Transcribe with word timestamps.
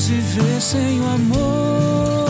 se 0.00 0.14
vê 0.14 0.58
sem 0.58 0.98
o 0.98 1.04
amor. 1.04 2.26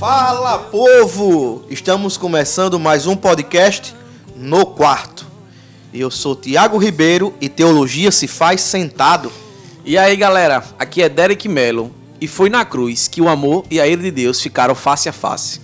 Fala 0.00 0.58
povo! 0.58 1.66
Estamos 1.68 2.16
começando 2.16 2.80
mais 2.80 3.06
um 3.06 3.14
podcast 3.14 3.94
no 4.34 4.64
quarto. 4.64 5.26
Eu 5.92 6.10
sou 6.10 6.34
Tiago 6.34 6.78
Ribeiro 6.78 7.34
e 7.42 7.50
teologia 7.50 8.10
se 8.10 8.26
faz 8.26 8.62
sentado. 8.62 9.30
E 9.84 9.98
aí 9.98 10.16
galera, 10.16 10.64
aqui 10.78 11.02
é 11.02 11.10
Derek 11.10 11.46
Mello 11.46 11.92
e 12.18 12.26
foi 12.26 12.48
na 12.48 12.64
cruz 12.64 13.06
que 13.06 13.20
o 13.20 13.28
amor 13.28 13.66
e 13.70 13.78
a 13.78 13.86
ira 13.86 14.00
de 14.00 14.10
Deus 14.10 14.40
ficaram 14.40 14.74
face 14.74 15.10
a 15.10 15.12
face. 15.12 15.60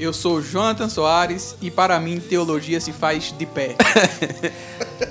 Eu 0.00 0.12
sou 0.12 0.42
Jonathan 0.42 0.88
Soares 0.88 1.54
e 1.62 1.70
para 1.70 2.00
mim 2.00 2.18
teologia 2.18 2.80
se 2.80 2.90
faz 2.90 3.32
de 3.38 3.46
pé. 3.46 3.76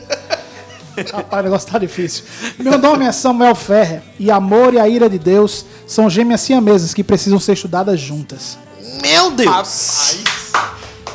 Rapaz, 1.13 1.41
o 1.41 1.43
negócio 1.43 1.71
tá 1.71 1.79
difícil. 1.79 2.23
Meu 2.57 2.77
nome 2.77 3.05
é 3.05 3.11
Samuel 3.11 3.55
Ferrer 3.55 4.01
e 4.19 4.29
amor 4.31 4.73
e 4.73 4.79
a 4.79 4.87
ira 4.87 5.09
de 5.09 5.17
Deus 5.19 5.65
são 5.87 6.09
gêmeas 6.09 6.41
siamesas 6.41 6.93
que 6.93 7.03
precisam 7.03 7.39
ser 7.39 7.53
estudadas 7.53 7.99
juntas. 7.99 8.57
Meu 9.01 9.31
Deus! 9.31 10.17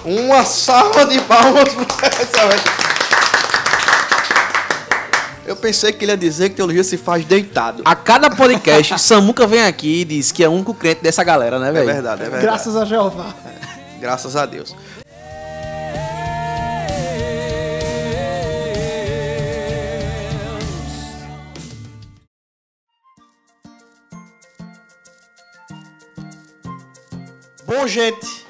Uma 0.04 0.44
salva 0.44 1.06
de 1.06 1.20
palmas 1.22 1.68
pra 1.72 2.08
essa 2.08 2.46
vez. 2.48 2.62
Eu 5.46 5.56
pensei 5.56 5.92
que 5.92 6.04
ele 6.04 6.12
ia 6.12 6.16
dizer 6.16 6.48
que 6.50 6.56
teologia 6.56 6.82
se 6.82 6.96
faz 6.96 7.24
deitado. 7.24 7.82
A 7.84 7.94
cada 7.94 8.30
podcast, 8.30 8.96
Samuca 9.00 9.46
vem 9.46 9.62
aqui 9.64 10.00
e 10.00 10.04
diz 10.04 10.32
que 10.32 10.42
é 10.42 10.48
o 10.48 10.52
único 10.52 10.72
crente 10.72 11.02
dessa 11.02 11.22
galera, 11.22 11.58
né, 11.58 11.68
É 11.68 11.72
velho? 11.72 11.86
verdade, 11.86 12.20
é 12.22 12.24
verdade. 12.24 12.42
Graças 12.42 12.76
a 12.76 12.84
Jeová. 12.86 13.34
Graças 14.00 14.36
a 14.36 14.46
Deus. 14.46 14.74
Bom, 27.76 27.88
gente, 27.88 28.46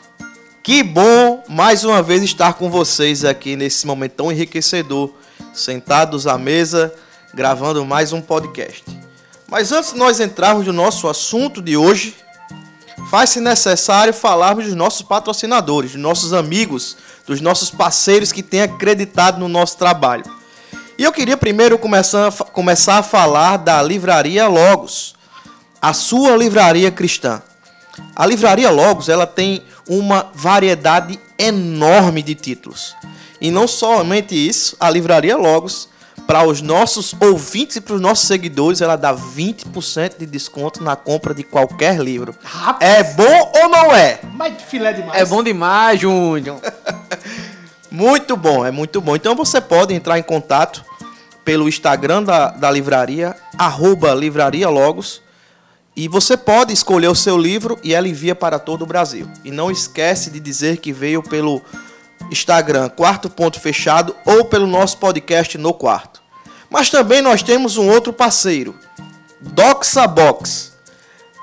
que 0.62 0.82
bom 0.82 1.42
mais 1.48 1.82
uma 1.82 2.02
vez 2.02 2.22
estar 2.22 2.52
com 2.52 2.68
vocês 2.68 3.24
aqui 3.24 3.56
nesse 3.56 3.86
momento 3.86 4.12
tão 4.12 4.30
enriquecedor, 4.30 5.14
sentados 5.54 6.26
à 6.26 6.36
mesa, 6.36 6.94
gravando 7.32 7.86
mais 7.86 8.12
um 8.12 8.20
podcast. 8.20 8.84
Mas 9.48 9.72
antes 9.72 9.94
de 9.94 9.98
nós 9.98 10.20
entrarmos 10.20 10.66
no 10.66 10.74
nosso 10.74 11.08
assunto 11.08 11.62
de 11.62 11.74
hoje, 11.74 12.14
faz-se 13.10 13.40
necessário 13.40 14.12
falarmos 14.12 14.66
dos 14.66 14.74
nossos 14.74 15.00
patrocinadores, 15.00 15.92
dos 15.92 16.00
nossos 16.02 16.34
amigos, 16.34 16.94
dos 17.26 17.40
nossos 17.40 17.70
parceiros 17.70 18.30
que 18.30 18.42
têm 18.42 18.60
acreditado 18.60 19.38
no 19.38 19.48
nosso 19.48 19.78
trabalho. 19.78 20.24
E 20.98 21.02
eu 21.02 21.10
queria 21.10 21.38
primeiro 21.38 21.78
começar, 21.78 22.30
começar 22.30 22.98
a 22.98 23.02
falar 23.02 23.56
da 23.56 23.82
Livraria 23.82 24.46
Logos, 24.46 25.14
a 25.80 25.94
sua 25.94 26.36
livraria 26.36 26.90
cristã. 26.90 27.42
A 28.14 28.26
Livraria 28.26 28.70
Logos 28.70 29.08
ela 29.08 29.26
tem 29.26 29.62
uma 29.88 30.30
variedade 30.34 31.18
enorme 31.38 32.22
de 32.22 32.34
títulos. 32.34 32.94
E 33.40 33.50
não 33.50 33.68
somente 33.68 34.34
isso, 34.34 34.76
a 34.80 34.88
Livraria 34.88 35.36
Logos, 35.36 35.88
para 36.26 36.42
os 36.46 36.62
nossos 36.62 37.14
ouvintes 37.20 37.76
e 37.76 37.80
para 37.80 37.94
os 37.94 38.00
nossos 38.00 38.26
seguidores, 38.26 38.80
ela 38.80 38.96
dá 38.96 39.14
20% 39.14 40.18
de 40.18 40.26
desconto 40.26 40.82
na 40.82 40.96
compra 40.96 41.34
de 41.34 41.42
qualquer 41.42 41.98
livro. 41.98 42.34
Rapaz. 42.42 42.78
É 42.80 43.04
bom 43.14 43.52
ou 43.62 43.68
não 43.68 43.94
é? 43.94 44.20
Mas 44.32 44.62
filé 44.62 44.92
demais. 44.92 45.20
É 45.20 45.24
bom 45.24 45.42
demais, 45.42 46.00
Júnior. 46.00 46.60
Muito 47.90 48.36
bom, 48.36 48.66
é 48.66 48.72
muito 48.72 49.00
bom. 49.00 49.14
Então 49.14 49.36
você 49.36 49.60
pode 49.60 49.94
entrar 49.94 50.18
em 50.18 50.22
contato 50.22 50.84
pelo 51.44 51.68
Instagram 51.68 52.24
da, 52.24 52.48
da 52.48 52.68
livraria, 52.68 53.36
arroba 53.56 54.12
Livraria 54.12 54.68
Logos, 54.68 55.22
e 55.96 56.08
você 56.08 56.36
pode 56.36 56.72
escolher 56.72 57.08
o 57.08 57.14
seu 57.14 57.38
livro 57.38 57.78
e 57.82 57.94
ela 57.94 58.08
envia 58.08 58.34
para 58.34 58.58
todo 58.58 58.82
o 58.82 58.86
Brasil. 58.86 59.28
E 59.44 59.50
não 59.50 59.70
esquece 59.70 60.30
de 60.30 60.40
dizer 60.40 60.78
que 60.78 60.92
veio 60.92 61.22
pelo 61.22 61.62
Instagram 62.30 62.88
Quarto 62.88 63.30
Ponto 63.30 63.60
Fechado 63.60 64.14
ou 64.24 64.44
pelo 64.44 64.66
nosso 64.66 64.98
podcast 64.98 65.56
No 65.56 65.72
Quarto. 65.72 66.22
Mas 66.68 66.90
também 66.90 67.22
nós 67.22 67.42
temos 67.42 67.76
um 67.76 67.88
outro 67.88 68.12
parceiro, 68.12 68.74
Doxa 69.40 70.06
Box. 70.08 70.72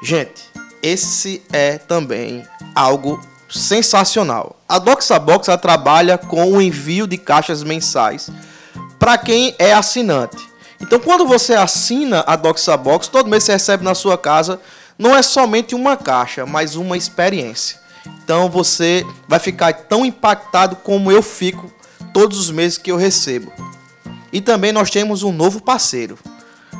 Gente, 0.04 0.52
esse 0.82 1.44
é 1.54 1.78
também 1.78 2.44
algo 2.74 3.22
sensacional. 3.50 4.60
A 4.68 4.80
DoxaBox 4.80 5.48
trabalha 5.62 6.18
com 6.18 6.54
o 6.54 6.62
envio 6.62 7.06
de 7.06 7.18
caixas 7.18 7.64
mensais 7.64 8.30
para 8.98 9.18
quem 9.18 9.56
é 9.60 9.74
assinante. 9.74 10.51
Então, 10.82 11.00
quando 11.00 11.26
você 11.26 11.54
assina 11.54 12.24
a 12.28 12.36
DoxaBox, 12.36 13.08
todo 13.08 13.30
mês 13.30 13.44
você 13.44 13.54
recebe 13.54 13.84
na 13.84 13.96
sua 13.96 14.18
casa 14.18 14.60
não 14.98 15.16
é 15.16 15.22
somente 15.24 15.74
uma 15.74 15.98
caixa, 15.98 16.46
mas 16.46 16.76
uma 16.76 16.96
experiência. 16.96 17.80
Então, 18.24 18.50
você 18.50 19.06
vai 19.28 19.40
ficar 19.40 19.74
tão 19.74 20.06
impactado 20.06 20.76
como 20.76 21.12
eu 21.12 21.24
fico 21.24 21.72
todos 22.14 22.38
os 22.38 22.52
meses 22.52 22.78
que 22.78 22.92
eu 22.92 22.98
recebo. 22.98 23.52
E 24.32 24.40
também 24.40 24.72
nós 24.72 24.90
temos 24.90 25.24
um 25.24 25.32
novo 25.32 25.60
parceiro. 25.60 26.18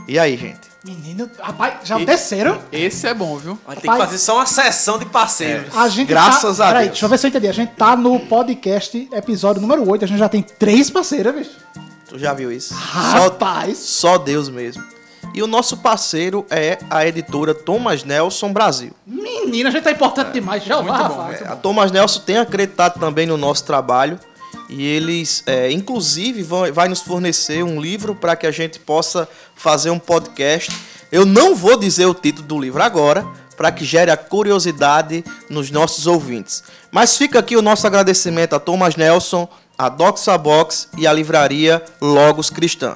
E 0.08 0.20
aí, 0.20 0.38
gente? 0.38 0.72
Menino, 0.84 1.30
rapaz, 1.40 1.76
já 1.84 2.00
é 2.00 2.02
o 2.02 2.06
terceiro. 2.06 2.60
Esse 2.72 3.08
é 3.08 3.14
bom, 3.14 3.38
viu? 3.38 3.58
Vai 3.68 3.76
ter 3.76 3.90
que 3.90 3.98
fazer 3.98 4.18
só 4.18 4.36
uma 4.36 4.46
sessão 4.46 4.98
de 4.98 5.06
parceiros. 5.06 5.76
A 5.76 5.88
gente 5.90 6.08
Graças 6.08 6.58
tá... 6.58 6.66
a 6.66 6.68
Peraí, 6.68 6.84
Deus. 6.86 6.92
deixa 6.94 7.06
eu 7.06 7.10
ver 7.10 7.18
se 7.20 7.28
eu 7.28 7.30
entendi. 7.30 7.48
A 7.48 7.54
gente 7.54 7.74
tá 7.74 7.96
no 7.96 8.20
podcast, 8.20 9.10
episódio 9.14 9.62
número 9.62 9.88
8. 9.88 10.06
A 10.06 10.08
gente 10.08 10.18
já 10.18 10.30
tem 10.30 10.42
três 10.42 10.90
parceiras, 10.90 11.36
bicho. 11.36 11.52
Tu 12.12 12.20
já 12.20 12.34
viu 12.34 12.52
isso? 12.52 12.74
Rapaz. 12.74 13.78
Só, 13.78 14.10
só 14.10 14.18
Deus 14.18 14.50
mesmo. 14.50 14.84
E 15.34 15.42
o 15.42 15.48
nosso 15.48 15.78
parceiro 15.78 16.46
é 16.50 16.78
a 16.90 17.08
editora 17.08 17.56
Thomas 17.56 18.04
Nelson 18.04 18.52
Brasil. 18.52 18.92
Menina, 19.08 19.70
a 19.70 19.72
gente 19.72 19.84
tá 19.84 19.92
importante 19.92 20.34
demais. 20.34 20.62
Já 20.62 20.82
muito 20.82 20.94
vai, 20.94 21.08
bom. 21.08 21.32
É, 21.32 21.48
a 21.48 21.56
Thomas 21.56 21.90
Nelson 21.90 22.20
tem 22.20 22.38
acreditado 22.38 23.00
também 23.00 23.26
no 23.26 23.38
nosso 23.38 23.64
trabalho 23.64 24.20
e 24.68 24.86
eles, 24.86 25.42
é, 25.46 25.72
inclusive, 25.72 26.44
vão, 26.44 26.74
vai 26.74 26.90
nos 26.90 27.00
fornecer 27.00 27.64
um 27.64 27.80
livro 27.80 28.14
para 28.14 28.36
que 28.36 28.46
a 28.46 28.52
gente 28.52 28.78
possa 28.78 29.26
fazer 29.56 29.90
um 29.90 30.00
podcast. 30.00 30.70
Eu 31.14 31.26
não 31.26 31.56
vou 31.56 31.78
dizer 31.78 32.08
o 32.08 32.14
título 32.14 32.46
do 32.46 32.60
livro 32.60 32.84
agora, 32.84 33.26
para 33.56 33.72
que 33.72 33.86
gere 33.86 34.12
a 34.12 34.18
curiosidade 34.18 35.24
nos 35.50 35.72
nossos 35.72 36.08
ouvintes. 36.08 36.62
Mas 36.92 37.18
fica 37.18 37.40
aqui 37.40 37.56
o 37.56 37.62
nosso 37.62 37.88
agradecimento 37.88 38.54
a 38.54 38.60
Thomas 38.60 38.98
Nelson, 38.98 39.48
a 39.82 39.90
Doxa 39.90 40.38
Box 40.38 40.90
e 40.96 41.08
a 41.08 41.12
livraria 41.12 41.84
Logos 42.00 42.52
Cristã. 42.52 42.96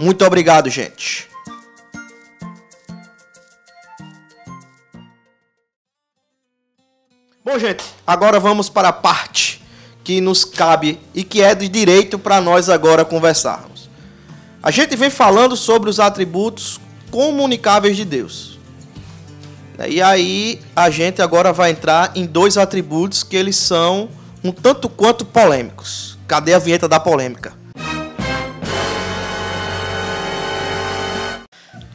Muito 0.00 0.24
obrigado, 0.24 0.70
gente. 0.70 1.28
Bom, 7.44 7.58
gente, 7.58 7.84
agora 8.06 8.40
vamos 8.40 8.70
para 8.70 8.88
a 8.88 8.92
parte 8.92 9.62
que 10.02 10.22
nos 10.22 10.46
cabe 10.46 10.98
e 11.14 11.22
que 11.22 11.42
é 11.42 11.54
de 11.54 11.68
direito 11.68 12.18
para 12.18 12.40
nós 12.40 12.70
agora 12.70 13.04
conversarmos. 13.04 13.90
A 14.62 14.70
gente 14.70 14.96
vem 14.96 15.10
falando 15.10 15.54
sobre 15.54 15.90
os 15.90 16.00
atributos 16.00 16.80
comunicáveis 17.10 17.98
de 17.98 18.04
Deus. 18.06 18.58
E 19.86 20.00
aí 20.00 20.62
a 20.74 20.88
gente 20.88 21.20
agora 21.20 21.52
vai 21.52 21.72
entrar 21.72 22.12
em 22.14 22.24
dois 22.24 22.56
atributos 22.56 23.22
que 23.22 23.36
eles 23.36 23.56
são 23.56 24.08
um 24.44 24.52
tanto 24.52 24.90
quanto 24.90 25.24
polêmicos. 25.24 26.18
Cadê 26.28 26.52
a 26.52 26.58
vinheta 26.58 26.86
da 26.86 27.00
polêmica? 27.00 27.54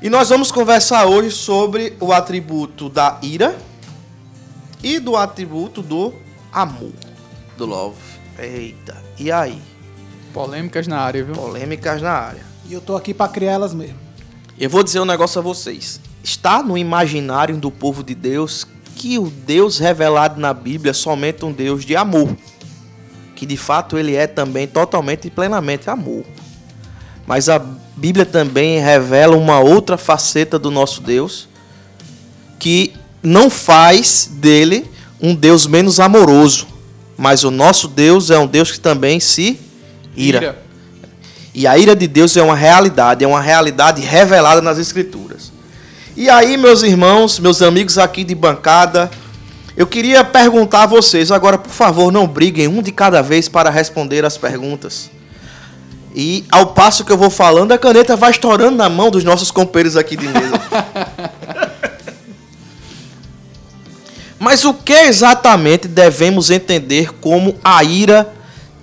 E 0.01 0.09
nós 0.09 0.29
vamos 0.29 0.51
conversar 0.51 1.05
hoje 1.05 1.29
sobre 1.29 1.96
o 1.99 2.11
atributo 2.11 2.90
da 2.90 3.19
ira 3.22 3.55
e 4.81 4.97
do 4.97 5.16
atributo 5.16 5.84
do 5.84 6.13
amor, 6.51 6.93
do 7.55 7.66
love. 7.66 7.97
Eita, 8.40 8.97
e 9.19 9.31
aí? 9.31 9.61
Polêmicas 10.34 10.87
na 10.87 10.99
área, 10.99 11.23
viu? 11.23 11.35
Polêmicas 11.35 12.02
na 12.02 12.13
área. 12.13 12.41
E 12.66 12.73
eu 12.73 12.81
tô 12.81 12.95
aqui 12.95 13.13
pra 13.13 13.28
criar 13.28 13.53
elas 13.53 13.73
mesmo. 13.73 13.97
Eu 14.57 14.69
vou 14.69 14.81
dizer 14.84 14.99
um 14.99 15.05
negócio 15.05 15.37
a 15.37 15.41
vocês. 15.41 15.99
Está 16.23 16.63
no 16.63 16.78
imaginário 16.78 17.57
do 17.57 17.69
povo 17.69 18.03
de 18.03 18.16
Deus 18.16 18.66
que 18.99 19.17
o 19.17 19.29
Deus 19.29 19.79
revelado 19.79 20.41
na 20.41 20.53
Bíblia 20.53 20.91
é 20.91 20.93
somente 20.93 21.46
um 21.46 21.53
Deus 21.53 21.85
de 21.85 21.96
amor. 21.96 22.35
Que 23.34 23.46
de 23.46 23.55
fato 23.55 23.97
ele 23.97 24.13
é 24.13 24.28
também 24.28 24.67
totalmente 24.67 25.25
e 25.25 25.31
plenamente 25.31 25.90
amor. 25.90 26.25
Mas 27.25 27.47
a 27.47 27.59
Bíblia 27.96 28.25
também 28.25 28.78
revela 28.81 29.37
uma 29.37 29.61
outra 29.61 29.97
faceta 29.97 30.59
do 30.59 30.69
nosso 30.69 31.01
Deus 31.01 31.47
que 32.59 32.93
não 33.23 33.49
faz 33.49 34.29
dele 34.34 34.91
um 35.22 35.34
Deus 35.34 35.66
menos 35.66 36.02
amoroso. 36.02 36.67
Mas 37.17 37.45
o 37.45 37.52
nosso 37.52 37.87
Deus 37.87 38.29
é 38.29 38.37
um 38.37 38.47
Deus 38.47 38.69
que 38.69 38.81
também 38.81 39.22
se 39.22 39.57
ira. 40.13 40.61
E 41.55 41.66
a 41.66 41.78
ira 41.78 41.95
de 41.95 42.05
Deus 42.05 42.35
é 42.35 42.43
uma 42.43 42.55
realidade, 42.55 43.23
é 43.23 43.28
uma 43.28 43.41
realidade 43.41 44.02
revelada 44.02 44.61
nas 44.61 44.78
Escrituras. 44.78 45.48
E 46.19 46.29
aí, 46.29 46.57
meus 46.57 46.83
irmãos, 46.83 47.39
meus 47.39 47.61
amigos 47.61 47.97
aqui 47.97 48.25
de 48.25 48.35
bancada, 48.35 49.09
eu 49.77 49.87
queria 49.87 50.21
perguntar 50.21 50.83
a 50.83 50.85
vocês, 50.85 51.31
agora, 51.31 51.57
por 51.57 51.71
favor, 51.71 52.11
não 52.11 52.27
briguem 52.27 52.67
um 52.67 52.81
de 52.81 52.91
cada 52.91 53.21
vez 53.21 53.47
para 53.47 53.69
responder 53.69 54.25
as 54.25 54.37
perguntas. 54.37 55.09
E 56.13 56.43
ao 56.51 56.73
passo 56.73 57.05
que 57.05 57.11
eu 57.13 57.17
vou 57.17 57.29
falando, 57.29 57.71
a 57.71 57.77
caneta 57.77 58.17
vai 58.17 58.31
estourando 58.31 58.75
na 58.75 58.89
mão 58.89 59.09
dos 59.09 59.23
nossos 59.23 59.49
companheiros 59.49 59.95
aqui 59.95 60.17
de 60.17 60.27
mesa. 60.27 60.61
Mas 64.37 64.66
o 64.66 64.73
que 64.73 64.91
exatamente 64.91 65.87
devemos 65.87 66.51
entender 66.51 67.13
como 67.21 67.57
a 67.63 67.81
ira 67.81 68.29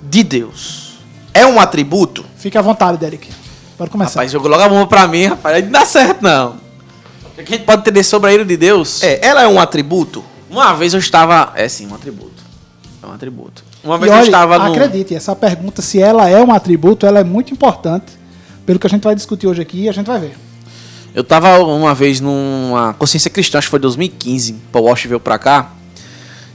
de 0.03 0.23
Deus? 0.23 1.01
É 1.35 1.45
um 1.45 1.61
atributo? 1.61 2.25
Fique 2.39 2.57
à 2.57 2.63
vontade, 2.63 2.97
Derek. 2.97 3.29
Pode 3.77 3.91
começar. 3.91 4.21
Rapaz, 4.21 4.33
jogou 4.33 4.51
logo 4.51 4.63
a 4.63 4.69
mão 4.71 4.87
pra 4.87 5.07
mim, 5.07 5.27
rapaz. 5.27 5.57
Aí 5.57 5.63
não 5.63 5.73
dá 5.73 5.85
certo, 5.85 6.23
não. 6.23 6.65
O 7.39 7.43
que 7.45 7.53
a 7.53 7.57
gente 7.57 7.67
pode 7.67 7.83
entender 7.83 8.03
sobre 8.03 8.31
a 8.31 8.33
ira 8.33 8.45
de 8.45 8.57
Deus? 8.57 9.03
É, 9.03 9.21
ela 9.25 9.43
é 9.43 9.49
um 9.49 9.61
atributo? 9.61 10.25
Uma 10.49 10.73
vez 10.73 10.95
eu 10.95 11.01
estava. 11.01 11.53
É 11.55 11.69
sim, 11.69 11.87
um 11.87 11.95
atributo. 11.95 12.43
É 13.03 13.07
um 13.07 13.13
atributo. 13.13 13.63
Uma 13.85 13.99
vez 13.99 14.11
eu 14.11 14.23
estava 14.23 14.59
no. 14.59 14.73
acredite, 14.73 15.15
essa 15.15 15.37
pergunta, 15.37 15.83
se 15.83 16.01
ela 16.01 16.29
é 16.29 16.43
um 16.43 16.53
atributo, 16.53 17.05
ela 17.05 17.21
é 17.21 17.25
muito 17.25 17.53
importante. 17.53 18.19
Pelo 18.65 18.79
que 18.79 18.87
a 18.87 18.91
gente 18.91 19.05
vai 19.05 19.15
discutir 19.15 19.47
hoje 19.47 19.61
aqui, 19.61 19.89
a 19.89 19.93
gente 19.93 20.07
vai 20.07 20.19
ver. 20.19 20.37
Eu 21.15 21.23
tava 21.23 21.59
uma 21.59 21.95
vez 21.95 22.21
numa 22.21 22.95
consciência 22.95 23.31
cristã, 23.31 23.59
acho 23.59 23.69
que 23.69 23.71
foi 23.71 23.79
2015, 23.79 24.55
Paul 24.73 24.87
Walsh 24.87 25.07
veio 25.07 25.21
pra 25.21 25.39
cá. 25.39 25.73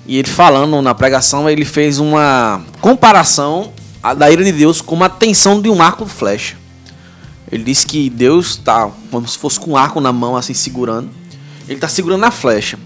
E 0.05 0.17
ele 0.17 0.27
falando 0.27 0.81
na 0.81 0.93
pregação, 0.93 1.49
ele 1.49 1.63
fez 1.63 1.99
uma 1.99 2.61
comparação 2.79 3.71
da 4.17 4.29
ira 4.31 4.43
de 4.43 4.51
Deus 4.51 4.81
com 4.81 4.95
uma 4.95 5.09
tensão 5.09 5.61
de 5.61 5.69
um 5.69 5.81
arco 5.81 6.05
de 6.05 6.11
flecha. 6.11 6.57
Ele 7.51 7.63
disse 7.63 7.86
que 7.86 8.09
Deus 8.09 8.56
tá 8.56 8.89
como 9.09 9.27
se 9.27 9.38
fosse 9.38 9.59
com 9.59 9.71
um 9.71 9.77
arco 9.77 10.00
na 10.00 10.13
mão, 10.13 10.38
assim, 10.38 10.53
segurando. 10.53 11.09
Ele 11.68 11.80
tá 11.80 11.88
segurando 11.88 12.24
a 12.24 12.31
flecha. 12.31 12.80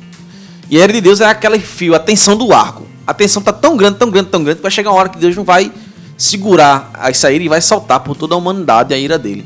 E 0.70 0.78
a 0.78 0.84
ira 0.84 0.94
de 0.94 1.02
Deus 1.02 1.22
é 1.22 1.26
aquele 1.26 1.60
fio, 1.60 1.94
a 1.94 2.00
tensão 2.00 2.36
do 2.36 2.52
arco. 2.52 2.88
A 3.06 3.14
tensão 3.14 3.42
tá 3.42 3.54
tão 3.54 3.78
grande, 3.78 3.98
tão 3.98 4.10
grande, 4.10 4.30
tão 4.30 4.44
grande, 4.44 4.58
que 4.58 4.64
vai 4.64 4.72
chegar 4.72 4.90
uma 4.90 5.00
hora 5.00 5.10
que 5.10 5.20
Deus 5.20 5.36
não 5.36 5.44
vai 5.44 5.72
segurar 6.18 6.92
essa 7.04 7.32
ira 7.32 7.44
e 7.44 7.48
vai 7.48 7.62
saltar 7.62 8.00
por 8.00 8.16
toda 8.16 8.34
a 8.34 8.38
humanidade 8.38 8.94
a 8.94 8.98
ira 8.98 9.20
dele. 9.20 9.46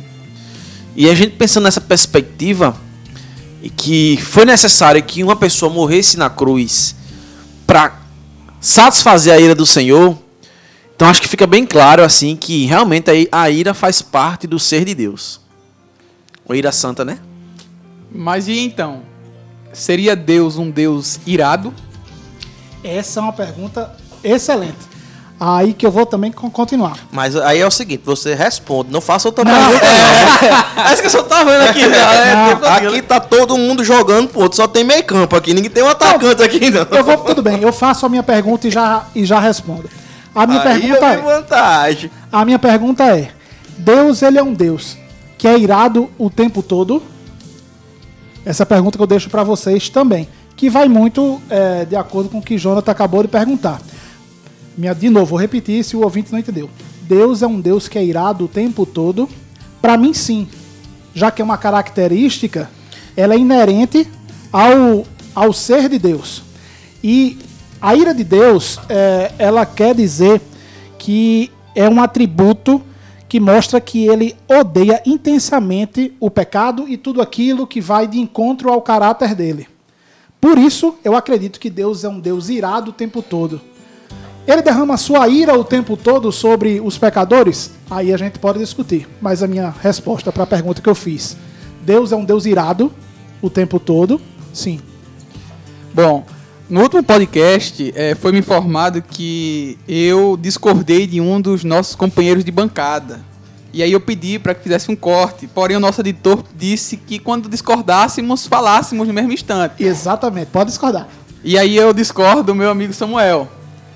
E 0.95 1.09
a 1.09 1.15
gente 1.15 1.35
pensando 1.35 1.65
nessa 1.65 1.81
perspectiva, 1.81 2.75
e 3.61 3.69
que 3.69 4.17
foi 4.21 4.45
necessário 4.45 5.03
que 5.03 5.23
uma 5.23 5.35
pessoa 5.35 5.71
morresse 5.71 6.17
na 6.17 6.29
cruz 6.29 6.95
para 7.67 7.99
satisfazer 8.61 9.33
a 9.33 9.39
ira 9.39 9.53
do 9.53 9.65
Senhor, 9.65 10.17
então 10.99 11.07
acho 11.07 11.21
que 11.21 11.29
fica 11.29 11.47
bem 11.47 11.65
claro 11.65 12.03
assim 12.03 12.35
que 12.35 12.65
realmente 12.65 13.29
a 13.31 13.49
ira 13.49 13.73
faz 13.73 14.01
parte 14.01 14.45
do 14.45 14.59
ser 14.59 14.83
de 14.83 14.93
Deus. 14.93 15.39
Ou 16.45 16.53
ira 16.53 16.73
santa, 16.73 17.05
né? 17.05 17.19
Mas 18.11 18.49
e 18.49 18.59
então? 18.59 18.99
Seria 19.71 20.13
Deus 20.13 20.57
um 20.57 20.69
Deus 20.69 21.17
irado? 21.25 21.73
Essa 22.83 23.21
é 23.21 23.23
uma 23.23 23.31
pergunta 23.31 23.95
excelente. 24.21 24.75
Aí 25.39 25.71
que 25.73 25.85
eu 25.85 25.91
vou 25.91 26.05
também 26.05 26.33
con- 26.33 26.49
continuar. 26.49 26.97
Mas 27.13 27.33
aí 27.37 27.59
é 27.61 27.65
o 27.65 27.71
seguinte, 27.71 28.01
você 28.03 28.35
responde, 28.35 28.91
não 28.91 28.99
faça 28.99 29.29
outra 29.29 29.45
pergunta 29.45 29.79
não. 29.85 30.83
Acho 30.83 30.99
que 30.99 31.07
eu 31.07 31.11
só 31.11 31.23
tá 31.23 31.45
vendo 31.45 31.61
aqui, 31.61 31.87
né? 31.87 31.97
Aqui 32.75 33.01
tá 33.03 33.21
todo 33.21 33.57
mundo 33.57 33.85
jogando 33.85 34.29
outro, 34.35 34.57
só 34.57 34.67
tem 34.67 34.83
meio 34.83 35.05
campo 35.05 35.33
aqui, 35.33 35.53
ninguém 35.53 35.71
tem 35.71 35.81
um 35.81 35.87
atacante 35.87 36.43
aqui 36.43 36.69
não. 36.69 36.85
Eu 36.91 37.05
vou, 37.05 37.15
tudo 37.19 37.41
bem, 37.41 37.61
eu 37.61 37.71
faço 37.71 38.05
a 38.05 38.09
minha 38.09 38.21
pergunta 38.21 38.67
e 38.67 38.69
já, 38.69 39.05
e 39.15 39.23
já 39.23 39.39
respondo. 39.39 39.89
A 40.33 40.45
minha 40.45 40.61
Aí 40.61 40.79
pergunta 40.81 41.05
é. 41.05 41.17
vantagem. 41.17 42.11
A 42.31 42.45
minha 42.45 42.59
pergunta 42.59 43.03
é: 43.05 43.31
Deus, 43.77 44.21
ele 44.21 44.37
é 44.37 44.43
um 44.43 44.53
Deus 44.53 44.97
que 45.39 45.47
é 45.47 45.57
irado 45.57 46.09
o 46.17 46.29
tempo 46.29 46.61
todo? 46.61 47.01
Essa 48.45 48.65
pergunta 48.65 48.97
que 48.97 49.01
eu 49.01 49.07
deixo 49.07 49.29
para 49.29 49.41
vocês 49.41 49.87
também, 49.87 50.27
que 50.55 50.69
vai 50.69 50.89
muito 50.89 51.41
é, 51.49 51.85
de 51.85 51.95
acordo 51.95 52.29
com 52.29 52.39
o 52.39 52.41
que 52.41 52.57
Jonathan 52.57 52.91
acabou 52.91 53.21
de 53.21 53.29
perguntar. 53.29 53.81
Minha, 54.77 54.93
de 54.93 55.09
novo, 55.09 55.27
vou 55.27 55.39
repetir 55.39 55.83
se 55.83 55.95
o 55.95 56.01
ouvinte 56.01 56.31
não 56.31 56.39
entendeu. 56.39 56.69
Deus 57.03 57.41
é 57.41 57.47
um 57.47 57.59
Deus 57.59 57.87
que 57.87 57.97
é 57.97 58.03
irado 58.03 58.45
o 58.45 58.47
tempo 58.49 58.85
todo? 58.85 59.29
Para 59.81 59.97
mim, 59.97 60.13
sim. 60.13 60.47
Já 61.13 61.31
que 61.31 61.41
é 61.41 61.45
uma 61.45 61.57
característica, 61.57 62.69
ela 63.15 63.33
é 63.33 63.37
inerente 63.37 64.07
ao, 64.51 65.05
ao 65.33 65.53
ser 65.53 65.87
de 65.87 65.97
Deus. 65.97 66.43
E 67.01 67.37
a 67.81 67.95
ira 67.95 68.13
de 68.13 68.23
Deus, 68.23 68.79
é, 68.89 69.31
ela 69.37 69.65
quer 69.65 69.95
dizer 69.95 70.41
que 70.97 71.51
é 71.73 71.87
um 71.87 72.01
atributo 72.01 72.81
que 73.27 73.39
mostra 73.39 73.79
que 73.79 74.07
ele 74.07 74.35
odeia 74.47 75.01
intensamente 75.05 76.13
o 76.19 76.29
pecado 76.29 76.89
e 76.89 76.97
tudo 76.97 77.21
aquilo 77.21 77.67
que 77.67 77.79
vai 77.79 78.07
de 78.07 78.19
encontro 78.19 78.69
ao 78.69 78.81
caráter 78.81 79.35
dele. 79.35 79.67
Por 80.41 80.57
isso, 80.57 80.95
eu 81.03 81.15
acredito 81.15 81.59
que 81.59 81.69
Deus 81.69 82.03
é 82.03 82.09
um 82.09 82.19
Deus 82.19 82.49
irado 82.49 82.91
o 82.91 82.93
tempo 82.93 83.21
todo. 83.21 83.61
Ele 84.47 84.61
derrama 84.61 84.97
sua 84.97 85.27
ira 85.27 85.57
o 85.57 85.63
tempo 85.63 85.95
todo 85.95 86.31
sobre 86.31 86.81
os 86.81 86.97
pecadores? 86.97 87.71
Aí 87.89 88.11
a 88.11 88.17
gente 88.17 88.39
pode 88.39 88.57
discutir. 88.57 89.07
Mas 89.21 89.43
a 89.43 89.47
minha 89.47 89.69
resposta 89.69 90.31
para 90.31 90.43
a 90.43 90.47
pergunta 90.47 90.81
que 90.81 90.89
eu 90.89 90.95
fiz: 90.95 91.37
Deus 91.83 92.11
é 92.11 92.15
um 92.15 92.25
Deus 92.25 92.45
irado 92.45 92.91
o 93.41 93.49
tempo 93.49 93.79
todo? 93.79 94.19
Sim. 94.51 94.81
Bom, 95.93 96.25
no 96.69 96.81
último 96.81 97.01
podcast 97.03 97.91
eh, 97.95 98.13
foi 98.13 98.31
me 98.31 98.37
informado 98.39 99.01
que 99.01 99.75
eu 99.87 100.37
discordei 100.39 101.07
de 101.07 101.19
um 101.19 101.41
dos 101.41 101.63
nossos 101.63 101.95
companheiros 101.95 102.45
de 102.45 102.51
bancada. 102.51 103.21
E 103.73 103.81
aí 103.81 103.91
eu 103.91 103.99
pedi 103.99 104.37
para 104.37 104.53
que 104.53 104.61
fizesse 104.61 104.91
um 104.91 104.95
corte. 104.95 105.47
Porém, 105.47 105.77
o 105.77 105.79
nosso 105.79 106.01
editor 106.01 106.43
disse 106.55 106.95
que 106.95 107.17
quando 107.17 107.49
discordássemos, 107.49 108.45
falássemos 108.45 109.07
no 109.07 109.13
mesmo 109.13 109.31
instante. 109.31 109.83
Exatamente, 109.83 110.47
pode 110.47 110.69
discordar. 110.69 111.07
E 111.43 111.57
aí 111.57 111.75
eu 111.75 111.91
discordo 111.91 112.43
do 112.43 112.55
meu 112.55 112.69
amigo 112.69 112.93
Samuel. 112.93 113.49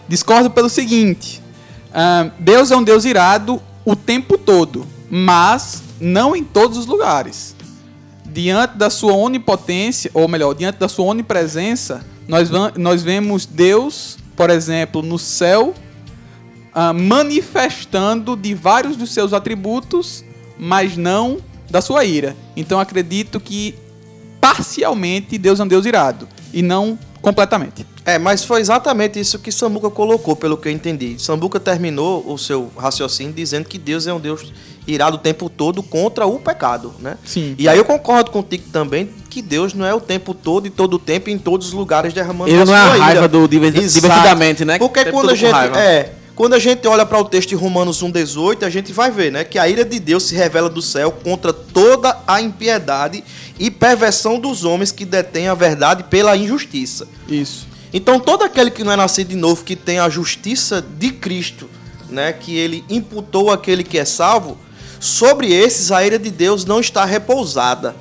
Discordo 0.08 0.50
pelo 0.50 0.70
seguinte: 0.70 1.44
ah, 1.94 2.32
Deus 2.40 2.72
é 2.72 2.76
um 2.76 2.84
Deus 2.84 3.06
irado 3.06 3.62
o 3.86 3.96
tempo 3.96 4.36
todo, 4.36 4.86
mas 5.12 5.84
não 6.02 6.36
em 6.36 6.44
todos 6.44 6.78
os 6.78 6.88
lugares. 6.88 7.56
Diante 8.26 8.78
da 8.78 8.90
sua 8.90 9.14
onipotência, 9.14 10.10
ou 10.12 10.28
melhor, 10.28 10.56
diante 10.56 10.80
da 10.80 10.90
sua 10.90 11.06
onipresença, 11.06 12.04
nós, 12.28 12.50
nós 12.78 13.04
vemos 13.04 13.46
Deus, 13.46 14.18
por 14.36 14.50
exemplo, 14.50 15.02
no 15.02 15.20
céu, 15.20 15.74
ah, 16.74 16.94
manifestando 16.94 18.36
de 18.36 18.54
vários 18.54 18.96
dos 18.96 19.12
seus 19.12 19.34
atributos, 19.34 20.24
mas 20.58 20.98
não 20.98 21.38
da 21.70 21.82
sua 21.82 22.06
ira. 22.06 22.36
Então 22.56 22.80
acredito 22.80 23.40
que 23.40 23.76
parcialmente 24.40 25.38
Deus 25.38 25.60
é 25.60 25.64
um 25.64 25.68
Deus 25.68 25.86
irado 25.86 26.28
e 26.54 26.62
não 26.62 26.98
completamente. 27.24 27.88
É, 28.06 28.20
mas 28.20 28.44
foi 28.44 28.60
exatamente 28.62 29.18
isso 29.20 29.40
que 29.40 29.52
Sambuca 29.52 29.90
colocou, 29.90 30.36
pelo 30.36 30.58
que 30.58 30.68
eu 30.68 30.72
entendi. 30.72 31.16
Sambuca 31.18 31.60
terminou 31.60 32.24
o 32.32 32.38
seu 32.38 32.70
raciocínio 32.78 33.34
dizendo 33.34 33.66
que 33.68 33.78
Deus 33.80 34.06
é 34.06 34.14
um 34.14 34.20
Deus 34.20 34.52
irado 34.86 35.16
o 35.16 35.20
tempo 35.20 35.50
todo 35.50 35.82
contra 35.82 36.26
o 36.28 36.38
pecado, 36.38 36.94
né? 37.00 37.18
Sim. 37.24 37.56
E 37.58 37.70
aí 37.70 37.78
eu 37.78 37.86
concordo 37.86 38.30
contigo 38.30 38.66
também 38.74 39.10
que 39.30 39.42
Deus 39.42 39.74
não 39.74 39.86
é 39.86 39.94
o 39.94 40.02
tempo 40.02 40.34
todo 40.34 40.68
e 40.68 40.70
todo 40.70 40.96
o 40.96 41.00
tempo 41.00 41.30
em 41.30 41.38
todos 41.38 41.68
os 41.68 41.74
lugares 41.74 42.14
derramando 42.14 42.52
Ele 42.52 42.66
não 42.66 42.76
é 42.76 42.80
a 42.82 42.86
sua 42.88 42.96
ira. 42.98 43.06
raiva 43.06 43.28
do 43.30 43.48
diver- 43.48 43.74
Exato. 43.78 43.94
divertidamente, 44.06 44.66
né? 44.66 44.78
Porque 44.78 45.06
quando 45.06 45.30
a 45.30 45.36
gente 45.36 45.52
raiva. 45.54 45.80
é, 45.80 46.12
quando 46.36 46.54
a 46.54 46.60
gente 46.60 46.88
olha 46.88 47.06
para 47.06 47.20
o 47.20 47.26
texto 47.26 47.50
de 47.50 47.56
Romanos 47.56 48.02
1:18, 48.02 48.66
a 48.66 48.70
gente 48.70 48.92
vai 48.92 49.12
ver, 49.12 49.32
né, 49.32 49.44
que 49.44 49.60
a 49.60 49.68
ira 49.68 49.86
de 49.86 50.00
Deus 50.00 50.24
se 50.24 50.36
revela 50.36 50.70
do 50.70 50.82
céu 50.82 51.12
contra 51.12 51.54
toda 51.54 52.18
a 52.28 52.42
impiedade 52.42 53.24
e 53.60 53.70
perversão 53.70 54.40
dos 54.40 54.66
homens 54.66 54.92
que 54.92 55.06
detêm 55.06 55.48
a 55.48 55.54
verdade 55.54 56.04
pela 56.04 56.36
injustiça. 56.36 57.08
Isso. 57.28 57.68
Então 57.94 58.20
todo 58.20 58.44
aquele 58.44 58.72
que 58.72 58.84
não 58.84 58.92
é 58.92 58.96
nascido 58.96 59.30
de 59.30 59.36
novo, 59.36 59.64
que 59.64 59.76
tem 59.76 60.00
a 60.00 60.10
justiça 60.10 60.82
de 60.82 61.12
Cristo, 61.12 61.70
né, 62.10 62.34
que 62.34 62.56
ele 62.56 62.84
imputou 62.90 63.52
àquele 63.52 63.84
que 63.84 64.00
é 64.00 64.06
salvo, 64.06 64.58
sobre 65.00 65.54
esses 65.54 65.92
a 65.92 66.04
ira 66.04 66.18
de 66.18 66.32
Deus 66.32 66.66
não 66.66 66.80
está 66.80 67.06
repousada. 67.06 67.96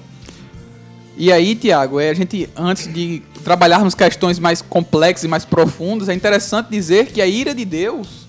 E 1.17 1.31
aí, 1.31 1.55
Tiago, 1.55 2.01
é, 2.01 2.09
a 2.09 2.15
gente, 2.15 2.49
antes 2.57 2.93
de 2.93 3.23
trabalharmos 3.45 3.95
questões 3.95 4.39
mais 4.39 4.62
complexas 4.62 5.25
e 5.25 5.29
mais 5.29 5.45
profundas, 5.45 6.09
é 6.09 6.15
interessante 6.15 6.71
dizer 6.71 7.07
que 7.07 7.21
a 7.21 7.27
ira 7.27 7.55
de 7.55 7.65
Deus, 7.65 8.22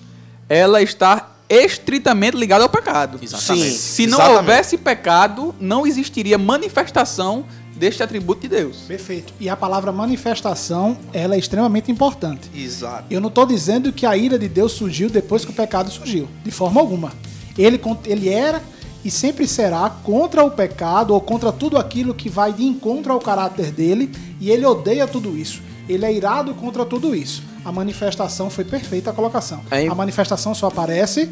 ela 0.48 0.82
está 0.82 1.30
estritamente 1.48 2.36
ligada 2.36 2.64
ao 2.64 2.68
pecado. 2.68 3.18
Exatamente. 3.22 3.70
Sim. 3.70 3.76
Se 3.76 4.06
não 4.06 4.18
Exatamente. 4.18 4.38
houvesse 4.38 4.78
pecado, 4.78 5.54
não 5.60 5.86
existiria 5.86 6.38
manifestação 6.38 7.44
deste 7.76 8.02
atributo 8.02 8.42
de 8.42 8.48
Deus. 8.48 8.78
Perfeito. 8.86 9.32
E 9.38 9.48
a 9.48 9.56
palavra 9.56 9.92
manifestação, 9.92 10.96
ela 11.12 11.34
é 11.34 11.38
extremamente 11.38 11.90
importante. 11.90 12.50
Exato. 12.54 13.04
Eu 13.10 13.20
não 13.20 13.28
estou 13.28 13.44
dizendo 13.44 13.92
que 13.92 14.06
a 14.06 14.16
ira 14.16 14.38
de 14.38 14.48
Deus 14.48 14.72
surgiu 14.72 15.10
depois 15.10 15.44
que 15.44 15.50
o 15.50 15.54
pecado 15.54 15.90
surgiu, 15.90 16.28
de 16.44 16.50
forma 16.50 16.80
alguma. 16.80 17.12
Ele, 17.58 17.80
ele 18.06 18.28
era 18.28 18.62
e 19.04 19.10
sempre 19.10 19.46
será 19.46 19.90
contra 19.90 20.42
o 20.42 20.50
pecado 20.50 21.12
ou 21.12 21.20
contra 21.20 21.52
tudo 21.52 21.76
aquilo 21.76 22.14
que 22.14 22.30
vai 22.30 22.52
de 22.52 22.64
encontro 22.64 23.12
ao 23.12 23.20
caráter 23.20 23.70
dele, 23.70 24.10
e 24.40 24.50
ele 24.50 24.64
odeia 24.64 25.06
tudo 25.06 25.36
isso. 25.36 25.60
Ele 25.88 26.06
é 26.06 26.12
irado 26.12 26.54
contra 26.54 26.86
tudo 26.86 27.14
isso. 27.14 27.42
A 27.64 27.72
manifestação 27.72 28.50
foi 28.50 28.64
perfeita 28.64 29.10
a 29.10 29.12
colocação. 29.12 29.62
Aí- 29.70 29.88
A 29.88 29.94
manifestação 29.94 30.54
só 30.54 30.66
aparece 30.68 31.30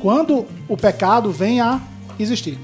quando 0.00 0.46
o 0.68 0.76
pecado 0.76 1.30
vem 1.30 1.60
a 1.60 1.80
existir. 2.18 2.58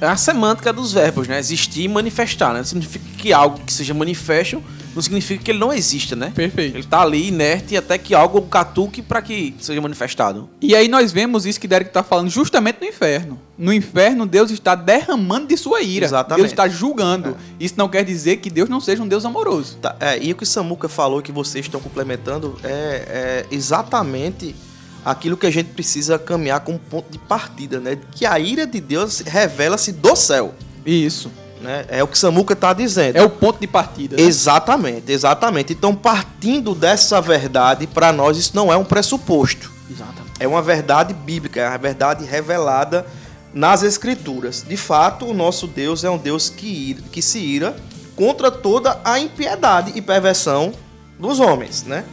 é 0.00 0.06
a 0.06 0.16
semântica 0.16 0.72
dos 0.74 0.92
verbos, 0.92 1.26
né? 1.26 1.38
Existir 1.38 1.84
e 1.84 1.88
manifestar, 1.88 2.52
né? 2.52 2.62
Significa 2.62 3.04
que 3.16 3.32
algo 3.32 3.58
que 3.64 3.72
seja 3.72 3.94
manifesto 3.94 4.62
não 4.96 5.02
significa 5.02 5.44
que 5.44 5.50
ele 5.50 5.58
não 5.58 5.70
exista, 5.70 6.16
né? 6.16 6.32
Perfeito. 6.34 6.78
Ele 6.78 6.86
tá 6.86 7.02
ali 7.02 7.28
inerte 7.28 7.76
até 7.76 7.98
que 7.98 8.14
algo 8.14 8.40
catuque 8.42 9.02
para 9.02 9.20
que 9.20 9.54
seja 9.60 9.78
manifestado. 9.78 10.48
E 10.60 10.74
aí 10.74 10.88
nós 10.88 11.12
vemos 11.12 11.44
isso 11.44 11.60
que 11.60 11.68
Derek 11.68 11.90
está 11.90 12.02
falando 12.02 12.30
justamente 12.30 12.80
no 12.80 12.86
inferno. 12.86 13.38
No 13.58 13.72
inferno, 13.74 14.24
Deus 14.24 14.50
está 14.50 14.74
derramando 14.74 15.48
de 15.48 15.56
sua 15.58 15.82
ira. 15.82 16.06
Exatamente. 16.06 16.40
Deus 16.40 16.50
está 16.50 16.66
julgando. 16.66 17.36
Isso 17.60 17.74
não 17.76 17.90
quer 17.90 18.04
dizer 18.04 18.38
que 18.38 18.48
Deus 18.48 18.70
não 18.70 18.80
seja 18.80 19.02
um 19.02 19.08
Deus 19.08 19.26
amoroso. 19.26 19.76
Tá, 19.76 19.94
é, 20.00 20.18
e 20.18 20.32
o 20.32 20.36
que 20.36 20.46
Samuca 20.46 20.88
falou 20.88 21.20
que 21.20 21.30
vocês 21.30 21.66
estão 21.66 21.80
complementando 21.80 22.58
é, 22.64 22.70
é 22.70 23.46
exatamente 23.50 24.56
aquilo 25.04 25.36
que 25.36 25.46
a 25.46 25.50
gente 25.50 25.68
precisa 25.74 26.18
caminhar 26.18 26.60
como 26.60 26.78
ponto 26.78 27.10
de 27.10 27.18
partida, 27.18 27.78
né? 27.78 27.98
Que 28.12 28.24
a 28.24 28.38
ira 28.38 28.66
de 28.66 28.80
Deus 28.80 29.20
revela-se 29.20 29.92
do 29.92 30.16
céu, 30.16 30.54
Isso. 30.86 31.30
Né? 31.60 31.84
É 31.88 32.02
o 32.02 32.06
que 32.08 32.18
Samuca 32.18 32.52
está 32.54 32.72
dizendo. 32.72 33.16
É 33.16 33.22
o 33.22 33.30
ponto 33.30 33.58
de 33.60 33.66
partida. 33.66 34.16
né? 34.16 34.22
Exatamente, 34.22 35.10
exatamente. 35.10 35.72
Então, 35.72 35.94
partindo 35.94 36.74
dessa 36.74 37.20
verdade, 37.20 37.86
para 37.86 38.12
nós 38.12 38.36
isso 38.36 38.52
não 38.54 38.72
é 38.72 38.76
um 38.76 38.84
pressuposto. 38.84 39.70
Exatamente. 39.90 40.32
É 40.38 40.46
uma 40.46 40.60
verdade 40.62 41.14
bíblica, 41.14 41.60
é 41.60 41.68
uma 41.68 41.78
verdade 41.78 42.24
revelada 42.24 43.06
nas 43.54 43.82
Escrituras. 43.82 44.62
De 44.66 44.76
fato, 44.76 45.24
o 45.26 45.32
nosso 45.32 45.66
Deus 45.66 46.04
é 46.04 46.10
um 46.10 46.18
Deus 46.18 46.48
que, 46.50 46.66
ira- 46.90 47.02
que 47.10 47.22
se 47.22 47.38
ira 47.38 47.74
contra 48.14 48.50
toda 48.50 49.00
a 49.04 49.18
impiedade 49.18 49.92
e 49.94 50.02
perversão 50.02 50.72
dos 51.18 51.40
homens, 51.40 51.82
né? 51.84 52.04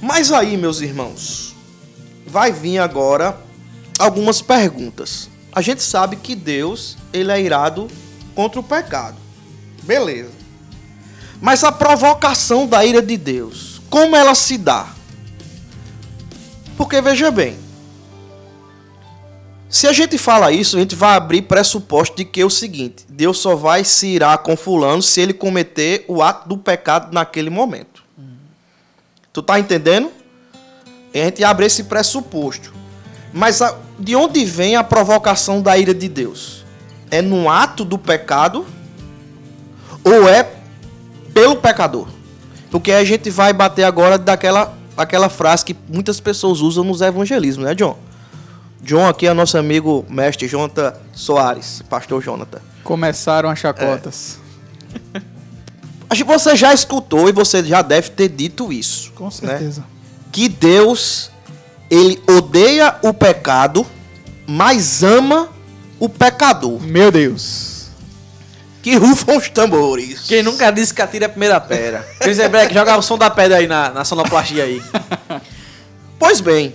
Mas 0.00 0.32
aí, 0.32 0.56
meus 0.56 0.80
irmãos, 0.80 1.54
vai 2.26 2.50
vir 2.50 2.78
agora 2.78 3.36
algumas 3.98 4.42
perguntas. 4.42 5.28
A 5.52 5.60
gente 5.60 5.82
sabe 5.82 6.16
que 6.16 6.34
Deus, 6.34 6.96
ele 7.12 7.30
é 7.30 7.40
irado 7.40 7.86
contra 8.34 8.60
o 8.60 8.62
pecado. 8.62 9.16
Beleza. 9.82 10.30
Mas 11.40 11.64
a 11.64 11.72
provocação 11.72 12.66
da 12.66 12.84
ira 12.84 13.02
de 13.02 13.16
Deus, 13.16 13.80
como 13.90 14.14
ela 14.14 14.34
se 14.34 14.56
dá? 14.56 14.88
Porque 16.76 17.00
veja 17.00 17.30
bem, 17.30 17.56
se 19.68 19.86
a 19.88 19.92
gente 19.92 20.18
fala 20.18 20.52
isso, 20.52 20.76
a 20.76 20.80
gente 20.80 20.94
vai 20.94 21.16
abrir 21.16 21.42
pressuposto 21.42 22.16
de 22.16 22.24
que 22.24 22.40
é 22.40 22.44
o 22.44 22.50
seguinte: 22.50 23.04
Deus 23.08 23.38
só 23.38 23.56
vai 23.56 23.84
se 23.84 24.06
irar 24.06 24.38
com 24.38 24.56
fulano 24.56 25.02
se 25.02 25.20
ele 25.20 25.32
cometer 25.32 26.04
o 26.08 26.22
ato 26.22 26.48
do 26.48 26.56
pecado 26.58 27.12
naquele 27.12 27.50
momento. 27.50 28.02
Tu 29.32 29.42
tá 29.42 29.58
entendendo? 29.58 30.10
A 31.14 31.18
gente 31.18 31.42
abre 31.42 31.66
esse 31.66 31.84
pressuposto. 31.84 32.72
Mas 33.32 33.62
a- 33.62 33.78
de 33.98 34.14
onde 34.14 34.44
vem 34.44 34.76
a 34.76 34.84
provocação 34.84 35.62
da 35.62 35.76
ira 35.78 35.94
de 35.94 36.06
Deus? 36.08 36.61
É 37.12 37.22
no 37.22 37.48
ato 37.48 37.84
do 37.84 37.96
pecado 37.96 38.66
ou 40.02 40.28
é 40.28 40.50
pelo 41.32 41.54
pecador? 41.54 42.08
Porque 42.70 42.90
a 42.90 43.04
gente 43.04 43.30
vai 43.30 43.52
bater 43.52 43.84
agora 43.84 44.18
daquela 44.18 44.74
aquela 44.96 45.28
frase 45.28 45.64
que 45.64 45.76
muitas 45.88 46.20
pessoas 46.20 46.60
usam 46.60 46.84
nos 46.84 47.00
evangelismos, 47.00 47.66
né, 47.66 47.74
John? 47.74 47.96
John 48.80 49.06
aqui 49.06 49.26
é 49.26 49.32
nosso 49.32 49.56
amigo 49.56 50.04
mestre 50.08 50.48
Jonathan 50.48 50.94
Soares, 51.12 51.82
pastor 51.88 52.22
Jonathan. 52.22 52.60
Começaram 52.82 53.48
as 53.48 53.58
chacotas. 53.58 54.38
Acho 56.10 56.24
que 56.24 56.30
você 56.30 56.56
já 56.56 56.74
escutou 56.74 57.28
e 57.28 57.32
você 57.32 57.62
já 57.64 57.80
deve 57.80 58.10
ter 58.10 58.28
dito 58.28 58.72
isso. 58.72 59.12
Com 59.12 59.26
né? 59.26 59.30
certeza. 59.30 59.84
Que 60.32 60.48
Deus, 60.48 61.30
ele 61.88 62.20
odeia 62.28 62.96
o 63.02 63.14
pecado, 63.14 63.86
mas 64.46 65.02
ama 65.02 65.48
o 66.02 66.08
pecador. 66.08 66.80
Meu 66.82 67.12
Deus. 67.12 67.86
Que 68.82 68.96
rufam 68.96 69.36
os 69.36 69.48
tambores. 69.48 70.22
Quem 70.22 70.42
nunca 70.42 70.72
disse 70.72 70.92
que 70.92 71.00
atira 71.00 71.26
a 71.26 71.28
primeira 71.28 71.60
pedra? 71.60 72.04
Chris 72.18 72.38
Black, 72.48 72.74
joga 72.74 72.96
o 72.96 73.02
som 73.02 73.16
da 73.16 73.30
pedra 73.30 73.58
aí 73.58 73.68
na, 73.68 73.90
na 73.90 74.04
sonoplastia 74.04 74.64
aí. 74.64 74.82
Pois 76.18 76.40
bem, 76.40 76.72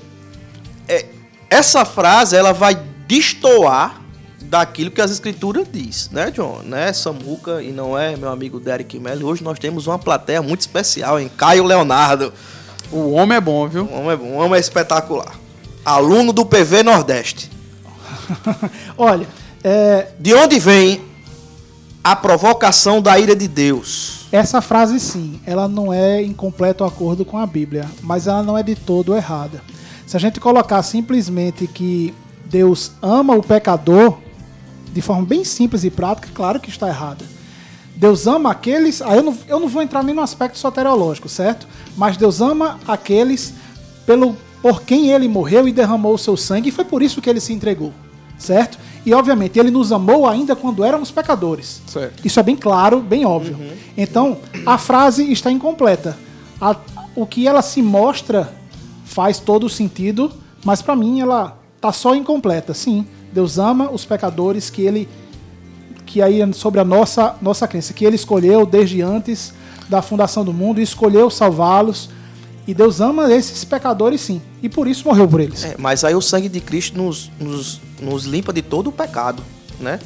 é, 0.90 1.06
essa 1.50 1.86
frase 1.86 2.36
ela 2.36 2.52
vai 2.52 2.76
destoar 3.08 4.02
daquilo 4.42 4.92
que 4.92 5.00
as 5.00 5.10
escrituras 5.10 5.66
diz, 5.72 6.10
né, 6.12 6.30
John? 6.32 6.64
Né, 6.66 6.92
Samuca 6.92 7.64
e 7.64 7.72
não 7.72 7.98
é 7.98 8.18
meu 8.18 8.28
amigo 8.28 8.60
Derek 8.60 9.00
Melly. 9.00 9.24
Hoje 9.24 9.42
nós 9.46 9.58
temos 9.58 9.88
uma 9.88 9.98
plateia 9.98 10.42
muito 10.42 10.60
especial 10.60 11.18
em 11.18 11.30
Caio 11.30 11.64
Leonardo. 11.64 12.34
O 12.92 13.12
homem 13.12 13.38
é 13.38 13.42
bom, 13.42 13.66
viu? 13.70 13.86
Um 13.86 14.02
homem 14.02 14.12
é 14.12 14.16
bom, 14.18 14.26
um 14.26 14.36
homem 14.36 14.58
é 14.58 14.60
espetacular. 14.60 15.34
Aluno 15.86 16.34
do 16.34 16.46
PV 16.46 16.84
Nordeste. 16.84 17.57
Olha, 18.98 19.28
é, 19.64 20.10
De 20.20 20.34
onde 20.34 20.60
vem 20.60 21.02
a 22.04 22.16
provocação 22.16 23.02
da 23.02 23.18
ira 23.20 23.36
de 23.36 23.48
Deus? 23.48 24.18
essa 24.32 24.62
frase 24.62 25.00
sim, 25.00 25.40
ela 25.46 25.68
não 25.68 25.94
é 25.94 26.22
em 26.22 26.34
completo 26.34 26.84
acordo 26.84 27.24
com 27.24 27.38
a 27.38 27.46
Bíblia, 27.46 27.90
mas 28.04 28.28
ela 28.28 28.44
não 28.44 28.58
é 28.58 28.64
de 28.64 28.76
todo 28.76 29.16
errada. 29.16 29.62
Se 30.06 30.18
a 30.18 30.20
gente 30.20 30.40
colocar 30.40 30.84
simplesmente 30.84 31.68
que 31.68 32.14
Deus 32.46 32.92
ama 33.02 33.36
o 33.36 33.44
pecador, 33.44 34.18
de 34.94 35.02
forma 35.02 35.26
bem 35.26 35.44
simples 35.44 35.84
e 35.84 35.90
prática, 35.90 36.30
claro 36.34 36.60
que 36.60 36.70
está 36.70 36.88
errada. 36.88 37.26
Deus 37.96 38.28
ama 38.28 38.52
aqueles. 38.52 39.02
Aí 39.02 39.18
eu 39.18 39.24
não, 39.24 39.38
eu 39.48 39.60
não 39.60 39.68
vou 39.68 39.82
entrar 39.82 40.04
nem 40.04 40.14
no 40.14 40.22
aspecto 40.22 40.58
soteriológico, 40.58 41.28
certo? 41.28 41.68
Mas 41.96 42.16
Deus 42.16 42.42
ama 42.42 42.80
aqueles 42.88 43.54
pelo, 44.06 44.38
por 44.62 44.82
quem 44.84 45.10
ele 45.10 45.28
morreu 45.28 45.68
e 45.68 45.74
derramou 45.74 46.14
o 46.14 46.18
seu 46.18 46.38
sangue, 46.38 46.70
e 46.70 46.72
foi 46.72 46.86
por 46.86 47.02
isso 47.02 47.22
que 47.22 47.30
ele 47.30 47.40
se 47.40 47.54
entregou, 47.54 47.94
certo? 48.38 48.78
E 49.06 49.14
obviamente 49.14 49.58
ele 49.58 49.72
nos 49.72 49.92
amou 49.92 50.28
ainda 50.28 50.56
quando 50.56 50.84
éramos 50.84 51.12
pecadores. 51.12 51.82
Certo. 51.88 52.26
Isso 52.26 52.40
é 52.40 52.44
bem 52.44 52.56
claro, 52.56 53.00
bem 53.00 53.26
óbvio. 53.26 53.58
Então, 53.98 54.38
a 54.66 54.78
frase 54.78 55.32
está 55.32 55.52
incompleta. 55.52 56.18
A- 56.60 56.76
o 57.16 57.26
que 57.26 57.48
ela 57.48 57.62
se 57.62 57.82
mostra 57.82 58.54
faz 59.06 59.40
todo 59.40 59.66
o 59.66 59.70
sentido, 59.70 60.32
mas 60.66 60.82
para 60.82 60.96
mim 60.96 61.22
ela 61.22 61.58
tá 61.80 61.92
só 61.92 62.14
incompleta. 62.16 62.74
Sim, 62.74 63.06
Deus 63.32 63.58
ama 63.58 63.90
os 63.92 64.04
pecadores 64.06 64.70
que 64.70 64.82
ele 64.82 65.08
que 66.06 66.22
aí 66.22 66.42
é 66.42 66.52
sobre 66.54 66.80
a 66.80 66.86
nossa 66.86 67.36
nossa 67.42 67.68
crença, 67.68 67.94
que 67.94 68.06
ele 68.06 68.16
escolheu 68.16 68.66
desde 68.66 69.02
antes 69.02 69.54
da 69.90 70.02
fundação 70.02 70.44
do 70.44 70.54
mundo 70.54 70.80
e 70.80 70.84
escolheu 70.84 71.30
salvá-los. 71.30 72.10
E 72.68 72.74
Deus 72.74 73.00
ama 73.00 73.34
esses 73.34 73.64
pecadores 73.64 74.20
sim, 74.20 74.42
e 74.62 74.68
por 74.68 74.88
isso 74.88 75.08
morreu 75.08 75.28
por 75.28 75.40
eles. 75.40 75.64
É, 75.64 75.76
mas 75.78 76.04
aí 76.04 76.14
o 76.14 76.22
sangue 76.22 76.50
de 76.50 76.60
Cristo 76.60 76.98
nos, 76.98 77.32
nos, 77.40 77.80
nos 78.02 78.26
limpa 78.26 78.52
de 78.52 78.62
todo 78.62 78.88
o 78.88 78.92
pecado, 78.92 79.42
né? 79.80 80.00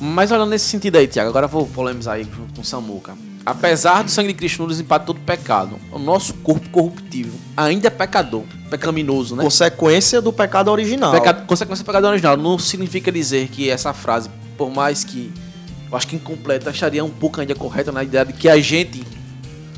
Mas 0.00 0.30
olhando 0.30 0.50
nesse 0.50 0.66
sentido 0.66 0.96
aí, 0.96 1.06
Tiago, 1.06 1.28
agora 1.28 1.46
vou 1.46 1.66
polemizar 1.66 2.14
aí 2.14 2.24
junto 2.24 2.54
com 2.54 2.62
o 2.62 2.64
Samuca. 2.64 3.14
Apesar 3.44 4.04
do 4.04 4.10
sangue 4.10 4.28
de 4.28 4.34
Cristo 4.34 4.62
nos 4.66 4.78
limpar 4.78 5.00
de 5.00 5.06
todo 5.06 5.20
pecado, 5.20 5.78
o 5.92 5.98
nosso 5.98 6.34
corpo 6.34 6.68
corruptível 6.70 7.32
ainda 7.56 7.88
é 7.88 7.90
pecador, 7.90 8.44
pecaminoso, 8.70 9.34
né? 9.34 9.42
Consequência 9.42 10.20
do 10.20 10.32
pecado 10.32 10.70
original. 10.70 11.12
Pecado, 11.12 11.46
consequência 11.46 11.82
do 11.82 11.86
pecado 11.86 12.06
original. 12.06 12.36
Não 12.36 12.58
significa 12.58 13.10
dizer 13.10 13.48
que 13.48 13.70
essa 13.70 13.92
frase, 13.92 14.30
por 14.56 14.70
mais 14.70 15.02
que 15.02 15.32
eu 15.90 15.96
acho 15.96 16.06
que 16.06 16.16
incompleta, 16.16 16.70
estaria 16.70 17.04
um 17.04 17.10
pouco 17.10 17.40
ainda 17.40 17.54
correta 17.54 17.90
na 17.90 18.04
ideia 18.04 18.24
de 18.24 18.34
que 18.34 18.48
a 18.48 18.60
gente, 18.60 19.02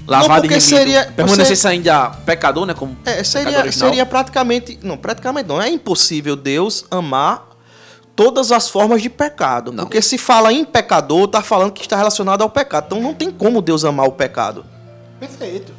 lavado 0.07 0.43
porque 0.43 0.55
e 0.57 0.59
remido, 0.59 0.63
seria- 0.77 1.13
permanecesse 1.15 1.67
ainda 1.69 2.11
pecador, 2.11 2.67
né? 2.67 2.75
Como 2.75 2.97
É, 3.05 3.23
seria, 3.23 3.71
seria 3.73 4.05
praticamente. 4.07 4.79
Não, 4.83 4.97
praticamente 4.97 5.49
não. 5.49 5.61
É 5.61 5.69
impossível 5.69 6.35
Deus 6.37 6.85
amar 6.91 7.49
todas 8.17 8.53
as 8.53 8.69
formas 8.69 9.01
de 9.03 9.09
pecado. 9.09 9.73
Não. 9.73 9.85
Porque 9.85 10.03
se 10.03 10.19
fala 10.19 10.53
em 10.53 10.65
pecador, 10.65 11.29
tá 11.29 11.43
falando 11.43 11.73
que 11.73 11.83
está 11.83 11.97
relacionado 11.97 12.43
ao 12.43 12.51
pecado. 12.51 12.85
Então 12.87 13.01
não 13.01 13.15
tem 13.15 13.31
como 13.31 13.63
Deus 13.63 13.85
amar 13.85 14.07
o 14.07 14.13
pecado. 14.13 14.65
Perfeito. 15.19 15.73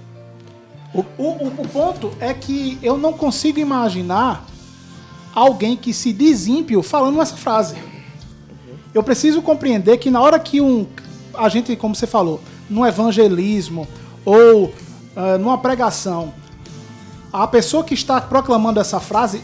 O, 0.94 1.06
o, 1.18 1.48
o 1.62 1.68
ponto 1.70 2.12
é 2.20 2.34
que 2.34 2.78
eu 2.84 2.98
não 2.98 3.14
consigo 3.14 3.60
imaginar 3.60 4.46
alguém 5.34 5.78
que 5.78 5.94
se 5.94 6.12
diz 6.12 6.48
ímpio 6.48 6.82
falando 6.84 7.22
essa 7.22 7.38
frase. 7.38 7.76
Eu 8.94 9.02
preciso 9.02 9.42
compreender 9.42 9.98
que 9.98 10.10
na 10.12 10.20
hora 10.20 10.38
que 10.38 10.60
um 10.60 10.86
a 11.34 11.48
gente, 11.48 11.74
como 11.78 11.96
você 11.96 12.06
falou, 12.06 12.42
no 12.70 12.86
evangelismo 12.86 13.88
ou 14.26 14.74
ah, 15.16 15.38
numa 15.38 15.58
pregação, 15.58 16.34
a 17.32 17.48
pessoa 17.48 17.84
que 17.84 17.94
está 17.94 18.20
proclamando 18.20 18.80
essa 18.80 19.00
frase 19.00 19.42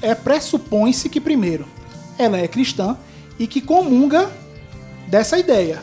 é 0.00 0.14
pressupõe-se 0.14 1.08
que 1.08 1.20
primeiro 1.20 1.66
ela 2.18 2.38
é 2.38 2.46
cristã 2.46 2.96
e 3.38 3.46
que 3.46 3.60
comunga 3.60 4.30
dessa 5.08 5.38
ideia. 5.38 5.82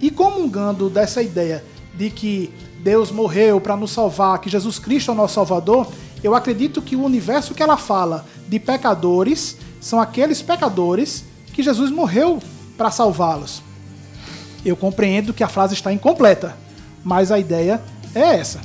E 0.00 0.10
comungando 0.10 0.90
dessa 0.90 1.22
ideia 1.22 1.64
de 1.94 2.10
que 2.10 2.52
Deus 2.80 3.10
morreu 3.10 3.60
para 3.60 3.76
nos 3.76 3.90
salvar, 3.90 4.38
que 4.38 4.50
Jesus 4.50 4.78
Cristo 4.78 5.10
é 5.10 5.14
o 5.14 5.16
nosso 5.16 5.34
Salvador, 5.34 5.86
eu 6.22 6.34
acredito 6.34 6.82
que 6.82 6.96
o 6.96 7.02
universo 7.02 7.54
que 7.54 7.62
ela 7.62 7.76
fala 7.76 8.26
de 8.48 8.58
pecadores 8.58 9.56
são 9.80 10.00
aqueles 10.00 10.42
pecadores 10.42 11.24
que 11.52 11.62
Jesus 11.62 11.90
morreu 11.90 12.40
para 12.76 12.90
salvá-los. 12.90 13.62
Eu 14.64 14.76
compreendo 14.76 15.32
que 15.32 15.44
a 15.44 15.48
frase 15.48 15.74
está 15.74 15.92
incompleta, 15.92 16.56
mas 17.06 17.30
a 17.30 17.38
ideia 17.38 17.80
é 18.12 18.34
essa. 18.34 18.60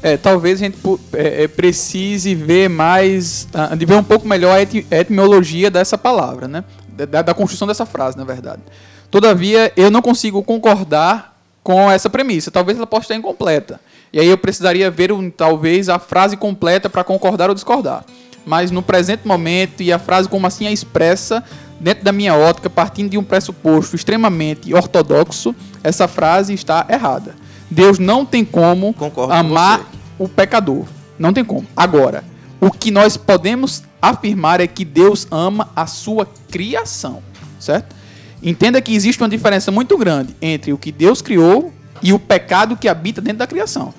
É, 0.00 0.16
talvez 0.16 0.62
a 0.62 0.64
gente 0.64 0.78
é, 1.12 1.42
é, 1.42 1.48
precise 1.48 2.36
ver 2.36 2.70
mais, 2.70 3.48
ah, 3.52 3.74
de 3.74 3.84
ver 3.84 3.94
um 3.94 4.04
pouco 4.04 4.28
melhor 4.28 4.56
a 4.56 4.62
etimologia 4.62 5.72
dessa 5.72 5.98
palavra, 5.98 6.46
né? 6.46 6.62
da, 6.88 7.20
da 7.20 7.34
construção 7.34 7.66
dessa 7.66 7.84
frase, 7.84 8.16
na 8.16 8.22
verdade. 8.22 8.62
Todavia, 9.10 9.72
eu 9.76 9.90
não 9.90 10.00
consigo 10.00 10.40
concordar 10.44 11.36
com 11.64 11.90
essa 11.90 12.08
premissa. 12.08 12.48
Talvez 12.48 12.78
ela 12.78 12.86
possa 12.86 13.06
estar 13.06 13.16
incompleta. 13.16 13.80
E 14.12 14.20
aí 14.20 14.28
eu 14.28 14.38
precisaria 14.38 14.88
ver, 14.88 15.10
um, 15.10 15.28
talvez, 15.28 15.88
a 15.88 15.98
frase 15.98 16.36
completa 16.36 16.88
para 16.88 17.02
concordar 17.02 17.48
ou 17.48 17.54
discordar. 17.56 18.04
Mas 18.46 18.70
no 18.70 18.82
presente 18.82 19.26
momento, 19.26 19.82
e 19.82 19.92
a 19.92 19.98
frase 19.98 20.28
como 20.28 20.46
assim 20.46 20.64
é 20.64 20.72
expressa, 20.72 21.42
dentro 21.80 22.04
da 22.04 22.12
minha 22.12 22.36
ótica, 22.36 22.70
partindo 22.70 23.10
de 23.10 23.18
um 23.18 23.24
pressuposto 23.24 23.96
extremamente 23.96 24.72
ortodoxo, 24.72 25.54
essa 25.82 26.06
frase 26.06 26.54
está 26.54 26.86
errada. 26.88 27.34
Deus 27.70 27.98
não 27.98 28.26
tem 28.26 28.44
como 28.44 28.92
Concordo 28.92 29.32
com 29.32 29.38
amar 29.38 29.78
você. 29.78 29.86
o 30.18 30.28
pecador. 30.28 30.84
Não 31.18 31.32
tem 31.32 31.44
como. 31.44 31.66
Agora, 31.76 32.24
o 32.60 32.70
que 32.70 32.90
nós 32.90 33.16
podemos 33.16 33.82
afirmar 34.00 34.60
é 34.60 34.66
que 34.66 34.84
Deus 34.84 35.26
ama 35.30 35.68
a 35.76 35.86
sua 35.86 36.26
criação, 36.50 37.22
certo? 37.58 37.94
Entenda 38.42 38.80
que 38.80 38.94
existe 38.94 39.22
uma 39.22 39.28
diferença 39.28 39.70
muito 39.70 39.96
grande 39.98 40.34
entre 40.40 40.72
o 40.72 40.78
que 40.78 40.90
Deus 40.90 41.20
criou 41.20 41.72
e 42.02 42.12
o 42.12 42.18
pecado 42.18 42.76
que 42.76 42.88
habita 42.88 43.20
dentro 43.20 43.38
da 43.38 43.46
criação. 43.46 43.92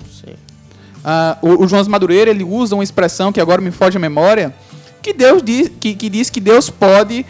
Ah, 1.04 1.36
o, 1.42 1.64
o 1.64 1.68
João 1.68 1.84
Madureira 1.88 2.30
ele 2.30 2.44
usa 2.44 2.74
uma 2.74 2.84
expressão 2.84 3.32
que 3.32 3.40
agora 3.40 3.60
me 3.60 3.70
foge 3.70 3.96
a 3.96 4.00
memória, 4.00 4.54
que 5.00 5.12
Deus 5.12 5.42
diz 5.42 5.68
que, 5.80 5.94
que 5.94 6.08
diz 6.08 6.30
que 6.30 6.40
Deus 6.40 6.70
pode 6.70 7.26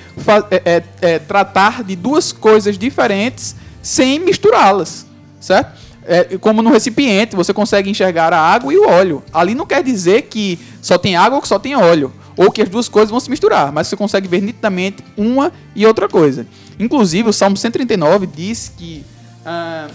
é, 0.50 0.62
é, 0.64 0.82
é, 1.00 1.18
tratar 1.18 1.82
de 1.82 1.96
duas 1.96 2.32
coisas 2.32 2.76
diferentes 2.76 3.56
sem 3.80 4.18
misturá-las, 4.18 5.06
certo? 5.40 5.80
É, 6.04 6.36
como 6.38 6.62
no 6.62 6.70
recipiente 6.70 7.36
você 7.36 7.52
consegue 7.54 7.88
enxergar 7.88 8.32
a 8.32 8.38
água 8.40 8.72
e 8.72 8.76
o 8.78 8.88
óleo. 8.88 9.22
Ali 9.32 9.54
não 9.54 9.66
quer 9.66 9.82
dizer 9.82 10.22
que 10.22 10.58
só 10.80 10.98
tem 10.98 11.14
água 11.16 11.36
ou 11.36 11.42
que 11.42 11.48
só 11.48 11.58
tem 11.58 11.76
óleo, 11.76 12.12
ou 12.36 12.50
que 12.50 12.60
as 12.62 12.68
duas 12.68 12.88
coisas 12.88 13.10
vão 13.10 13.20
se 13.20 13.30
misturar, 13.30 13.70
mas 13.72 13.86
você 13.86 13.96
consegue 13.96 14.26
ver 14.26 14.40
nitidamente 14.42 15.04
uma 15.16 15.52
e 15.76 15.86
outra 15.86 16.08
coisa. 16.08 16.46
Inclusive 16.78 17.28
o 17.28 17.32
Salmo 17.32 17.56
139 17.56 18.26
diz 18.26 18.72
que 18.76 19.04
ah, 19.46 19.88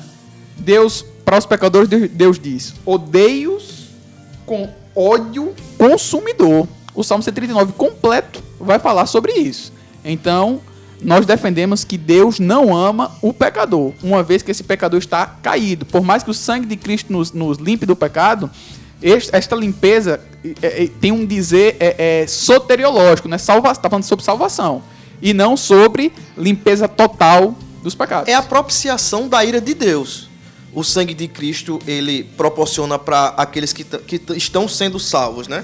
Deus, 0.58 1.04
para 1.26 1.38
os 1.38 1.46
pecadores, 1.46 1.90
Deus- 2.12 2.40
diz: 2.40 2.74
odeio-os 2.86 3.88
com 4.46 4.70
ódio 4.96 5.54
consumidor. 5.78 6.68
O 6.96 7.04
Salmo 7.04 7.22
139 7.24 7.74
completo 7.74 8.42
vai 8.60 8.80
falar 8.80 9.06
sobre 9.06 9.34
isso. 9.34 9.72
Então, 10.04 10.62
nós 11.02 11.26
defendemos 11.26 11.84
que 11.84 11.98
Deus 11.98 12.40
não 12.40 12.76
ama 12.76 13.12
o 13.22 13.32
pecador, 13.32 13.94
uma 14.02 14.24
vez 14.24 14.42
que 14.42 14.52
esse 14.52 14.64
pecador 14.64 15.00
está 15.00 15.26
caído. 15.26 15.86
Por 15.86 16.02
mais 16.02 16.24
que 16.24 16.32
o 16.32 16.34
sangue 16.34 16.66
de 16.66 16.76
Cristo 16.76 17.14
nos, 17.14 17.32
nos 17.32 17.58
limpe 17.58 17.86
do 17.86 17.96
pecado, 17.96 18.50
esta 19.02 19.56
limpeza 19.56 20.20
é, 20.62 20.84
é, 20.84 20.88
tem 20.88 21.12
um 21.12 21.26
dizer 21.26 21.78
é, 21.80 22.22
é, 22.22 22.28
soteriológico, 22.28 23.28
né? 23.28 23.38
Salva, 23.38 23.74
tá 23.76 23.90
falando 23.90 24.06
sobre 24.06 24.26
salvação. 24.26 24.82
E 25.22 25.34
não 25.34 25.56
sobre 25.56 26.12
limpeza 26.36 26.88
total 26.88 27.56
dos 27.84 27.94
pecados. 27.96 28.28
É 28.28 28.34
a 28.34 28.42
propiciação 28.42 29.28
da 29.28 29.44
ira 29.44 29.62
de 29.62 29.74
Deus. 29.74 30.30
O 30.74 30.84
sangue 30.84 31.14
de 31.14 31.28
Cristo, 31.28 31.80
ele 31.88 32.24
proporciona 32.24 33.00
para 33.00 33.30
aqueles 33.30 33.74
que, 33.74 33.84
que 33.84 34.22
estão 34.36 34.68
sendo 34.68 35.00
salvos, 35.00 35.48
né? 35.48 35.64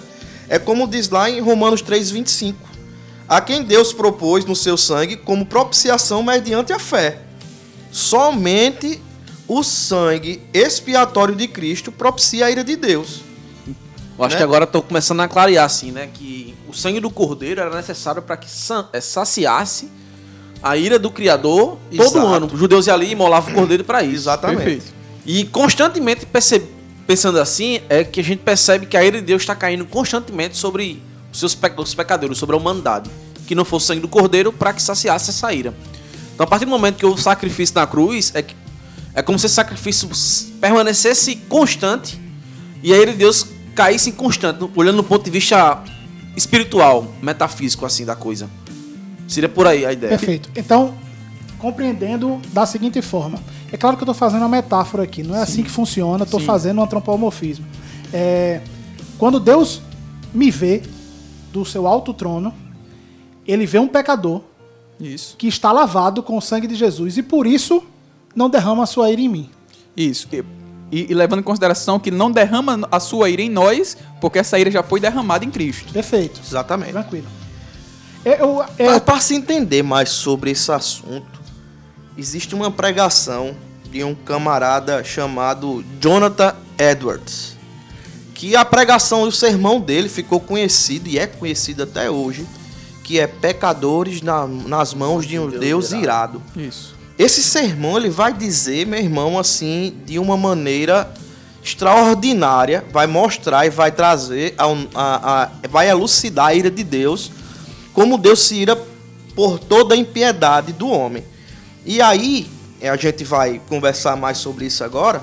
É 0.49 0.59
como 0.59 0.87
diz 0.87 1.09
lá 1.09 1.29
em 1.29 1.39
Romanos 1.39 1.81
3:25. 1.83 2.55
A 3.35 3.41
quem 3.41 3.63
Deus 3.63 3.91
propôs 3.91 4.45
no 4.45 4.55
seu 4.55 4.77
sangue 4.77 5.17
como 5.17 5.43
propiciação 5.45 6.21
mediante 6.21 6.71
a 6.71 6.77
fé. 6.77 7.19
Somente 7.91 9.01
o 9.47 9.63
sangue 9.63 10.41
expiatório 10.53 11.35
de 11.35 11.47
Cristo 11.47 11.91
propicia 11.91 12.45
a 12.45 12.51
ira 12.51 12.63
de 12.63 12.75
Deus. 12.75 13.21
Eu 14.17 14.23
acho 14.25 14.33
Né? 14.35 14.37
que 14.37 14.43
agora 14.43 14.65
estou 14.65 14.81
começando 14.83 15.21
a 15.21 15.27
clarear, 15.27 15.65
assim, 15.65 15.91
né? 15.91 16.09
Que 16.13 16.53
o 16.67 16.73
sangue 16.73 16.99
do 16.99 17.09
cordeiro 17.09 17.59
era 17.61 17.75
necessário 17.75 18.21
para 18.21 18.37
que 18.37 18.47
eh, 18.93 19.01
saciasse 19.01 19.89
a 20.61 20.77
ira 20.77 20.99
do 20.99 21.09
Criador 21.09 21.77
todo 21.95 22.01
Exato. 22.05 22.27
ano. 22.27 22.49
Os 22.53 22.59
judeus 22.59 22.85
iam 22.85 22.95
ali 22.95 23.07
e 23.07 23.11
imolavam 23.13 23.51
o 23.51 23.55
cordeiro 23.55 23.83
para 23.83 24.03
isso. 24.03 24.15
Exatamente. 24.15 24.57
Perfeito. 24.57 24.93
E 25.25 25.45
constantemente 25.45 26.27
pensando 27.07 27.39
assim, 27.39 27.79
é 27.89 28.03
que 28.03 28.19
a 28.19 28.23
gente 28.23 28.39
percebe 28.43 28.85
que 28.85 28.95
a 28.95 29.03
ira 29.03 29.19
de 29.19 29.25
Deus 29.25 29.41
está 29.41 29.55
caindo 29.55 29.85
constantemente 29.85 30.55
sobre 30.55 31.01
os 31.31 31.39
seus 31.39 31.55
pe- 31.55 31.73
os 31.77 31.95
pecadores, 31.95 32.37
sobre 32.37 32.55
a 32.55 32.59
humanidade. 32.59 33.09
Que 33.47 33.55
não 33.55 33.65
fosse 33.65 33.85
o 33.85 33.87
sangue 33.87 34.01
do 34.01 34.07
cordeiro 34.07 34.51
para 34.51 34.73
que 34.73 34.81
saciasse 34.81 35.29
essa 35.29 35.53
ira. 35.53 35.73
Então, 36.33 36.45
a 36.45 36.47
partir 36.47 36.65
do 36.65 36.71
momento 36.71 36.97
que 36.97 37.05
houve 37.05 37.19
o 37.19 37.23
sacrifício 37.23 37.75
na 37.75 37.85
cruz, 37.85 38.31
é, 38.33 38.41
que, 38.41 38.55
é 39.13 39.21
como 39.21 39.37
se 39.37 39.45
esse 39.45 39.55
sacrifício 39.55 40.09
permanecesse 40.59 41.35
constante 41.35 42.19
e 42.81 42.93
a 42.93 42.97
ira 42.97 43.11
de 43.11 43.17
Deus 43.19 43.47
caísse 43.75 44.11
constante, 44.11 44.67
olhando 44.75 44.97
do 44.97 45.03
ponto 45.03 45.23
de 45.23 45.31
vista 45.31 45.83
espiritual, 46.35 47.07
metafísico, 47.21 47.85
assim, 47.85 48.05
da 48.05 48.15
coisa. 48.15 48.49
Seria 49.27 49.49
por 49.49 49.67
aí 49.67 49.85
a 49.85 49.93
ideia. 49.93 50.17
Perfeito. 50.17 50.49
Então, 50.55 50.95
compreendendo 51.59 52.41
da 52.51 52.65
seguinte 52.65 53.01
forma. 53.01 53.39
É 53.71 53.77
claro 53.77 53.95
que 53.95 54.03
eu 54.03 54.05
estou 54.05 54.13
fazendo 54.13 54.41
uma 54.41 54.49
metáfora 54.49 55.03
aqui, 55.03 55.23
não 55.23 55.35
é 55.35 55.41
assim 55.41 55.63
que 55.63 55.71
funciona, 55.71 56.25
estou 56.25 56.39
Sim. 56.39 56.45
fazendo 56.45 56.79
um 56.79 56.83
antropomorfismo. 56.83 57.65
É, 58.11 58.61
quando 59.17 59.39
Deus 59.39 59.81
me 60.33 60.51
vê 60.51 60.83
do 61.51 61.63
seu 61.63 61.87
alto 61.87 62.13
trono, 62.13 62.53
ele 63.47 63.65
vê 63.65 63.79
um 63.79 63.87
pecador 63.87 64.41
Isso. 64.99 65.35
que 65.37 65.47
está 65.47 65.71
lavado 65.71 66.21
com 66.23 66.37
o 66.37 66.41
sangue 66.41 66.67
de 66.67 66.75
Jesus 66.75 67.17
e 67.17 67.23
por 67.23 67.45
isso 67.47 67.83
não 68.35 68.49
derrama 68.49 68.83
a 68.83 68.85
sua 68.87 69.09
ira 69.11 69.21
em 69.21 69.29
mim. 69.29 69.49
Isso. 69.95 70.27
E, 70.31 70.43
e- 70.91 71.07
e 71.11 71.13
levando 71.13 71.39
em 71.39 71.43
consideração 71.43 71.99
que 71.99 72.09
não 72.11 72.31
derrama 72.31 72.87
a 72.91 72.99
sua 72.99 73.29
ira 73.29 73.41
em 73.41 73.49
nós, 73.49 73.97
porque 74.21 74.39
essa 74.39 74.57
ira 74.59 74.71
já 74.71 74.81
foi 74.83 74.99
derramada 74.99 75.43
em 75.45 75.51
Cristo. 75.51 75.91
Perfeito. 75.93 76.39
Exatamente. 76.45 76.91
Tranquilo. 76.93 77.27
Eu, 78.25 78.63
é, 78.77 78.99
Para 78.99 79.19
se 79.19 79.35
entender 79.35 79.83
mais 79.83 80.09
sobre 80.09 80.51
esse 80.51 80.71
assunto, 80.71 81.41
existe 82.17 82.55
uma 82.55 82.71
pregação 82.71 83.55
de 83.91 84.03
um 84.03 84.15
camarada 84.15 85.03
chamado 85.03 85.83
Jonathan 85.99 86.55
Edwards. 86.79 87.55
Que 88.33 88.55
a 88.55 88.63
pregação 88.65 89.25
e 89.25 89.27
o 89.27 89.31
sermão 89.31 89.79
dele 89.79 90.07
ficou 90.09 90.39
conhecido 90.39 91.07
e 91.09 91.19
é 91.19 91.27
conhecido 91.27 91.83
até 91.83 92.09
hoje, 92.09 92.45
que 93.03 93.19
é 93.19 93.27
pecadores 93.27 94.21
na- 94.21 94.47
nas 94.47 94.93
mãos 94.93 95.25
de 95.25 95.37
um 95.37 95.49
Deus, 95.49 95.91
irado. 95.91 96.41
Isso. 96.55 96.95
Esse 97.19 97.43
sermão 97.43 97.97
ele 97.97 98.09
vai 98.09 98.33
dizer, 98.33 98.87
meu 98.87 98.99
irmão, 98.99 99.37
assim, 99.37 99.93
de 100.05 100.17
uma 100.17 100.35
maneira 100.37 101.13
extraordinária, 101.61 102.83
vai 102.91 103.07
mostrar 103.07 103.65
e 103.65 103.69
vai 103.69 103.91
trazer, 103.91 104.53
a, 104.57 104.65
a- 104.95 105.43
a- 105.43 105.49
vai 105.69 105.89
elucidar 105.89 106.47
a 106.47 106.53
ira 106.53 106.71
de 106.71 106.83
Deus, 106.83 107.31
como 107.93 108.17
Deus 108.17 108.41
se 108.41 108.55
ira 108.55 108.75
por 109.35 109.59
toda 109.59 109.95
a 109.95 109.97
impiedade 109.97 110.71
do 110.73 110.87
homem. 110.87 111.23
E 111.85 112.01
aí, 112.01 112.47
eh, 112.81 112.89
a 112.89 112.95
gente 112.95 113.23
vai 113.23 113.61
conversar 113.69 114.15
mais 114.15 114.37
sobre 114.37 114.65
isso 114.65 114.83
agora, 114.83 115.21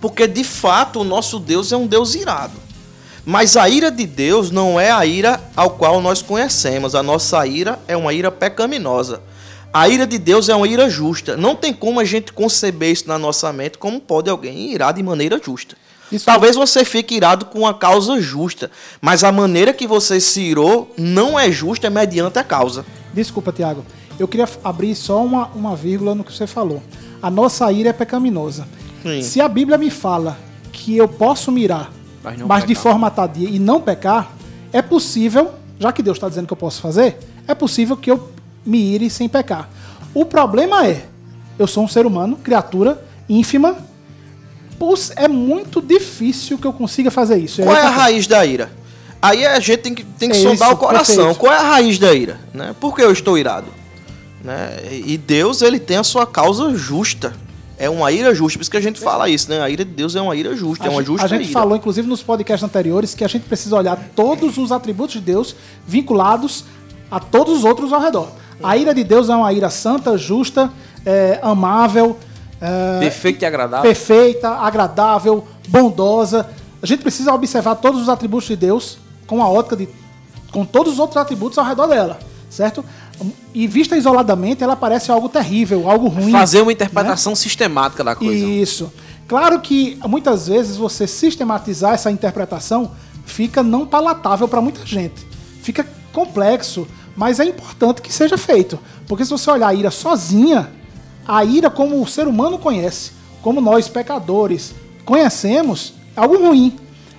porque 0.00 0.26
de 0.26 0.44
fato 0.44 1.00
o 1.00 1.04
nosso 1.04 1.38
Deus 1.38 1.72
é 1.72 1.76
um 1.76 1.86
Deus 1.86 2.14
irado. 2.14 2.54
Mas 3.28 3.56
a 3.56 3.68
ira 3.68 3.90
de 3.90 4.06
Deus 4.06 4.52
não 4.52 4.78
é 4.78 4.90
a 4.92 5.04
ira 5.04 5.40
ao 5.56 5.70
qual 5.70 6.00
nós 6.00 6.22
conhecemos. 6.22 6.94
A 6.94 7.02
nossa 7.02 7.44
ira 7.46 7.78
é 7.88 7.96
uma 7.96 8.14
ira 8.14 8.30
pecaminosa. 8.30 9.20
A 9.72 9.88
ira 9.88 10.06
de 10.06 10.16
Deus 10.16 10.48
é 10.48 10.54
uma 10.54 10.66
ira 10.68 10.88
justa. 10.88 11.36
Não 11.36 11.56
tem 11.56 11.74
como 11.74 11.98
a 11.98 12.04
gente 12.04 12.32
conceber 12.32 12.92
isso 12.92 13.08
na 13.08 13.18
nossa 13.18 13.52
mente 13.52 13.78
como 13.78 14.00
pode 14.00 14.30
alguém 14.30 14.72
irar 14.72 14.94
de 14.94 15.02
maneira 15.02 15.40
justa. 15.44 15.76
Isso- 16.10 16.24
Talvez 16.24 16.54
você 16.54 16.84
fique 16.84 17.16
irado 17.16 17.46
com 17.46 17.58
uma 17.60 17.74
causa 17.74 18.20
justa, 18.20 18.70
mas 19.00 19.24
a 19.24 19.32
maneira 19.32 19.72
que 19.72 19.88
você 19.88 20.20
se 20.20 20.40
irou 20.40 20.88
não 20.96 21.36
é 21.38 21.50
justa 21.50 21.90
mediante 21.90 22.38
a 22.38 22.44
causa. 22.44 22.86
Desculpa, 23.12 23.50
Tiago. 23.50 23.84
Eu 24.20 24.28
queria 24.28 24.48
abrir 24.62 24.94
só 24.94 25.22
uma, 25.22 25.48
uma 25.48 25.74
vírgula 25.74 26.14
no 26.14 26.22
que 26.22 26.32
você 26.32 26.46
falou. 26.46 26.80
A 27.20 27.28
nossa 27.28 27.70
ira 27.72 27.90
é 27.90 27.92
pecaminosa. 27.92 28.68
Sim. 29.02 29.20
Se 29.20 29.40
a 29.40 29.48
Bíblia 29.48 29.76
me 29.76 29.90
fala 29.90 30.38
que 30.72 30.96
eu 30.96 31.08
posso 31.08 31.50
mirar, 31.50 31.92
Mas 32.26 32.40
mas, 32.40 32.64
de 32.64 32.74
forma 32.74 33.08
tadia 33.10 33.48
e 33.48 33.58
não 33.58 33.80
pecar, 33.80 34.32
é 34.72 34.82
possível, 34.82 35.52
já 35.78 35.92
que 35.92 36.02
Deus 36.02 36.16
está 36.16 36.28
dizendo 36.28 36.46
que 36.46 36.52
eu 36.52 36.56
posso 36.56 36.80
fazer, 36.80 37.16
é 37.46 37.54
possível 37.54 37.96
que 37.96 38.10
eu 38.10 38.30
me 38.64 38.78
ire 38.94 39.08
sem 39.08 39.28
pecar. 39.28 39.70
O 40.12 40.24
problema 40.24 40.84
é, 40.86 41.04
eu 41.56 41.68
sou 41.68 41.84
um 41.84 41.88
ser 41.88 42.04
humano, 42.04 42.36
criatura 42.36 43.00
ínfima, 43.28 43.76
é 45.14 45.28
muito 45.28 45.80
difícil 45.80 46.58
que 46.58 46.66
eu 46.66 46.72
consiga 46.72 47.10
fazer 47.10 47.38
isso. 47.38 47.62
Qual 47.62 47.76
é 47.76 47.82
a 47.82 47.90
raiz 47.90 48.26
da 48.26 48.44
ira? 48.44 48.70
Aí 49.22 49.46
a 49.46 49.58
gente 49.60 49.78
tem 49.78 49.94
que, 49.94 50.04
tem 50.04 50.28
que 50.30 50.36
É 50.36 50.40
sondar 50.40 50.68
isso, 50.68 50.76
o 50.76 50.78
coração. 50.78 51.16
perfeito. 51.16 51.38
Qual 51.38 51.52
é 51.52 51.56
a 51.56 51.62
raiz 51.62 51.98
da 51.98 52.12
ira? 52.12 52.40
Né? 52.52 52.74
Por 52.78 52.94
que 52.94 53.02
eu 53.02 53.10
estou 53.12 53.38
irado? 53.38 53.68
Né? 54.44 54.76
E 54.90 55.16
Deus 55.16 55.62
ele 55.62 55.78
tem 55.78 55.96
a 55.96 56.04
sua 56.04 56.26
causa 56.26 56.74
justa. 56.76 57.34
É 57.78 57.90
uma 57.90 58.10
ira 58.10 58.34
justa. 58.34 58.58
Por 58.58 58.62
isso 58.62 58.70
que 58.70 58.76
a 58.76 58.80
gente 58.80 58.98
fala 59.00 59.28
isso, 59.28 59.50
né? 59.50 59.60
A 59.60 59.68
ira 59.68 59.84
de 59.84 59.90
Deus 59.90 60.16
é 60.16 60.20
uma 60.20 60.34
ira 60.34 60.56
justa, 60.56 60.84
A 60.84 60.86
é 60.86 60.90
uma 60.90 61.00
gente- 61.00 61.06
justa 61.08 61.26
A 61.26 61.28
gente 61.28 61.44
ira. 61.44 61.52
falou, 61.52 61.76
inclusive, 61.76 62.08
nos 62.08 62.22
podcasts 62.22 62.64
anteriores, 62.64 63.14
que 63.14 63.22
a 63.24 63.28
gente 63.28 63.42
precisa 63.44 63.76
olhar 63.76 63.98
todos 64.16 64.56
os 64.56 64.72
atributos 64.72 65.14
de 65.14 65.20
Deus 65.20 65.54
vinculados 65.86 66.64
a 67.10 67.20
todos 67.20 67.58
os 67.58 67.64
outros 67.64 67.92
ao 67.92 68.00
redor. 68.00 68.28
A 68.62 68.76
ira 68.76 68.94
de 68.94 69.04
Deus 69.04 69.28
é 69.28 69.36
uma 69.36 69.52
ira 69.52 69.68
santa, 69.68 70.16
justa, 70.16 70.70
é, 71.04 71.38
amável, 71.42 72.18
é, 72.60 72.98
Perfeito 73.00 73.42
e 73.42 73.46
agradável. 73.46 73.82
perfeita, 73.82 74.48
agradável, 74.48 75.46
bondosa. 75.68 76.48
A 76.82 76.86
gente 76.86 77.02
precisa 77.02 77.32
observar 77.34 77.74
todos 77.76 78.00
os 78.00 78.08
atributos 78.08 78.48
de 78.48 78.56
Deus 78.56 78.96
com 79.26 79.42
a 79.42 79.48
ótica 79.48 79.76
de 79.76 79.88
com 80.50 80.64
todos 80.64 80.94
os 80.94 80.98
outros 80.98 81.18
atributos 81.18 81.58
ao 81.58 81.64
redor 81.66 81.86
dela, 81.88 82.18
certo? 82.48 82.82
E 83.54 83.66
vista 83.66 83.96
isoladamente, 83.96 84.62
ela 84.62 84.76
parece 84.76 85.10
algo 85.10 85.28
terrível, 85.28 85.88
algo 85.88 86.08
ruim. 86.08 86.30
Fazer 86.30 86.60
uma 86.60 86.72
interpretação 86.72 87.34
sistemática 87.34 88.04
da 88.04 88.14
coisa. 88.14 88.44
Isso. 88.44 88.92
Claro 89.26 89.60
que 89.60 89.98
muitas 90.06 90.48
vezes 90.48 90.76
você 90.76 91.06
sistematizar 91.06 91.94
essa 91.94 92.10
interpretação 92.10 92.92
fica 93.24 93.62
não 93.62 93.86
palatável 93.86 94.46
para 94.46 94.60
muita 94.60 94.84
gente. 94.84 95.26
Fica 95.62 95.86
complexo, 96.12 96.86
mas 97.16 97.40
é 97.40 97.44
importante 97.44 98.02
que 98.02 98.12
seja 98.12 98.38
feito. 98.38 98.78
Porque 99.08 99.24
se 99.24 99.30
você 99.30 99.50
olhar 99.50 99.68
a 99.68 99.74
ira 99.74 99.90
sozinha, 99.90 100.70
a 101.26 101.44
ira 101.44 101.70
como 101.70 102.00
o 102.00 102.06
ser 102.06 102.28
humano 102.28 102.58
conhece, 102.58 103.12
como 103.42 103.60
nós 103.60 103.88
pecadores 103.88 104.74
conhecemos, 105.04 105.94
é 106.16 106.20
algo 106.20 106.36
ruim. 106.38 106.76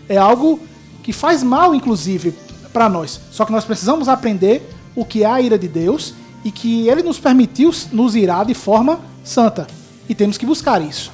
É 0.07 0.17
algo 0.17 0.59
que 1.03 1.11
faz 1.11 1.43
mal, 1.43 1.73
inclusive, 1.73 2.33
para 2.71 2.87
nós. 2.87 3.19
Só 3.31 3.43
que 3.43 3.51
nós 3.51 3.65
precisamos 3.65 4.07
aprender 4.07 4.69
o 4.97 5.05
que 5.05 5.23
é 5.23 5.27
a 5.27 5.39
ira 5.39 5.57
de 5.59 5.67
Deus 5.67 6.13
e 6.43 6.51
que 6.51 6.89
ele 6.89 7.03
nos 7.03 7.19
permitiu 7.19 7.71
nos 7.91 8.15
irar 8.15 8.45
de 8.45 8.53
forma 8.53 8.99
santa. 9.23 9.67
E 10.09 10.15
temos 10.15 10.37
que 10.37 10.45
buscar 10.45 10.81
isso. 10.81 11.11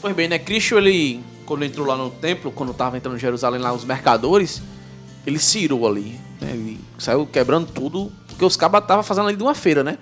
Pois 0.00 0.14
bem, 0.16 0.28
né? 0.28 0.38
Cristo, 0.38 0.78
ele, 0.78 1.20
quando 1.44 1.64
entrou 1.64 1.86
lá 1.86 1.96
no 1.96 2.08
templo, 2.10 2.50
quando 2.50 2.72
tava 2.72 2.96
entrando 2.96 3.16
em 3.16 3.20
Jerusalém 3.20 3.60
lá, 3.60 3.72
os 3.72 3.84
mercadores, 3.84 4.62
ele 5.26 5.38
se 5.38 5.58
irou 5.58 5.86
ali. 5.86 6.18
Né? 6.40 6.50
Ele 6.52 6.80
saiu 6.98 7.26
quebrando 7.26 7.66
tudo, 7.70 8.10
porque 8.28 8.44
os 8.44 8.56
cabas 8.56 8.82
estavam 8.82 9.02
fazendo 9.02 9.28
ali 9.28 9.36
de 9.36 9.42
uma 9.42 9.54
feira, 9.54 9.84
né? 9.84 9.98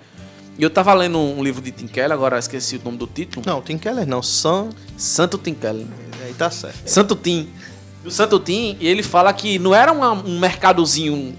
E 0.57 0.63
eu 0.63 0.69
tava 0.69 0.93
lendo 0.93 1.17
um 1.19 1.43
livro 1.43 1.61
de 1.61 1.71
Tim 1.71 1.87
Keller, 1.87 2.11
agora 2.13 2.39
esqueci 2.39 2.77
o 2.77 2.81
nome 2.83 2.97
do 2.97 3.05
título. 3.07 3.43
Não, 3.45 3.61
Tim 3.61 3.77
Keller 3.77 4.07
não. 4.07 4.23
Sam. 4.23 4.69
Santo 4.95 5.37
Tim 5.37 5.53
Keller. 5.53 5.85
Aí 6.23 6.33
tá 6.33 6.49
certo. 6.49 6.87
Santo 6.87 7.15
Tim. 7.15 7.47
O 8.05 8.09
Santo 8.09 8.39
Tim, 8.39 8.77
e 8.79 8.87
ele 8.87 9.03
fala 9.03 9.31
que 9.33 9.59
não 9.59 9.73
era 9.75 9.91
uma- 9.91 10.13
um 10.13 10.39
mercadozinho 10.39 11.35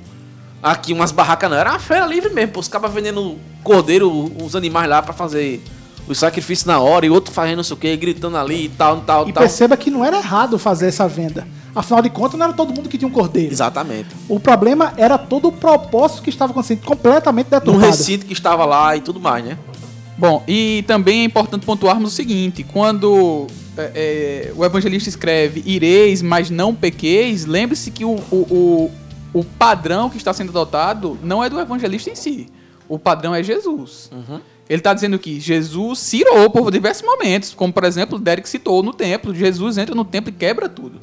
aqui, 0.62 0.92
umas 0.92 1.12
barracas, 1.12 1.50
não. 1.50 1.56
Era 1.56 1.70
uma 1.70 1.78
feira 1.78 2.06
livre 2.06 2.32
mesmo. 2.32 2.52
pô. 2.52 2.60
Os 2.60 2.68
cabas 2.68 2.92
vendendo 2.92 3.36
cordeiro, 3.62 4.32
os 4.42 4.54
animais 4.56 4.88
lá 4.88 5.02
pra 5.02 5.12
fazer 5.12 5.62
os 6.06 6.18
sacrifícios 6.18 6.64
na 6.64 6.80
hora, 6.80 7.04
e 7.04 7.10
outro 7.10 7.32
fazendo 7.32 7.56
não 7.58 7.62
sei 7.62 7.74
o 7.74 7.76
que, 7.78 7.94
gritando 7.96 8.36
ali 8.38 8.64
e 8.64 8.68
tal, 8.70 8.98
tal, 9.02 9.28
E 9.28 9.32
tal. 9.32 9.42
perceba 9.42 9.76
que 9.76 9.90
não 9.90 10.02
era 10.04 10.16
errado 10.16 10.58
fazer 10.58 10.86
essa 10.86 11.06
venda. 11.06 11.46
Afinal 11.74 12.00
de 12.00 12.08
contas, 12.08 12.38
não 12.38 12.46
era 12.46 12.54
todo 12.54 12.74
mundo 12.74 12.88
que 12.88 12.96
tinha 12.96 13.06
um 13.06 13.12
cordeiro. 13.12 13.52
Exatamente. 13.52 14.08
O 14.26 14.40
problema 14.40 14.94
era 14.96 15.18
todo 15.18 15.48
o 15.48 15.52
propósito 15.52 16.22
que 16.22 16.30
estava 16.30 16.50
acontecendo, 16.50 16.80
completamente 16.82 17.48
deturpado. 17.48 17.86
recinto 17.86 18.24
que 18.24 18.32
estava 18.32 18.64
lá 18.64 18.96
e 18.96 19.00
tudo 19.02 19.20
mais, 19.20 19.44
né? 19.44 19.58
Bom, 20.16 20.42
e 20.48 20.82
também 20.86 21.20
é 21.20 21.24
importante 21.24 21.64
pontuarmos 21.66 22.12
o 22.12 22.16
seguinte: 22.16 22.64
quando 22.64 23.46
é, 23.76 23.92
é, 23.94 24.52
o 24.56 24.64
evangelista 24.64 25.08
escreve 25.08 25.62
ireis, 25.64 26.22
mas 26.22 26.50
não 26.50 26.74
pequeis, 26.74 27.44
lembre-se 27.44 27.90
que 27.90 28.04
o, 28.04 28.16
o, 28.30 28.36
o, 28.36 28.90
o 29.32 29.44
padrão 29.44 30.08
que 30.08 30.16
está 30.16 30.32
sendo 30.32 30.50
adotado 30.50 31.18
não 31.22 31.42
é 31.42 31.50
do 31.50 31.60
evangelista 31.60 32.10
em 32.10 32.14
si. 32.14 32.48
O 32.88 32.98
padrão 32.98 33.34
é 33.34 33.42
Jesus. 33.42 34.10
Ele 34.68 34.80
está 34.80 34.92
dizendo 34.92 35.18
que 35.18 35.40
Jesus 35.40 35.98
se 35.98 36.18
irou 36.18 36.50
por 36.50 36.70
diversos 36.70 37.04
momentos, 37.04 37.54
como 37.54 37.72
por 37.72 37.84
exemplo 37.84 38.18
Derek 38.18 38.48
citou 38.48 38.82
no 38.82 38.92
templo. 38.92 39.34
Jesus 39.34 39.78
entra 39.78 39.94
no 39.94 40.04
templo 40.04 40.30
e 40.30 40.32
quebra 40.32 40.68
tudo. 40.68 41.00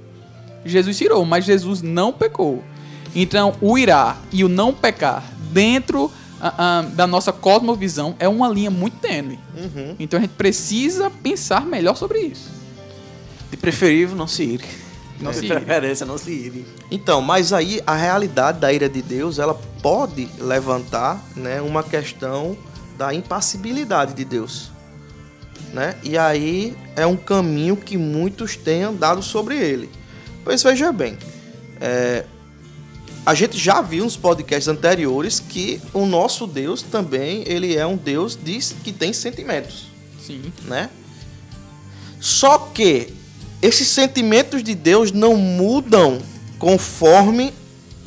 Jesus 0.64 0.98
se 0.98 1.04
irou, 1.04 1.26
mas 1.26 1.46
Jesus 1.46 1.82
não 1.82 2.12
pecou. 2.12 2.64
Então, 3.16 3.56
o 3.62 3.78
irá 3.78 4.18
e 4.32 4.44
o 4.44 4.50
não 4.50 4.74
pecar 4.74 5.24
dentro 5.52 6.12
ah, 6.42 6.54
ah, 6.58 6.82
da 6.94 7.08
nossa 7.08 7.32
cosmovisão 7.32 8.16
é 8.20 8.28
uma 8.28 8.50
linha 8.50 8.70
muito 8.70 8.98
tênue. 8.98 9.40
Então, 10.00 10.18
a 10.18 10.22
gente 10.22 10.34
precisa 10.34 11.10
pensar 11.10 11.66
melhor 11.66 11.96
sobre 11.96 12.20
isso. 12.20 12.50
De 13.50 13.58
preferível, 13.58 14.18
não 14.18 14.28
se 14.28 14.44
ire. 14.44 14.66
Não 15.19 15.32
de 15.32 15.39
se 15.39 15.47
preferência, 15.47 16.06
não 16.06 16.17
se 16.17 16.32
ire. 16.32 16.65
Então, 16.91 17.21
mas 17.21 17.54
aí 17.54 17.82
a 17.86 17.95
realidade 17.95 18.60
da 18.60 18.71
ira 18.71 18.89
de 18.89 19.01
Deus, 19.01 19.39
ela 19.39 19.54
pode 19.82 20.28
levantar, 20.38 21.23
né, 21.36 21.62
uma 21.62 21.84
questão 21.84 22.58
da 22.97 23.13
impassibilidade 23.13 24.13
de 24.13 24.25
Deus, 24.25 24.71
né? 25.73 25.95
E 26.04 26.17
aí 26.17 26.75
é 26.95 27.06
um 27.06 27.15
caminho 27.15 27.75
que 27.75 27.97
muitos 27.97 28.56
têm 28.56 28.84
andado 28.84 29.21
sobre 29.21 29.58
ele. 29.58 29.89
Pois 30.43 30.62
veja 30.63 30.91
bem, 30.91 31.17
é, 31.82 32.25
a 33.25 33.34
gente 33.34 33.58
já 33.58 33.82
viu 33.82 34.04
nos 34.04 34.15
podcasts 34.15 34.67
anteriores 34.67 35.39
que 35.39 35.82
o 35.93 36.06
nosso 36.06 36.45
Deus 36.45 36.82
também 36.82 37.43
ele 37.47 37.75
é 37.75 37.86
um 37.86 37.97
Deus 37.97 38.36
de, 38.36 38.60
que 38.84 38.93
tem 38.93 39.12
sentimentos 39.12 39.88
Sim. 40.25 40.54
né? 40.65 40.89
Só 42.19 42.58
que 42.58 43.13
esses 43.65 43.88
sentimentos 43.88 44.63
de 44.63 44.75
Deus 44.75 45.12
não 45.12 45.36
mudam 45.36 46.19
conforme 46.60 47.51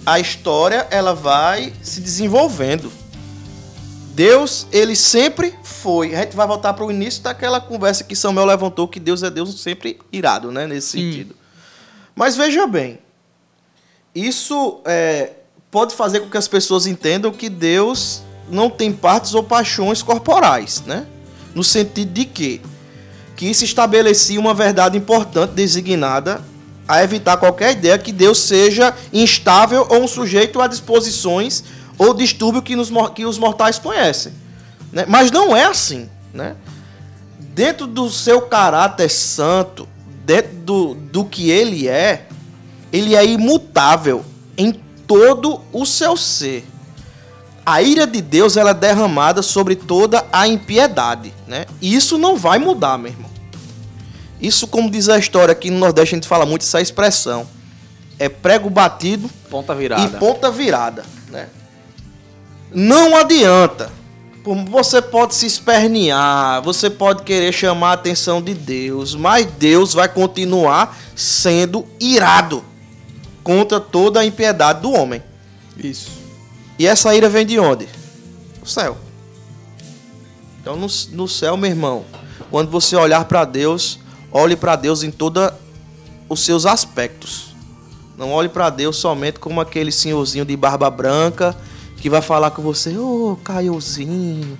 a 0.07 0.21
história 0.21 0.87
ela 0.91 1.15
vai 1.15 1.73
se 1.83 2.01
desenvolvendo. 2.01 2.93
Deus, 4.15 4.67
ele 4.73 4.95
sempre 4.95 5.55
foi. 5.63 6.15
A 6.15 6.23
gente 6.23 6.37
vai 6.37 6.47
voltar 6.47 6.75
para 6.75 6.85
o 6.85 6.91
início 6.91 7.23
daquela 7.23 7.61
conversa 7.61 8.05
que 8.05 8.15
Samuel 8.15 8.47
levantou 8.47 8.87
que 8.87 9.01
Deus 9.01 9.23
é 9.23 9.31
Deus 9.31 9.61
sempre 9.61 9.99
irado, 10.13 10.51
né, 10.53 10.67
nesse 10.67 10.91
Sim. 10.91 11.13
sentido. 11.13 11.37
Mas 12.15 12.37
veja 12.37 12.67
bem, 12.67 13.01
isso 14.15 14.81
é, 14.85 15.33
pode 15.71 15.95
fazer 15.95 16.21
com 16.21 16.31
que 16.31 16.37
as 16.37 16.49
pessoas 16.49 16.87
entendam 16.87 17.33
que 17.33 17.49
Deus 17.49 18.23
não 18.49 18.71
tem 18.71 18.93
partes 18.93 19.35
ou 19.35 19.43
paixões 19.43 20.03
corporais, 20.03 20.83
né? 20.87 21.07
No 21.55 21.63
sentido 21.63 22.13
de 22.13 22.25
que 22.25 22.61
que 23.39 23.47
isso 23.47 23.65
estabelecia 23.65 24.41
uma 24.41 24.53
verdade 24.53 24.99
importante 24.99 25.53
designada 25.53 26.41
a 26.89 27.05
evitar 27.05 27.37
qualquer 27.37 27.71
ideia 27.71 27.97
que 27.97 28.11
Deus 28.11 28.41
seja 28.41 28.93
instável 29.13 29.87
ou 29.89 30.03
um 30.03 30.09
sujeito 30.09 30.61
a 30.61 30.67
disposições 30.67 31.63
ou 31.97 32.13
distúrbio 32.13 32.61
que, 32.61 32.75
nos 32.75 32.91
que 33.15 33.25
os 33.25 33.39
mortais 33.39 33.79
conhecem. 33.79 34.33
né? 34.93 35.05
Mas 35.07 35.31
não 35.31 35.55
é 35.57 35.67
assim. 35.67 36.11
Né? 36.35 36.57
Dentro 37.55 37.87
do 37.87 38.11
seu 38.11 38.41
caráter 38.41 39.09
santo, 39.09 39.89
dentro 40.25 40.57
do, 40.57 40.95
do 40.95 41.25
que 41.25 41.49
ele 41.49 41.87
é, 41.87 42.27
ele 42.93 43.15
é 43.15 43.25
imutável 43.25 44.25
em 44.57 44.73
todo 45.07 45.61
o 45.73 45.87
seu 45.87 46.17
ser. 46.17 46.67
A 47.65 47.83
ira 47.83 48.05
de 48.05 48.21
Deus 48.21 48.57
ela 48.57 48.71
é 48.71 48.75
derramada 48.75 49.43
sobre 49.43 49.77
toda 49.77 50.27
a 50.33 50.49
impiedade, 50.49 51.33
né? 51.47 51.67
E 51.81 51.95
isso 51.95 52.19
não 52.19 52.37
vai 52.37 52.59
mudar, 52.59 52.99
meu 52.99 53.13
irmão. 53.13 53.28
Isso, 54.41 54.67
como 54.67 54.91
diz 54.91 55.09
a 55.09 55.19
história 55.19 55.53
aqui 55.53 55.71
no 55.71 55.79
Nordeste, 55.79 56.15
a 56.15 56.17
gente 56.17 56.29
fala 56.29 56.47
muito 56.47 56.63
essa 56.63 56.81
expressão. 56.81 57.47
É 58.19 58.29
prego 58.29 58.69
batido 58.71 59.29
Ponta 59.51 59.75
virada. 59.75 60.17
e 60.17 60.19
ponta 60.19 60.51
virada, 60.51 61.05
né? 61.29 61.49
Não 62.73 63.17
adianta. 63.17 63.91
Você 64.71 65.03
pode 65.03 65.35
se 65.35 65.45
espernear, 65.45 66.63
você 66.63 66.89
pode 66.89 67.23
querer 67.23 67.53
chamar 67.53 67.91
a 67.91 67.93
atenção 67.95 68.41
de 68.41 68.55
Deus, 68.55 69.15
mas 69.15 69.45
Deus 69.45 69.93
vai 69.93 70.09
continuar 70.09 70.97
sendo 71.15 71.87
irado 72.01 72.65
contra 73.45 73.79
toda 73.79 74.21
a 74.21 74.25
impiedade 74.25 74.81
do 74.81 74.93
homem. 74.93 75.23
Isso. 75.77 76.11
E 76.79 76.87
essa 76.87 77.15
ira 77.15 77.29
vem 77.29 77.45
de 77.45 77.59
onde? 77.59 77.89
Do 78.61 78.69
céu. 78.69 78.97
Então, 80.61 80.77
no, 80.77 80.87
no 81.13 81.29
céu, 81.29 81.57
meu 81.57 81.71
irmão, 81.71 82.05
quando 82.51 82.71
você 82.71 82.97
olhar 82.97 83.25
para 83.27 83.45
Deus, 83.45 83.99
olhe 84.33 84.57
para 84.57 84.77
Deus 84.77 85.03
em 85.03 85.11
todos 85.11 85.51
os 86.29 86.45
seus 86.45 86.67
aspectos. 86.67 87.55
Não 88.17 88.33
olhe 88.33 88.49
para 88.49 88.69
Deus 88.69 88.97
somente 88.97 89.39
como 89.39 89.61
aquele 89.61 89.93
senhorzinho 89.93 90.45
de 90.45 90.57
barba 90.57 90.91
branca 90.91 91.57
que 91.99 92.11
vai 92.11 92.21
falar 92.21 92.51
com 92.51 92.63
você: 92.63 92.97
Ô, 92.97 93.39
Caiozinho. 93.45 94.59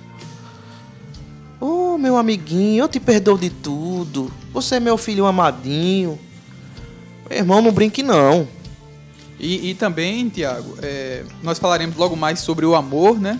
Ô, 1.59 1.97
meu 1.97 2.15
amiguinho, 2.15 2.83
eu 2.83 2.87
te 2.87 2.99
perdoo 2.99 3.37
de 3.37 3.49
tudo. 3.49 4.31
Você 4.53 4.75
é 4.75 4.79
meu 4.79 4.97
filho 4.97 5.25
amadinho. 5.25 6.17
Meu 7.29 7.39
irmão, 7.39 7.61
não 7.61 7.71
brinque 7.71 8.01
não. 8.01 8.47
E, 9.37 9.69
e 9.69 9.73
também, 9.73 10.27
Tiago, 10.29 10.75
é, 10.81 11.23
nós 11.43 11.59
falaremos 11.59 11.95
logo 11.95 12.15
mais 12.15 12.39
sobre 12.39 12.65
o 12.65 12.75
amor, 12.75 13.19
né? 13.19 13.39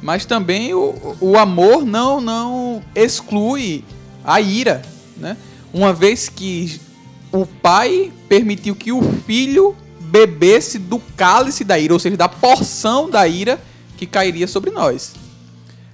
Mas 0.00 0.24
também 0.24 0.72
o, 0.74 1.16
o 1.20 1.36
amor 1.36 1.84
não, 1.84 2.20
não 2.20 2.82
exclui 2.94 3.84
a 4.24 4.40
ira, 4.40 4.82
né? 5.18 5.36
Uma 5.72 5.92
vez 5.92 6.28
que 6.28 6.80
o 7.30 7.44
pai 7.44 8.12
permitiu 8.28 8.74
que 8.74 8.92
o 8.92 9.02
filho 9.26 9.76
bebesse 10.00 10.78
do 10.78 10.98
cálice 11.16 11.64
da 11.64 11.78
ira, 11.78 11.92
ou 11.92 11.98
seja, 11.98 12.16
da 12.16 12.28
porção 12.28 13.10
da 13.10 13.28
ira 13.28 13.60
que 13.96 14.06
cairia 14.06 14.48
sobre 14.48 14.70
nós. 14.70 15.12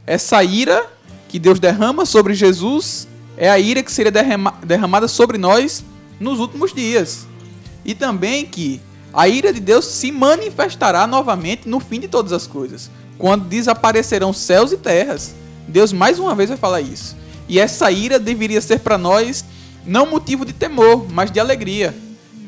Essa 0.07 0.45
ira 0.45 0.87
que 1.29 1.39
Deus 1.39 1.59
derrama 1.59 2.07
sobre 2.07 2.35
Jesus 2.35 3.09
é 3.37 3.51
a 3.51 3.59
ira 3.59 3.83
que 3.83 3.91
seria 3.91 4.13
derrama- 4.13 4.55
derramada 4.65 5.09
sobre 5.09 5.39
nós 5.39 5.85
nos 6.21 6.39
últimos 6.39 6.73
dias. 6.73 7.27
E 7.85 7.95
também 7.95 8.47
que 8.47 8.81
a 9.13 9.29
ira 9.29 9.53
de 9.53 9.61
Deus 9.61 9.85
se 9.87 10.13
manifestará 10.13 11.07
novamente 11.07 11.69
no 11.69 11.81
fim 11.81 11.99
de 11.99 12.07
todas 12.07 12.33
as 12.33 12.47
coisas, 12.47 12.91
quando 13.19 13.47
desaparecerão 13.47 14.33
céus 14.33 14.71
e 14.71 14.77
terras. 14.77 15.35
Deus 15.67 15.93
mais 15.93 16.19
uma 16.19 16.35
vez 16.35 16.51
vai 16.51 16.59
falar 16.59 16.81
isso. 16.81 17.17
E 17.49 17.59
essa 17.59 17.91
ira 17.91 18.19
deveria 18.19 18.61
ser 18.61 18.81
para 18.81 18.97
nós 18.97 19.45
não 19.87 20.07
motivo 20.07 20.45
de 20.45 20.53
temor, 20.53 21.07
mas 21.11 21.31
de 21.31 21.39
alegria. 21.39 21.95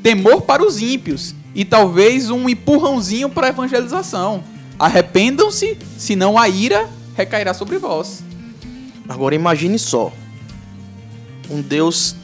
Temor 0.03 0.43
para 0.43 0.65
os 0.65 0.81
ímpios 0.81 1.35
e 1.55 1.65
talvez 1.65 2.31
um 2.31 2.49
empurrãozinho 2.49 3.29
para 3.29 3.47
a 3.47 3.51
evangelização. 3.51 4.43
Arrependam-se, 4.79 5.79
senão 5.99 6.39
a 6.39 6.49
ira 6.49 6.89
recairá 7.17 7.55
sobre 7.55 7.79
vós. 7.79 8.23
Agora 9.09 9.35
imagine 9.35 9.79
só. 9.79 10.13
Um 11.49 11.63
Deus 11.63 12.17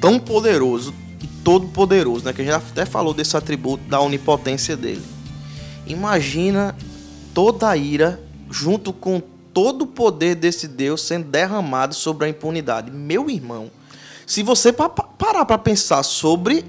tão 0.00 0.18
poderoso 0.18 0.92
e 1.22 1.26
todo 1.26 1.68
poderoso, 1.68 2.24
né? 2.24 2.32
Que 2.32 2.42
a 2.42 2.44
gente 2.44 2.54
até 2.54 2.84
falou 2.84 3.14
desse 3.14 3.36
atributo 3.36 3.84
da 3.84 4.00
onipotência 4.00 4.76
dele. 4.76 5.02
Imagina 5.86 6.76
toda 7.32 7.68
a 7.68 7.76
ira 7.76 8.20
junto 8.50 8.92
com 8.92 9.22
todo 9.52 9.82
o 9.82 9.86
poder 9.86 10.34
desse 10.34 10.66
Deus 10.68 11.02
sendo 11.02 11.26
derramado 11.28 11.94
sobre 11.94 12.26
a 12.26 12.28
impunidade. 12.28 12.90
Meu 12.90 13.28
irmão, 13.30 13.70
se 14.26 14.42
você 14.42 14.72
pa- 14.72 14.88
pa- 14.88 15.08
parar 15.18 15.44
para 15.44 15.58
pensar 15.58 16.02
sobre 16.02 16.64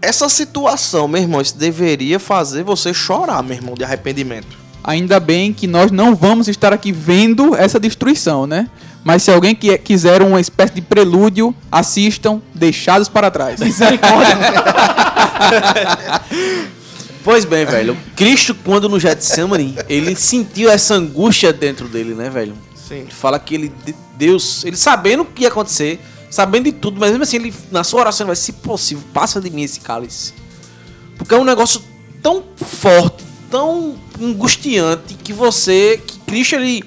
essa 0.00 0.28
situação, 0.28 1.06
meu 1.08 1.20
irmão, 1.22 1.40
isso 1.40 1.56
deveria 1.56 2.18
fazer 2.18 2.62
você 2.62 2.92
chorar, 2.92 3.42
meu 3.42 3.56
irmão, 3.56 3.74
de 3.74 3.84
arrependimento. 3.84 4.60
Ainda 4.84 5.20
bem 5.20 5.52
que 5.52 5.66
nós 5.68 5.90
não 5.92 6.14
vamos 6.14 6.48
estar 6.48 6.72
aqui 6.72 6.90
vendo 6.90 7.54
essa 7.54 7.78
destruição, 7.78 8.46
né? 8.46 8.68
Mas 9.04 9.22
se 9.24 9.30
alguém 9.32 9.54
que- 9.54 9.76
quiser 9.78 10.22
uma 10.22 10.40
espécie 10.40 10.74
de 10.74 10.80
prelúdio, 10.80 11.54
assistam 11.70 12.40
Deixados 12.54 13.08
para 13.08 13.30
Trás. 13.30 13.60
Misericórdia. 13.60 14.36
Pois 17.24 17.44
bem, 17.44 17.64
velho. 17.64 17.96
Cristo, 18.16 18.54
quando 18.54 18.88
no 18.88 18.98
Getsemane, 18.98 19.76
ele 19.88 20.16
sentiu 20.16 20.70
essa 20.70 20.94
angústia 20.94 21.52
dentro 21.52 21.86
dele, 21.88 22.14
né, 22.14 22.28
velho? 22.28 22.54
Sim. 22.74 23.00
Ele 23.00 23.10
fala 23.10 23.38
que 23.38 23.54
ele, 23.54 23.72
de- 23.84 23.94
Deus, 24.16 24.64
ele 24.64 24.76
sabendo 24.76 25.22
o 25.22 25.26
que 25.26 25.42
ia 25.42 25.48
acontecer, 25.48 26.00
sabendo 26.30 26.64
de 26.64 26.72
tudo, 26.72 26.98
mas 26.98 27.10
mesmo 27.10 27.22
assim, 27.22 27.36
ele, 27.36 27.54
na 27.70 27.84
sua 27.84 28.00
oração, 28.00 28.24
ele 28.24 28.28
vai, 28.28 28.36
se 28.36 28.52
possível, 28.52 29.04
passa 29.12 29.40
de 29.40 29.50
mim 29.50 29.62
esse 29.62 29.80
cálice. 29.80 30.34
Porque 31.16 31.34
é 31.34 31.38
um 31.38 31.44
negócio 31.44 31.82
tão 32.22 32.42
forte, 32.56 33.22
tão 33.50 33.96
angustiante, 34.20 35.14
que 35.14 35.32
você, 35.32 36.00
que 36.04 36.18
Cristo, 36.20 36.56
ele 36.56 36.84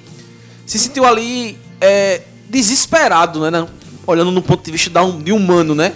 se 0.65 0.77
sentiu 0.79 1.05
ali 1.05 1.57
é, 1.79 2.21
desesperado, 2.49 3.39
né? 3.39 3.51
né? 3.51 3.67
Olhando 4.07 4.31
no 4.31 4.41
ponto 4.41 4.63
de 4.63 4.71
vista 4.71 4.89
de 5.23 5.31
humano, 5.31 5.73
né? 5.73 5.93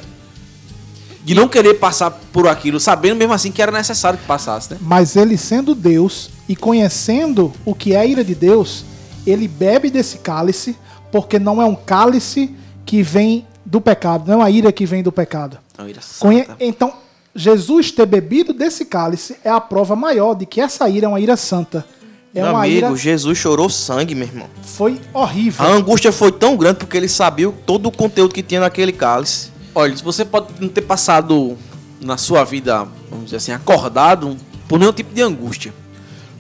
De 1.30 1.36
não 1.36 1.48
querer 1.48 1.76
passar 1.76 2.10
por 2.34 2.48
aquilo, 2.48 2.80
sabendo 2.80 3.16
mesmo 3.18 3.34
assim 3.34 3.52
que 3.52 3.62
era 3.62 3.72
necessário 3.72 4.18
que 4.18 4.26
passasse, 4.26 4.72
né? 4.74 4.80
Mas 4.82 5.16
ele 5.16 5.38
sendo 5.38 5.76
Deus 5.76 6.32
e 6.48 6.56
conhecendo 6.56 7.54
o 7.64 7.76
que 7.76 7.94
é 7.94 8.00
a 8.00 8.06
ira 8.06 8.24
de 8.24 8.34
Deus, 8.34 8.84
ele 9.28 9.48
bebe 9.48 9.92
desse 9.92 10.18
cálice, 10.18 10.76
porque 11.12 11.38
não 11.38 11.62
é 11.62 11.66
um 11.66 11.76
cálice 11.76 12.56
que 12.84 13.04
vem 13.04 13.46
do 13.64 13.80
pecado, 13.80 14.26
não 14.28 14.34
é 14.34 14.38
uma 14.38 14.50
ira 14.50 14.72
que 14.72 14.88
vem 14.88 15.04
do 15.04 15.12
pecado. 15.12 15.60
Não, 15.78 15.88
ira 15.88 16.02
Conhe- 16.20 16.46
santa. 16.46 16.58
Então, 16.60 16.94
Jesus 17.36 17.92
ter 17.92 18.08
bebido 18.08 18.52
desse 18.52 18.84
cálice 18.86 19.36
é 19.44 19.52
a 19.52 19.62
prova 19.62 19.96
maior 19.96 20.34
de 20.34 20.48
que 20.48 20.60
essa 20.60 20.90
ira 20.90 21.06
é 21.06 21.10
uma 21.10 21.20
ira 21.20 21.38
santa. 21.38 21.86
É 22.34 22.42
Meu 22.42 22.52
uma 22.52 22.62
amigo, 22.64 22.76
ira 22.88 22.96
Jesus 22.96 23.38
chorou 23.38 23.70
sangue, 23.70 24.16
meu 24.16 24.28
irmão. 24.28 24.48
foi 24.64 25.00
horrível. 25.14 25.64
A 25.64 25.70
angústia 25.70 26.12
foi 26.12 26.32
tão 26.32 26.58
grande 26.58 26.80
porque 26.80 26.98
ele 26.98 27.08
sabia 27.08 27.52
todo 27.68 27.86
o 27.88 27.92
conteúdo 27.92 28.34
que 28.34 28.42
tinha 28.42 28.62
naquele 28.62 28.92
cálice. 28.92 29.52
Olha, 29.76 29.96
você 29.98 30.26
pode 30.26 30.48
não 30.60 30.70
ter 30.70 30.82
passado 30.82 31.58
na 32.02 32.18
sua 32.18 32.44
vida, 32.44 32.88
vamos 33.10 33.26
dizer 33.26 33.38
assim, 33.38 33.52
acordado 33.52 34.36
por 34.68 34.80
nenhum 34.80 34.94
tipo 34.94 35.14
de 35.14 35.22
angústia. 35.22 35.74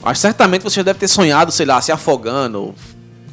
Mas 0.02 0.20
certamente 0.20 0.64
você 0.64 0.76
já 0.78 0.84
deve 0.84 1.00
ter 1.00 1.08
sonhado, 1.08 1.52
sei 1.52 1.66
lá, 1.66 1.82
se 1.82 1.92
afogando, 1.92 2.62
ou 2.62 2.76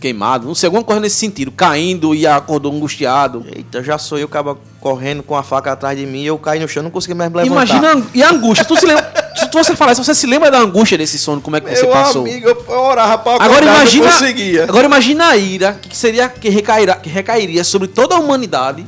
queimado, 0.01 0.47
não 0.47 0.55
sei, 0.55 0.67
alguma 0.67 0.85
coisa 0.85 1.01
nesse 1.01 1.17
sentido, 1.17 1.51
caindo 1.51 2.15
e 2.15 2.27
acordou 2.27 2.73
angustiado. 2.73 3.45
Eita, 3.55 3.83
já 3.83 3.97
sou 3.97 4.19
eu, 4.19 4.27
acaba 4.27 4.59
correndo 4.81 5.23
com 5.23 5.35
a 5.35 5.43
faca 5.43 5.73
atrás 5.73 5.97
de 5.99 6.05
mim 6.05 6.23
e 6.23 6.27
eu 6.27 6.37
caí 6.39 6.61
no 6.61 6.69
chão, 6.69 6.83
não 6.83 6.91
consegui 6.91 7.15
mais 7.15 7.31
me 7.31 7.39
levantar. 7.39 7.77
Imagina 7.79 8.07
e 8.15 8.23
a 8.23 8.31
angústia. 8.31 8.65
Tu 8.65 8.77
se 8.77 8.85
lembra, 8.87 9.11
se 9.35 9.49
você 9.51 9.75
falar 9.75 9.93
isso, 9.93 10.05
você 10.05 10.15
se 10.15 10.27
lembra 10.27 10.51
da 10.51 10.59
angústia 10.59 10.99
desse 10.99 11.19
sono, 11.19 11.41
como 11.41 11.57
é 11.57 11.61
que 11.61 11.71
você 11.75 11.83
Meu 11.83 11.93
passou? 11.93 12.23
amigo, 12.23 12.49
eu 12.49 12.81
orava 12.81 13.17
pra 13.19 13.33
Agora 13.35 13.49
acordar, 13.49 13.77
imagina, 13.77 14.05
não 14.05 14.13
conseguia. 14.13 14.65
agora 14.65 14.87
imagina 14.87 15.29
a 15.29 15.37
ira 15.37 15.79
que 15.81 15.97
seria 15.97 16.29
que 16.29 16.49
recairá, 16.51 16.97
que 16.97 17.09
recairia 17.09 17.65
sobre 17.65 17.89
toda 17.89 18.15
a 18.17 18.19
humanidade 18.19 18.85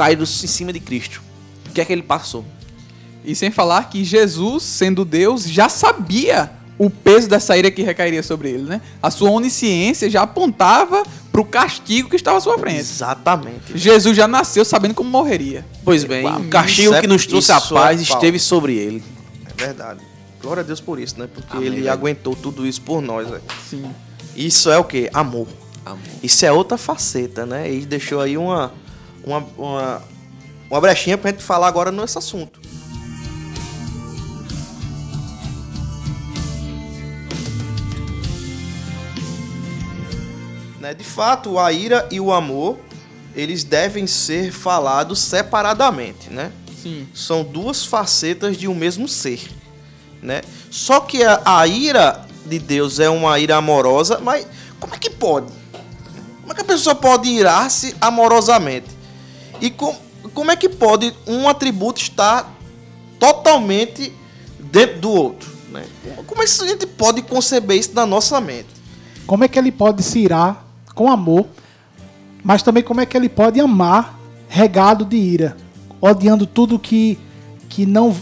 caído 0.00 0.22
em 0.22 0.26
cima 0.26 0.72
de 0.72 0.80
Cristo. 0.80 1.20
O 1.68 1.72
que 1.72 1.80
é 1.82 1.84
que 1.84 1.92
ele 1.92 2.02
passou? 2.02 2.42
E 3.22 3.34
sem 3.34 3.50
falar 3.50 3.90
que 3.90 4.02
Jesus, 4.02 4.62
sendo 4.62 5.04
Deus, 5.04 5.44
já 5.44 5.68
sabia 5.68 6.50
o 6.78 6.88
peso 6.88 7.28
dessa 7.28 7.54
ira 7.54 7.70
que 7.70 7.82
recairia 7.82 8.22
sobre 8.22 8.48
ele, 8.48 8.62
né? 8.62 8.80
A 9.02 9.10
sua 9.10 9.30
onisciência 9.30 10.08
já 10.08 10.22
apontava 10.22 11.02
para 11.30 11.40
o 11.42 11.44
castigo 11.44 12.08
que 12.08 12.16
estava 12.16 12.38
à 12.38 12.40
sua 12.40 12.58
frente. 12.58 12.78
Exatamente. 12.78 13.76
Jesus 13.76 14.16
já 14.16 14.26
nasceu 14.26 14.64
sabendo 14.64 14.94
como 14.94 15.10
morreria. 15.10 15.66
Pois 15.84 16.02
bem, 16.02 16.26
o 16.26 16.48
castigo 16.48 16.94
é- 16.94 17.02
que 17.02 17.06
nos 17.06 17.26
trouxe 17.26 17.52
a 17.52 17.58
é 17.58 17.60
paz 17.60 18.00
esteve 18.00 18.38
sobre 18.38 18.76
ele. 18.76 19.04
É 19.44 19.62
verdade. 19.62 20.00
Glória 20.40 20.62
a 20.62 20.64
Deus 20.64 20.80
por 20.80 20.98
isso, 20.98 21.20
né? 21.20 21.28
Porque 21.32 21.58
Amém, 21.58 21.66
ele 21.66 21.76
velho. 21.76 21.92
aguentou 21.92 22.34
tudo 22.34 22.66
isso 22.66 22.80
por 22.80 23.02
nós, 23.02 23.28
velho. 23.28 23.42
Sim. 23.68 23.84
Isso 24.34 24.70
é 24.70 24.78
o 24.78 24.84
quê? 24.84 25.10
Amor. 25.12 25.46
Amor. 25.84 26.00
Isso 26.22 26.46
é 26.46 26.50
outra 26.50 26.78
faceta, 26.78 27.44
né? 27.44 27.70
E 27.70 27.84
deixou 27.84 28.22
aí 28.22 28.38
uma, 28.38 28.72
uma, 29.24 29.38
uma, 29.56 30.02
uma 30.70 30.80
brechinha 30.80 31.18
pra 31.18 31.30
gente 31.30 31.42
falar 31.42 31.68
agora 31.68 31.90
nesse 31.90 32.18
assunto. 32.18 32.60
Né? 40.80 40.94
De 40.94 41.04
fato, 41.04 41.58
a 41.58 41.70
ira 41.72 42.08
e 42.10 42.18
o 42.18 42.32
amor, 42.32 42.78
eles 43.36 43.62
devem 43.62 44.06
ser 44.06 44.50
falados 44.50 45.20
separadamente, 45.20 46.30
né? 46.30 46.52
Sim. 46.82 47.06
são 47.12 47.44
duas 47.44 47.84
facetas 47.84 48.56
de 48.56 48.66
um 48.66 48.74
mesmo 48.74 49.06
ser, 49.06 49.50
né? 50.22 50.40
Só 50.70 51.00
que 51.00 51.22
a, 51.22 51.42
a 51.44 51.66
ira 51.66 52.24
de 52.46 52.58
Deus 52.58 52.98
é 52.98 53.10
uma 53.10 53.38
ira 53.38 53.56
amorosa, 53.56 54.18
mas 54.18 54.46
como 54.78 54.94
é 54.94 54.98
que 54.98 55.10
pode? 55.10 55.52
Como 56.40 56.52
é 56.52 56.54
que 56.54 56.62
a 56.62 56.64
pessoa 56.64 56.94
pode 56.94 57.28
irar-se 57.28 57.94
amorosamente? 58.00 58.99
E 59.60 59.70
com, 59.70 59.94
como 60.34 60.50
é 60.50 60.56
que 60.56 60.68
pode 60.68 61.14
um 61.26 61.48
atributo 61.48 62.00
estar 62.00 62.52
totalmente 63.18 64.12
dentro 64.58 65.00
do 65.00 65.10
outro? 65.10 65.50
Né? 65.70 65.84
Como 66.26 66.42
é 66.42 66.46
que 66.46 66.62
a 66.62 66.66
gente 66.66 66.86
pode 66.86 67.22
conceber 67.22 67.78
isso 67.78 67.92
na 67.94 68.06
nossa 68.06 68.40
mente? 68.40 68.68
Como 69.26 69.44
é 69.44 69.48
que 69.48 69.58
ele 69.58 69.70
pode 69.70 70.02
se 70.02 70.18
irar 70.18 70.64
com 70.94 71.10
amor, 71.10 71.46
mas 72.42 72.62
também 72.62 72.82
como 72.82 73.00
é 73.00 73.06
que 73.06 73.16
ele 73.16 73.28
pode 73.28 73.60
amar 73.60 74.18
regado 74.48 75.04
de 75.04 75.16
ira, 75.16 75.56
odiando 76.00 76.46
tudo 76.46 76.78
que, 76.78 77.18
que 77.68 77.86
não 77.86 78.14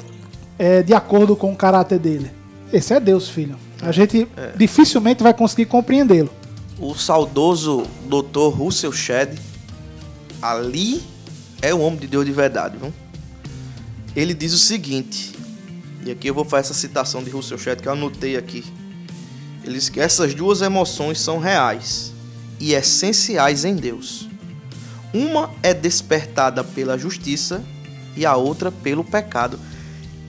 é 0.58 0.82
de 0.82 0.92
acordo 0.92 1.34
com 1.34 1.52
o 1.52 1.56
caráter 1.56 1.98
dele. 1.98 2.30
Esse 2.72 2.92
é 2.92 3.00
Deus, 3.00 3.28
filho. 3.28 3.56
A 3.80 3.92
gente 3.92 4.28
dificilmente 4.56 5.22
vai 5.22 5.32
conseguir 5.32 5.66
compreendê-lo. 5.66 6.30
O 6.78 6.94
saudoso 6.94 7.84
Dr. 8.06 8.54
Russell 8.54 8.92
Shedd, 8.92 9.38
ali 10.42 11.02
é 11.60 11.74
o 11.74 11.80
homem 11.80 11.98
de 11.98 12.06
Deus 12.06 12.24
de 12.24 12.32
verdade, 12.32 12.76
viu? 12.78 12.92
Ele 14.14 14.34
diz 14.34 14.52
o 14.52 14.58
seguinte, 14.58 15.32
e 16.04 16.10
aqui 16.10 16.28
eu 16.28 16.34
vou 16.34 16.44
fazer 16.44 16.68
essa 16.68 16.74
citação 16.74 17.22
de 17.22 17.30
Russell 17.30 17.58
Shedd 17.58 17.80
que 17.80 17.88
eu 17.88 17.92
anotei 17.92 18.36
aqui. 18.36 18.64
Ele 19.64 19.74
diz 19.74 19.88
que 19.88 20.00
essas 20.00 20.34
duas 20.34 20.62
emoções 20.62 21.20
são 21.20 21.38
reais 21.38 22.12
e 22.58 22.72
essenciais 22.72 23.64
em 23.64 23.76
Deus. 23.76 24.28
Uma 25.12 25.50
é 25.62 25.72
despertada 25.74 26.62
pela 26.62 26.98
justiça 26.98 27.62
e 28.16 28.24
a 28.24 28.36
outra 28.36 28.70
pelo 28.70 29.04
pecado. 29.04 29.58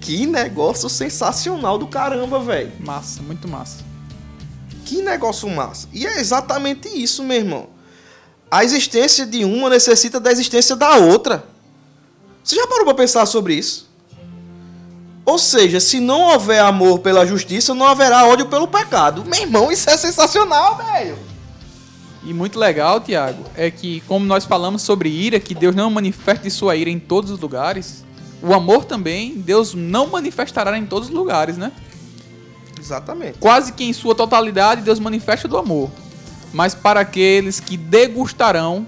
Que 0.01 0.25
negócio 0.25 0.89
sensacional 0.89 1.77
do 1.77 1.87
caramba, 1.87 2.39
velho. 2.39 2.71
Massa, 2.79 3.21
muito 3.21 3.47
massa. 3.47 3.83
Que 4.85 5.01
negócio 5.01 5.49
massa. 5.49 5.87
E 5.93 6.05
é 6.05 6.19
exatamente 6.19 6.87
isso, 6.87 7.23
meu 7.23 7.37
irmão. 7.37 7.69
A 8.51 8.63
existência 8.63 9.25
de 9.25 9.45
uma 9.45 9.69
necessita 9.69 10.19
da 10.19 10.31
existência 10.31 10.75
da 10.75 10.95
outra. 10.95 11.45
Você 12.43 12.55
já 12.55 12.65
parou 12.65 12.85
para 12.85 12.95
pensar 12.95 13.25
sobre 13.25 13.53
isso? 13.53 13.87
Ou 15.23 15.37
seja, 15.37 15.79
se 15.79 15.99
não 15.99 16.21
houver 16.21 16.59
amor 16.59 16.99
pela 16.99 17.25
justiça, 17.25 17.75
não 17.75 17.85
haverá 17.85 18.25
ódio 18.25 18.47
pelo 18.47 18.67
pecado. 18.67 19.23
Meu 19.25 19.41
irmão, 19.41 19.71
isso 19.71 19.87
é 19.87 19.95
sensacional, 19.95 20.77
velho. 20.77 21.15
E 22.23 22.33
muito 22.33 22.57
legal, 22.57 22.99
Tiago, 22.99 23.43
é 23.55 23.69
que 23.69 24.01
como 24.01 24.25
nós 24.25 24.45
falamos 24.45 24.81
sobre 24.81 25.09
ira, 25.09 25.39
que 25.39 25.53
Deus 25.53 25.75
não 25.75 25.91
manifeste 25.91 26.49
sua 26.49 26.75
ira 26.75 26.89
em 26.89 26.99
todos 26.99 27.29
os 27.29 27.39
lugares, 27.39 28.03
o 28.41 28.53
amor 28.53 28.85
também, 28.85 29.35
Deus 29.35 29.75
não 29.75 30.07
manifestará 30.07 30.77
em 30.77 30.85
todos 30.85 31.09
os 31.09 31.13
lugares, 31.13 31.57
né? 31.57 31.71
Exatamente. 32.79 33.37
Quase 33.37 33.73
que 33.73 33.83
em 33.83 33.93
sua 33.93 34.15
totalidade 34.15 34.81
Deus 34.81 34.99
manifesta 34.99 35.47
do 35.47 35.57
amor. 35.57 35.91
Mas 36.53 36.73
para 36.73 36.99
aqueles 37.01 37.59
que 37.59 37.77
degustarão, 37.77 38.85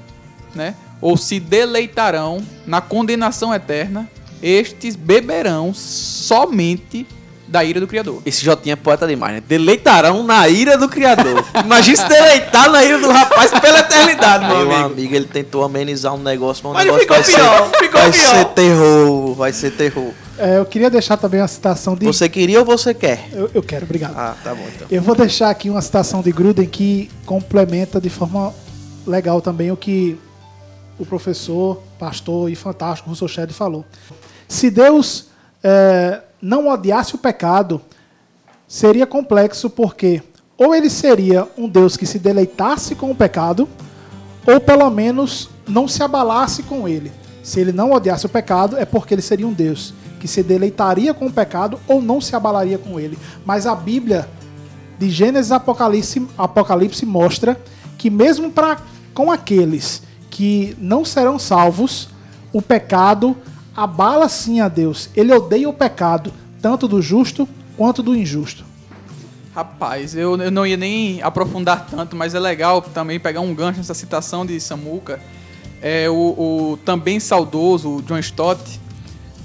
né, 0.56 0.76
ou 1.00 1.18
se 1.18 1.40
deleitarão 1.40 2.42
na 2.66 2.82
condenação 2.82 3.54
eterna, 3.54 4.10
estes 4.42 4.96
beberão 4.96 5.74
somente 5.74 7.06
da 7.48 7.64
ira 7.66 7.82
do 7.82 7.88
Criador. 7.88 8.22
Esse 8.26 8.46
Jotinha 8.46 8.74
é 8.74 8.76
poeta 8.78 9.06
demais, 9.06 9.36
né? 9.36 9.44
Deleitarão 9.46 10.24
na 10.24 10.48
ira 10.48 10.78
do 10.78 10.88
Criador. 10.88 11.44
Imagina 11.66 11.98
se 11.98 12.08
deleitar 12.08 12.72
na 12.72 12.82
ira 12.82 12.98
do 12.98 13.12
rapaz 13.12 13.52
pela 13.60 13.80
eternidade, 13.80 14.46
meu 14.46 14.56
Meu 14.66 14.72
amigo. 14.76 14.94
amigo, 14.94 15.16
ele 15.16 15.26
tentou 15.26 15.64
amenizar 15.64 16.14
um 16.14 16.18
negócio, 16.24 16.64
mas 16.64 16.74
Mas 16.74 16.86
negócio 16.86 17.02
ficou 17.02 17.18
vai 17.18 17.26
pior, 17.26 17.70
ser, 17.72 17.78
ficou 17.84 18.02
vai 18.02 18.12
pior. 18.12 18.36
ser 18.36 18.46
terror, 18.46 19.34
vai 19.36 19.54
ser 19.54 19.72
terror. 19.72 20.12
É, 20.42 20.58
eu 20.58 20.66
queria 20.66 20.90
deixar 20.90 21.18
também 21.18 21.40
uma 21.40 21.48
citação 21.48 21.96
de. 21.96 22.04
Você 22.04 22.28
queria 22.28 22.60
ou 22.60 22.66
você 22.66 22.96
quer? 22.96 23.30
Eu, 23.32 23.52
eu 23.54 23.62
quero, 23.62 23.86
obrigado. 23.86 24.18
Ah, 24.18 24.36
tá 24.44 24.56
bom 24.56 24.64
então. 24.76 24.88
Eu 24.90 25.00
vou 25.00 25.16
deixar 25.16 25.52
aqui 25.52 25.70
uma 25.70 25.82
citação 25.82 26.24
de 26.24 26.32
Gruden 26.32 26.68
que 26.68 27.12
complementa 27.28 28.02
de 28.02 28.10
forma 28.10 28.52
legal 29.06 29.40
também 29.40 29.72
o 29.72 29.78
que 29.78 30.18
o 30.98 31.06
professor, 31.06 31.84
pastor 32.00 32.50
e 32.50 32.56
fantástico 32.56 33.08
Russell 33.08 33.28
Shedd 33.28 33.52
falou. 33.52 33.86
Se 34.48 34.72
Deus 34.72 35.28
é, 35.64 36.22
não 36.42 36.70
odiasse 36.70 37.14
o 37.14 37.20
pecado, 37.20 37.80
seria 38.68 39.06
complexo 39.06 39.70
porque 39.70 40.24
ou 40.58 40.74
ele 40.74 40.90
seria 40.90 41.48
um 41.56 41.70
Deus 41.70 41.96
que 41.96 42.06
se 42.08 42.18
deleitasse 42.18 42.96
com 42.96 43.12
o 43.12 43.16
pecado, 43.16 43.70
ou 44.46 44.60
pelo 44.60 44.90
menos 44.90 45.50
não 45.68 45.88
se 45.88 46.02
abalasse 46.02 46.64
com 46.64 46.88
ele. 46.88 47.12
Se 47.44 47.60
ele 47.60 47.72
não 47.72 47.92
odiasse 47.92 48.26
o 48.26 48.30
pecado, 48.30 48.76
é 48.78 48.86
porque 48.86 49.14
ele 49.14 49.22
seria 49.22 49.48
um 49.48 49.54
Deus 49.54 49.94
que 50.22 50.28
se 50.28 50.44
deleitaria 50.44 51.16
com 51.16 51.26
o 51.26 51.34
pecado 51.34 51.80
ou 51.88 52.00
não 52.00 52.22
se 52.22 52.36
abalaria 52.36 52.78
com 52.78 53.00
ele. 53.00 53.18
Mas 53.44 53.66
a 53.66 53.74
Bíblia, 53.74 54.30
de 55.00 55.10
Gênesis 55.10 55.52
Apocalipse, 55.52 56.28
Apocalipse 56.38 57.04
mostra 57.08 57.60
que 57.98 58.08
mesmo 58.08 58.52
para 58.52 58.78
com 59.16 59.32
aqueles 59.32 60.04
que 60.30 60.78
não 60.80 61.04
serão 61.04 61.40
salvos, 61.40 62.10
o 62.54 62.62
pecado 62.62 63.36
abala 63.76 64.30
sim 64.30 64.62
a 64.62 64.68
Deus. 64.68 65.10
Ele 65.16 65.34
odeia 65.34 65.68
o 65.68 65.74
pecado, 65.74 66.32
tanto 66.62 66.88
do 66.88 67.02
justo 67.02 67.50
quanto 67.76 68.04
do 68.04 68.16
injusto. 68.16 68.64
Rapaz, 69.56 70.16
eu, 70.16 70.38
eu 70.38 70.52
não 70.52 70.68
ia 70.68 70.78
nem 70.78 71.20
aprofundar 71.24 71.88
tanto, 71.90 72.16
mas 72.16 72.36
é 72.36 72.40
legal 72.40 72.80
também 72.80 73.20
pegar 73.20 73.42
um 73.42 73.56
gancho 73.56 73.80
nessa 73.80 73.96
citação 73.96 74.46
de 74.46 74.60
Samuca. 74.60 75.20
É, 75.82 76.08
o, 76.08 76.14
o 76.14 76.80
também 76.86 77.20
saudoso 77.20 78.04
John 78.04 78.20
Stott, 78.20 78.80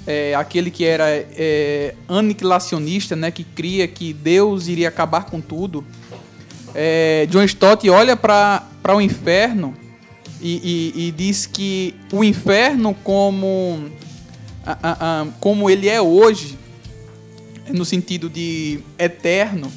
é, 0.07 0.33
aquele 0.33 0.71
que 0.71 0.85
era 0.85 1.05
é, 1.09 1.93
aniquilacionista, 2.07 3.13
né, 3.13 3.29
que 3.29 3.43
cria 3.43 3.85
que 3.89 4.13
Deus 4.13 4.69
iria 4.69 4.87
acabar 4.87 5.25
com 5.25 5.41
tudo. 5.41 5.83
É, 6.73 7.27
John 7.29 7.43
Stott 7.43 7.89
olha 7.89 8.15
para 8.15 8.63
o 8.95 9.01
inferno 9.01 9.75
e, 10.39 10.93
e, 10.95 11.07
e, 11.07 11.11
diz 11.11 11.45
que 11.45 11.93
o 12.13 12.23
inferno 12.23 12.95
como, 13.03 13.89
como 15.39 15.69
ele 15.69 15.89
é 15.89 15.99
hoje, 15.99 16.57
no 17.67 17.83
sentido 17.83 18.29
de 18.29 18.79
eterno, 18.97 19.69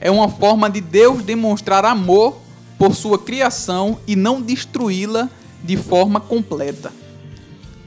é 0.00 0.10
uma 0.10 0.28
forma 0.28 0.68
de 0.68 0.80
Deus 0.80 1.22
demonstrar 1.22 1.84
amor 1.84 2.40
por 2.78 2.96
sua 2.96 3.18
criação 3.18 4.00
e 4.08 4.16
não 4.16 4.42
destruí-la 4.42 5.28
de 5.62 5.76
forma 5.76 6.18
completa. 6.18 6.90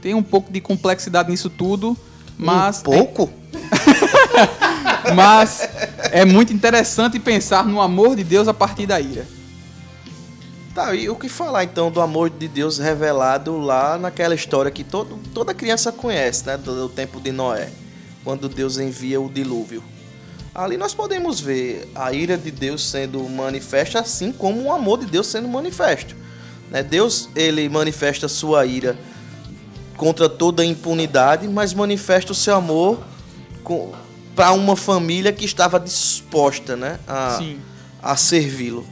Tem 0.06 0.14
um 0.14 0.22
pouco 0.22 0.52
de 0.52 0.60
complexidade 0.60 1.32
nisso 1.32 1.50
tudo, 1.50 1.96
mas. 2.38 2.78
Um 2.78 2.82
pouco? 2.82 3.28
É... 5.04 5.10
mas 5.12 5.68
é 6.12 6.24
muito 6.24 6.52
interessante 6.52 7.18
pensar 7.18 7.66
no 7.66 7.80
amor 7.80 8.14
de 8.14 8.22
Deus 8.22 8.46
a 8.46 8.54
partir 8.54 8.86
da 8.86 9.00
ira. 9.00 9.26
Tá, 10.72 10.94
e 10.94 11.08
o 11.08 11.16
que 11.16 11.28
falar 11.28 11.64
então 11.64 11.90
do 11.90 12.00
amor 12.00 12.30
de 12.30 12.46
Deus 12.46 12.78
revelado 12.78 13.58
lá 13.58 13.98
naquela 13.98 14.32
história 14.32 14.70
que 14.70 14.84
todo, 14.84 15.18
toda 15.34 15.52
criança 15.52 15.90
conhece, 15.90 16.46
né? 16.46 16.56
Do, 16.56 16.82
do 16.82 16.88
tempo 16.88 17.20
de 17.20 17.32
Noé, 17.32 17.68
quando 18.22 18.48
Deus 18.48 18.78
envia 18.78 19.20
o 19.20 19.28
dilúvio. 19.28 19.82
Ali 20.54 20.76
nós 20.76 20.94
podemos 20.94 21.40
ver 21.40 21.90
a 21.96 22.12
ira 22.12 22.38
de 22.38 22.52
Deus 22.52 22.88
sendo 22.88 23.28
manifesta, 23.28 23.98
assim 23.98 24.30
como 24.30 24.62
o 24.62 24.72
amor 24.72 25.00
de 25.00 25.06
Deus 25.06 25.26
sendo 25.26 25.48
manifesto. 25.48 26.14
Né? 26.70 26.84
Deus 26.84 27.28
ele 27.34 27.68
manifesta 27.68 28.28
sua 28.28 28.64
ira 28.64 28.96
contra 29.96 30.28
toda 30.28 30.62
a 30.62 30.66
impunidade, 30.66 31.48
mas 31.48 31.72
manifesta 31.74 32.32
o 32.32 32.34
seu 32.34 32.54
amor 32.54 32.98
para 34.34 34.52
uma 34.52 34.76
família 34.76 35.32
que 35.32 35.44
estava 35.44 35.80
disposta 35.80 36.76
né, 36.76 37.00
a, 37.08 37.40
a 38.02 38.16
servi-lo. 38.16 38.86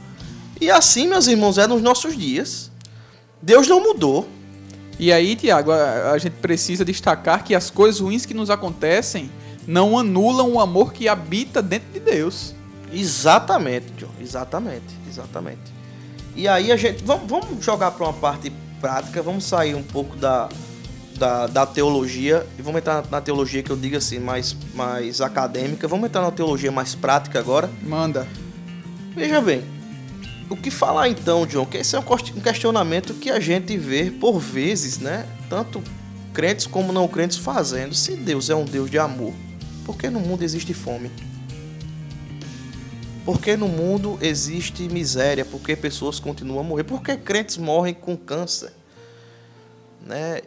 E 0.59 0.71
assim, 0.71 1.07
meus 1.07 1.27
irmãos, 1.27 1.57
é 1.57 1.67
nos 1.67 1.81
nossos 1.81 2.17
dias. 2.17 2.71
Deus 3.41 3.67
não 3.67 3.81
mudou. 3.81 4.27
E 4.97 5.11
aí, 5.11 5.35
Tiago, 5.35 5.71
a, 5.71 6.11
a 6.11 6.17
gente 6.17 6.33
precisa 6.33 6.83
destacar 6.83 7.43
que 7.43 7.53
as 7.53 7.69
coisas 7.69 8.01
ruins 8.01 8.25
que 8.25 8.33
nos 8.33 8.49
acontecem 8.49 9.29
não 9.67 9.97
anulam 9.99 10.53
o 10.53 10.59
amor 10.59 10.93
que 10.93 11.07
habita 11.07 11.61
dentro 11.61 11.91
de 11.91 11.99
Deus. 11.99 12.55
Exatamente, 12.91 13.87
John. 13.97 14.11
Exatamente, 14.21 14.95
exatamente. 15.09 15.75
E 16.35 16.47
aí 16.47 16.71
a 16.71 16.77
gente. 16.77 17.03
Vamos, 17.03 17.29
vamos 17.29 17.63
jogar 17.63 17.91
para 17.91 18.05
uma 18.05 18.13
parte 18.13 18.51
prática, 18.79 19.21
vamos 19.21 19.43
sair 19.43 19.75
um 19.75 19.83
pouco 19.83 20.15
da, 20.15 20.49
da, 21.17 21.47
da, 21.47 21.65
teologia 21.65 22.45
e 22.57 22.61
vamos 22.61 22.79
entrar 22.79 23.05
na 23.09 23.21
teologia 23.21 23.63
que 23.63 23.71
eu 23.71 23.75
digo 23.75 23.97
assim, 23.97 24.19
mais, 24.19 24.55
mais 24.73 25.21
acadêmica. 25.21 25.87
Vamos 25.87 26.07
entrar 26.07 26.21
na 26.21 26.31
teologia 26.31 26.71
mais 26.71 26.95
prática 26.95 27.39
agora. 27.39 27.69
Manda. 27.81 28.27
Veja 29.15 29.39
bem, 29.41 29.63
o 30.49 30.55
que 30.55 30.69
falar 30.69 31.09
então, 31.09 31.45
John? 31.45 31.65
Que 31.65 31.77
esse 31.77 31.95
é 31.95 31.99
um 31.99 32.41
questionamento 32.41 33.13
que 33.15 33.31
a 33.31 33.39
gente 33.39 33.77
vê 33.77 34.11
por 34.11 34.39
vezes, 34.39 34.99
né? 34.99 35.25
Tanto 35.49 35.81
crentes 36.33 36.67
como 36.67 36.91
não 36.91 37.07
crentes 37.07 37.37
fazendo. 37.37 37.95
Se 37.95 38.15
Deus 38.15 38.49
é 38.49 38.55
um 38.55 38.65
Deus 38.65 38.91
de 38.91 38.99
amor, 38.99 39.33
por 39.85 39.97
que 39.97 40.09
no 40.09 40.19
mundo 40.19 40.43
existe 40.43 40.73
fome? 40.73 41.09
Por 43.23 43.41
que 43.41 43.57
no 43.57 43.67
mundo 43.67 44.19
existe 44.21 44.83
miséria? 44.83 45.43
Por 45.43 45.59
que 45.59 45.75
pessoas 45.75 46.19
continuam 46.19 46.59
a 46.59 46.63
morrer? 46.63 46.83
Por 46.83 47.01
que 47.01 47.17
crentes 47.17 47.57
morrem 47.57 47.93
com 47.93 48.15
câncer? 48.15 48.71
Né? 50.05 50.41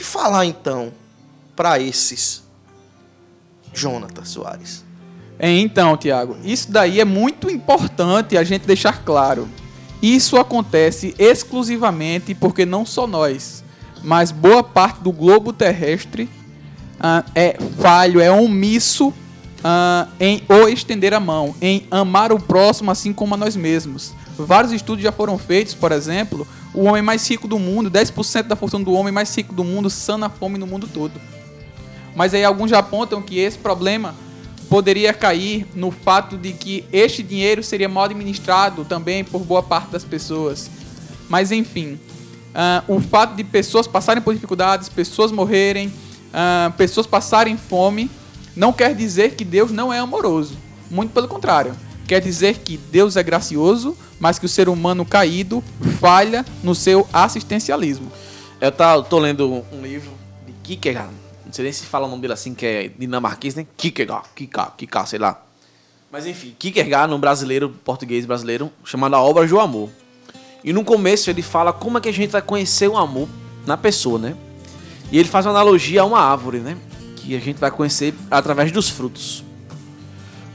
Que 0.00 0.04
falar 0.04 0.46
então 0.46 0.94
para 1.54 1.78
esses? 1.78 2.42
Jonathan 3.70 4.24
Soares. 4.24 4.82
É, 5.38 5.50
então, 5.58 5.94
Tiago, 5.94 6.38
isso 6.42 6.72
daí 6.72 7.00
é 7.02 7.04
muito 7.04 7.50
importante 7.50 8.38
a 8.38 8.42
gente 8.42 8.66
deixar 8.66 9.04
claro. 9.04 9.46
Isso 10.00 10.38
acontece 10.38 11.14
exclusivamente 11.18 12.34
porque 12.34 12.64
não 12.64 12.86
só 12.86 13.06
nós, 13.06 13.62
mas 14.02 14.32
boa 14.32 14.62
parte 14.62 15.02
do 15.02 15.12
globo 15.12 15.52
terrestre 15.52 16.30
uh, 16.94 17.30
é 17.34 17.58
falho, 17.78 18.20
é 18.20 18.30
omisso 18.30 19.08
uh, 19.08 20.08
em 20.18 20.42
ou 20.48 20.66
estender 20.66 21.12
a 21.12 21.20
mão, 21.20 21.54
em 21.60 21.86
amar 21.90 22.32
o 22.32 22.40
próximo 22.40 22.90
assim 22.90 23.12
como 23.12 23.34
a 23.34 23.36
nós 23.36 23.54
mesmos. 23.54 24.14
Vários 24.46 24.72
estudos 24.72 25.02
já 25.02 25.12
foram 25.12 25.38
feitos, 25.38 25.74
por 25.74 25.92
exemplo, 25.92 26.46
o 26.74 26.84
homem 26.84 27.02
mais 27.02 27.28
rico 27.28 27.48
do 27.48 27.58
mundo, 27.58 27.90
10% 27.90 28.44
da 28.44 28.56
fortuna 28.56 28.84
do 28.84 28.92
homem 28.92 29.12
mais 29.12 29.34
rico 29.36 29.54
do 29.54 29.64
mundo 29.64 29.90
sana 29.90 30.26
a 30.26 30.30
fome 30.30 30.58
no 30.58 30.66
mundo 30.66 30.88
todo. 30.92 31.20
Mas 32.14 32.34
aí 32.34 32.44
alguns 32.44 32.70
já 32.70 32.78
apontam 32.78 33.22
que 33.22 33.38
esse 33.38 33.58
problema 33.58 34.14
poderia 34.68 35.12
cair 35.12 35.66
no 35.74 35.90
fato 35.90 36.36
de 36.36 36.52
que 36.52 36.84
este 36.92 37.22
dinheiro 37.22 37.62
seria 37.62 37.88
mal 37.88 38.04
administrado 38.04 38.84
também 38.84 39.24
por 39.24 39.40
boa 39.40 39.62
parte 39.62 39.90
das 39.90 40.04
pessoas. 40.04 40.70
Mas 41.28 41.50
enfim, 41.50 41.98
uh, 42.54 42.96
o 42.96 43.00
fato 43.00 43.34
de 43.34 43.42
pessoas 43.42 43.86
passarem 43.86 44.22
por 44.22 44.32
dificuldades, 44.32 44.88
pessoas 44.88 45.32
morrerem, 45.32 45.88
uh, 45.88 46.72
pessoas 46.76 47.06
passarem 47.06 47.56
fome, 47.56 48.10
não 48.54 48.72
quer 48.72 48.94
dizer 48.94 49.34
que 49.34 49.44
Deus 49.44 49.72
não 49.72 49.92
é 49.92 49.98
amoroso. 49.98 50.56
Muito 50.90 51.12
pelo 51.12 51.28
contrário. 51.28 51.74
Quer 52.10 52.20
dizer 52.20 52.58
que 52.58 52.76
Deus 52.76 53.16
é 53.16 53.22
gracioso, 53.22 53.96
mas 54.18 54.36
que 54.36 54.44
o 54.44 54.48
ser 54.48 54.68
humano 54.68 55.06
caído 55.06 55.62
falha 56.00 56.44
no 56.60 56.74
seu 56.74 57.08
assistencialismo. 57.12 58.10
Eu 58.60 58.72
tá, 58.72 59.00
tô 59.00 59.20
lendo 59.20 59.64
um 59.72 59.80
livro 59.80 60.10
de 60.44 60.52
Kierkegaard. 60.54 61.12
Não 61.46 61.52
sei 61.52 61.62
nem 61.62 61.72
se 61.72 61.84
fala 61.84 62.08
o 62.08 62.10
nome 62.10 62.22
dele 62.22 62.32
assim, 62.32 62.52
que 62.52 62.66
é 62.66 62.88
dinamarquês, 62.88 63.54
né? 63.54 63.64
Kierkegaard, 63.76 64.26
Kierkegaard, 64.34 64.72
Kierkegaard, 64.76 65.08
sei 65.08 65.20
lá. 65.20 65.40
Mas 66.10 66.26
enfim, 66.26 66.52
Kierkegaard, 66.58 67.08
num 67.08 67.20
brasileiro, 67.20 67.68
português 67.84 68.26
brasileiro, 68.26 68.72
chamado 68.84 69.14
A 69.14 69.22
Obra 69.22 69.46
do 69.46 69.60
Amor. 69.60 69.88
E 70.64 70.72
no 70.72 70.82
começo 70.82 71.30
ele 71.30 71.42
fala 71.42 71.72
como 71.72 71.98
é 71.98 72.00
que 72.00 72.08
a 72.08 72.12
gente 72.12 72.30
vai 72.30 72.42
conhecer 72.42 72.88
o 72.88 72.96
amor 72.96 73.28
na 73.64 73.76
pessoa, 73.76 74.18
né? 74.18 74.36
E 75.12 75.16
ele 75.20 75.28
faz 75.28 75.46
uma 75.46 75.52
analogia 75.52 76.02
a 76.02 76.04
uma 76.04 76.18
árvore, 76.18 76.58
né? 76.58 76.76
Que 77.14 77.36
a 77.36 77.38
gente 77.38 77.60
vai 77.60 77.70
conhecer 77.70 78.12
através 78.28 78.72
dos 78.72 78.88
frutos. 78.88 79.44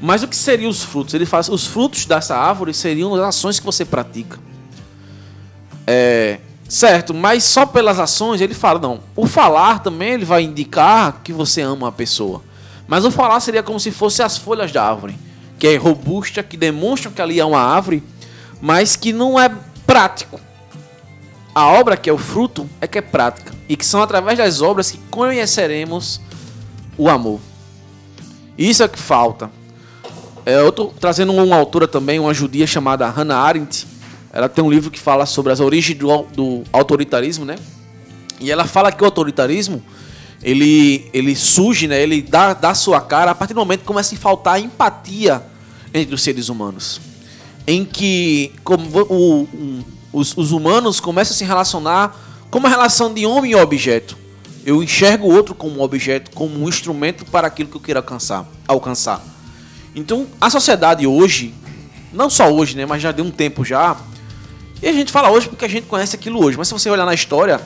Mas 0.06 0.22
o 0.22 0.28
que 0.28 0.36
seriam 0.36 0.70
os 0.70 0.84
frutos? 0.84 1.16
Ele 1.16 1.26
faz 1.26 1.50
os 1.50 1.66
frutos 1.66 2.06
dessa 2.06 2.38
árvore 2.38 2.76
seriam 2.76 3.16
as 3.16 3.22
ações 3.22 3.60
que 3.60 3.66
você 3.66 3.84
pratica. 3.84 4.38
É, 5.88 6.38
certo, 6.70 7.12
mas 7.12 7.44
só 7.44 7.66
pelas 7.66 8.00
ações 8.00 8.40
ele 8.40 8.54
fala 8.54 8.78
não. 8.78 9.00
O 9.16 9.26
falar 9.26 9.80
também 9.80 10.10
ele 10.10 10.24
vai 10.24 10.44
indicar 10.44 11.22
que 11.24 11.34
você 11.34 11.62
ama 11.62 11.88
a 11.88 11.92
pessoa. 11.92 12.44
Mas 12.88 13.04
o 13.04 13.10
falar 13.10 13.40
seria 13.40 13.64
como 13.64 13.80
se 13.80 13.90
fosse 13.90 14.22
as 14.22 14.38
folhas 14.38 14.72
da 14.72 14.88
árvore, 14.88 15.18
que 15.58 15.66
é 15.66 15.76
robusta, 15.76 16.44
que 16.44 16.56
demonstram 16.56 17.12
que 17.12 17.20
ali 17.20 17.40
é 17.40 17.46
uma 17.46 17.60
árvore, 17.60 18.04
mas 18.62 18.96
que 18.96 19.12
não 19.12 19.40
é 19.40 19.52
prático. 19.88 20.40
A 21.56 21.66
obra 21.66 21.98
que 21.98 22.12
é 22.12 22.14
o 22.14 22.18
fruto 22.20 22.70
é 22.80 22.86
que 22.86 23.00
é 23.00 23.02
prática 23.02 23.56
e 23.68 23.76
que 23.76 23.84
são 23.84 24.04
através 24.04 24.38
das 24.38 24.62
obras 24.62 24.92
que 24.92 25.00
conheceremos 25.10 26.22
o 26.96 27.10
amor. 27.10 27.40
Isso 28.56 28.84
é 28.84 28.88
que 28.88 29.00
falta. 29.00 29.50
É, 30.46 30.60
eu 30.60 30.70
estou 30.70 30.94
trazendo 31.00 31.34
uma 31.34 31.56
autora 31.56 31.88
também, 31.88 32.20
uma 32.20 32.34
judia 32.34 32.68
chamada 32.68 33.10
Hannah 33.10 33.38
Arendt. 33.38 33.88
Ela 34.32 34.48
tem 34.48 34.64
um 34.64 34.70
livro 34.70 34.92
que 34.92 35.00
fala 35.00 35.26
sobre 35.26 35.52
as 35.52 35.60
origens 35.60 35.98
do, 35.98 36.24
do 36.36 36.64
autoritarismo, 36.72 37.46
né? 37.46 37.56
E 38.40 38.52
ela 38.52 38.66
fala 38.66 38.92
que 38.92 39.02
o 39.02 39.06
autoritarismo 39.06 39.82
ele, 40.44 41.10
ele 41.12 41.36
surge, 41.36 41.88
né? 41.88 42.00
Ele 42.00 42.22
dá, 42.22 42.54
dá 42.54 42.76
sua 42.76 43.02
cara 43.02 43.32
a 43.32 43.36
partir 43.36 43.56
do 43.56 43.60
momento 43.60 43.80
que 43.80 43.88
começa 43.88 44.14
a 44.14 44.18
faltar 44.18 44.62
empatia 44.62 45.42
entre 45.92 46.14
os 46.14 46.22
seres 46.22 46.48
humanos. 46.48 47.02
Em 47.66 47.84
que 47.84 48.52
como, 48.64 48.88
o, 49.10 49.44
o, 49.44 49.86
os, 50.14 50.38
os 50.38 50.52
humanos 50.52 51.00
começam 51.00 51.34
a 51.34 51.38
se 51.38 51.44
relacionar 51.44 52.16
como 52.52 52.68
uma 52.68 52.70
relação 52.70 53.12
de 53.12 53.26
homem 53.26 53.54
e 53.54 53.56
objeto. 53.56 54.16
Eu 54.64 54.84
enxergo 54.84 55.28
o 55.28 55.34
outro 55.34 55.56
como 55.56 55.80
um 55.80 55.82
objeto, 55.82 56.30
como 56.32 56.64
um 56.64 56.70
instrumento 56.70 57.26
para 57.26 57.48
aquilo 57.48 57.70
que 57.70 57.78
eu 57.78 57.82
quero 57.82 58.00
alcançar. 58.00 58.48
alcançar. 58.68 59.35
Então, 59.96 60.28
a 60.42 60.50
sociedade 60.50 61.08
hoje, 61.08 61.54
não 62.12 62.30
só 62.30 62.52
hoje, 62.52 62.76
né, 62.76 62.86
mas 62.86 63.02
já 63.02 63.12
de 63.12 63.22
um 63.22 63.32
tempo 63.32 63.64
já, 63.64 63.96
e 64.82 64.90
a 64.90 64.92
gente 64.92 65.12
fala 65.12 65.32
hoje 65.32 65.48
porque 65.48 65.64
a 65.64 65.70
gente 65.70 65.88
conhece 65.88 66.16
aquilo 66.16 66.44
hoje, 66.44 66.58
mas 66.58 66.68
se 66.68 66.74
você 66.74 66.90
olhar 66.90 67.06
na 67.06 67.14
história, 67.14 67.62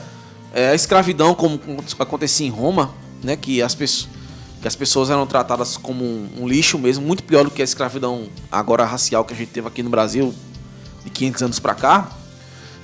é, 0.54 0.70
a 0.70 0.74
escravidão, 0.74 1.34
como, 1.34 1.60
acontecia 1.98 2.46
em 2.46 2.50
Roma, 2.50 2.94
né, 3.22 3.36
que 3.36 3.60
as 3.60 3.74
pessoas 3.74 4.20
que 4.60 4.68
as 4.68 4.76
pessoas 4.76 5.08
eram 5.08 5.26
tratadas 5.26 5.78
como 5.78 6.04
um, 6.04 6.28
um, 6.40 6.46
lixo 6.46 6.78
mesmo, 6.78 7.06
muito 7.06 7.22
pior 7.22 7.44
do 7.44 7.50
que 7.50 7.62
a 7.62 7.64
escravidão 7.64 8.28
agora 8.52 8.84
racial 8.84 9.24
que 9.24 9.32
a 9.32 9.36
gente 9.36 9.48
teve 9.48 9.66
aqui 9.66 9.82
no 9.82 9.88
Brasil 9.88 10.34
de 11.02 11.08
500 11.08 11.42
anos 11.42 11.58
para 11.58 11.74
cá. 11.74 12.10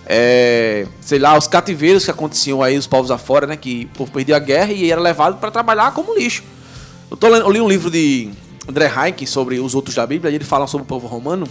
É, 0.06 0.86
sei 1.02 1.18
lá, 1.18 1.36
os 1.36 1.46
cativeiros 1.46 2.04
que 2.04 2.10
aconteciam 2.10 2.62
aí, 2.62 2.78
os 2.78 2.86
povos 2.86 3.10
afora, 3.10 3.46
né, 3.46 3.56
que 3.56 3.90
o 3.92 3.98
povo 3.98 4.10
perdia 4.10 4.36
a 4.36 4.38
guerra 4.38 4.72
e 4.72 4.90
era 4.90 5.00
levado 5.00 5.36
para 5.36 5.50
trabalhar 5.50 5.92
como 5.92 6.14
lixo. 6.14 6.42
Eu, 7.10 7.16
tô 7.16 7.26
eu 7.26 7.50
li 7.50 7.60
um 7.60 7.68
livro 7.68 7.90
de 7.90 8.30
André 8.68 8.92
Heinck 8.94 9.26
sobre 9.26 9.60
os 9.60 9.74
outros 9.74 9.94
da 9.94 10.06
Bíblia, 10.06 10.32
ele 10.32 10.44
fala 10.44 10.66
sobre 10.66 10.84
o 10.84 10.86
povo 10.86 11.06
romano, 11.06 11.46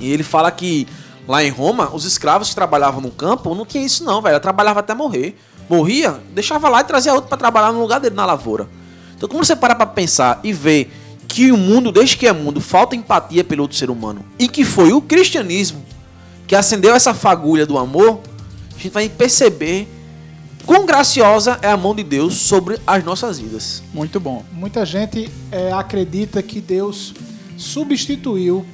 e 0.00 0.10
ele 0.10 0.22
fala 0.22 0.50
que 0.50 0.86
lá 1.26 1.44
em 1.44 1.50
Roma, 1.50 1.90
os 1.92 2.04
escravos 2.04 2.48
que 2.48 2.54
trabalhavam 2.54 3.00
no 3.00 3.10
campo 3.10 3.54
não 3.54 3.64
tinha 3.64 3.84
isso 3.84 4.04
não, 4.04 4.20
velho, 4.20 4.38
trabalhava 4.40 4.80
até 4.80 4.94
morrer. 4.94 5.36
Morria, 5.68 6.20
deixava 6.34 6.68
lá 6.68 6.80
e 6.80 6.84
trazia 6.84 7.14
outro 7.14 7.28
para 7.28 7.38
trabalhar 7.38 7.72
no 7.72 7.80
lugar 7.80 8.00
dele 8.00 8.14
na 8.14 8.26
lavoura. 8.26 8.68
Então, 9.16 9.28
como 9.28 9.44
você 9.44 9.54
para 9.54 9.74
para 9.74 9.86
pensar 9.86 10.40
e 10.42 10.52
ver 10.52 10.92
que 11.28 11.50
o 11.52 11.56
mundo, 11.56 11.92
desde 11.92 12.16
que 12.16 12.26
é 12.26 12.32
mundo, 12.32 12.60
falta 12.60 12.96
empatia 12.96 13.44
pelo 13.44 13.62
outro 13.62 13.76
ser 13.76 13.88
humano 13.88 14.24
e 14.38 14.48
que 14.48 14.64
foi 14.64 14.92
o 14.92 15.00
cristianismo 15.00 15.82
que 16.46 16.54
acendeu 16.54 16.94
essa 16.94 17.14
fagulha 17.14 17.64
do 17.64 17.78
amor, 17.78 18.20
a 18.74 18.78
gente 18.78 18.92
vai 18.92 19.08
perceber 19.08 19.88
quão 20.66 20.86
graciosa 20.86 21.58
é 21.62 21.68
a 21.68 21.76
mão 21.76 21.94
de 21.94 22.02
Deus 22.02 22.34
sobre 22.34 22.78
as 22.86 23.04
nossas 23.04 23.38
vidas. 23.38 23.82
Muito 23.92 24.18
bom. 24.18 24.44
Muita 24.52 24.84
gente 24.84 25.30
é, 25.50 25.72
acredita 25.72 26.42
que 26.42 26.60
Deus 26.60 27.14
substituiu. 27.56 28.64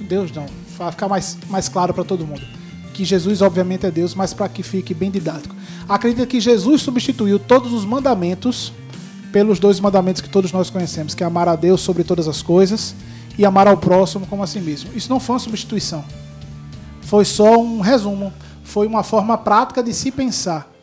Deus 0.00 0.30
não, 0.32 0.46
vai 0.76 0.90
ficar 0.90 1.08
mais, 1.08 1.38
mais 1.48 1.68
claro 1.68 1.94
para 1.94 2.04
todo 2.04 2.26
mundo. 2.26 2.42
Que 2.92 3.04
Jesus, 3.04 3.42
obviamente, 3.42 3.86
é 3.86 3.90
Deus, 3.90 4.14
mas 4.14 4.32
para 4.32 4.48
que 4.48 4.62
fique 4.62 4.94
bem 4.94 5.10
didático. 5.10 5.54
Acredita 5.88 6.26
que 6.26 6.40
Jesus 6.40 6.82
substituiu 6.82 7.38
todos 7.38 7.72
os 7.72 7.84
mandamentos 7.84 8.72
pelos 9.32 9.58
dois 9.58 9.80
mandamentos 9.80 10.22
que 10.22 10.28
todos 10.28 10.52
nós 10.52 10.70
conhecemos, 10.70 11.14
que 11.14 11.24
é 11.24 11.26
amar 11.26 11.48
a 11.48 11.56
Deus 11.56 11.80
sobre 11.80 12.04
todas 12.04 12.28
as 12.28 12.40
coisas 12.40 12.94
e 13.36 13.44
amar 13.44 13.66
ao 13.66 13.76
próximo 13.76 14.26
como 14.26 14.42
a 14.42 14.46
si 14.46 14.60
mesmo. 14.60 14.90
Isso 14.94 15.10
não 15.10 15.18
foi 15.18 15.34
uma 15.34 15.40
substituição. 15.40 16.04
Foi 17.02 17.24
só 17.24 17.58
um 17.58 17.80
resumo, 17.80 18.32
foi 18.62 18.86
uma 18.86 19.02
forma 19.02 19.36
prática 19.36 19.82
de 19.82 19.92
se 19.92 20.10
pensar. 20.10 20.73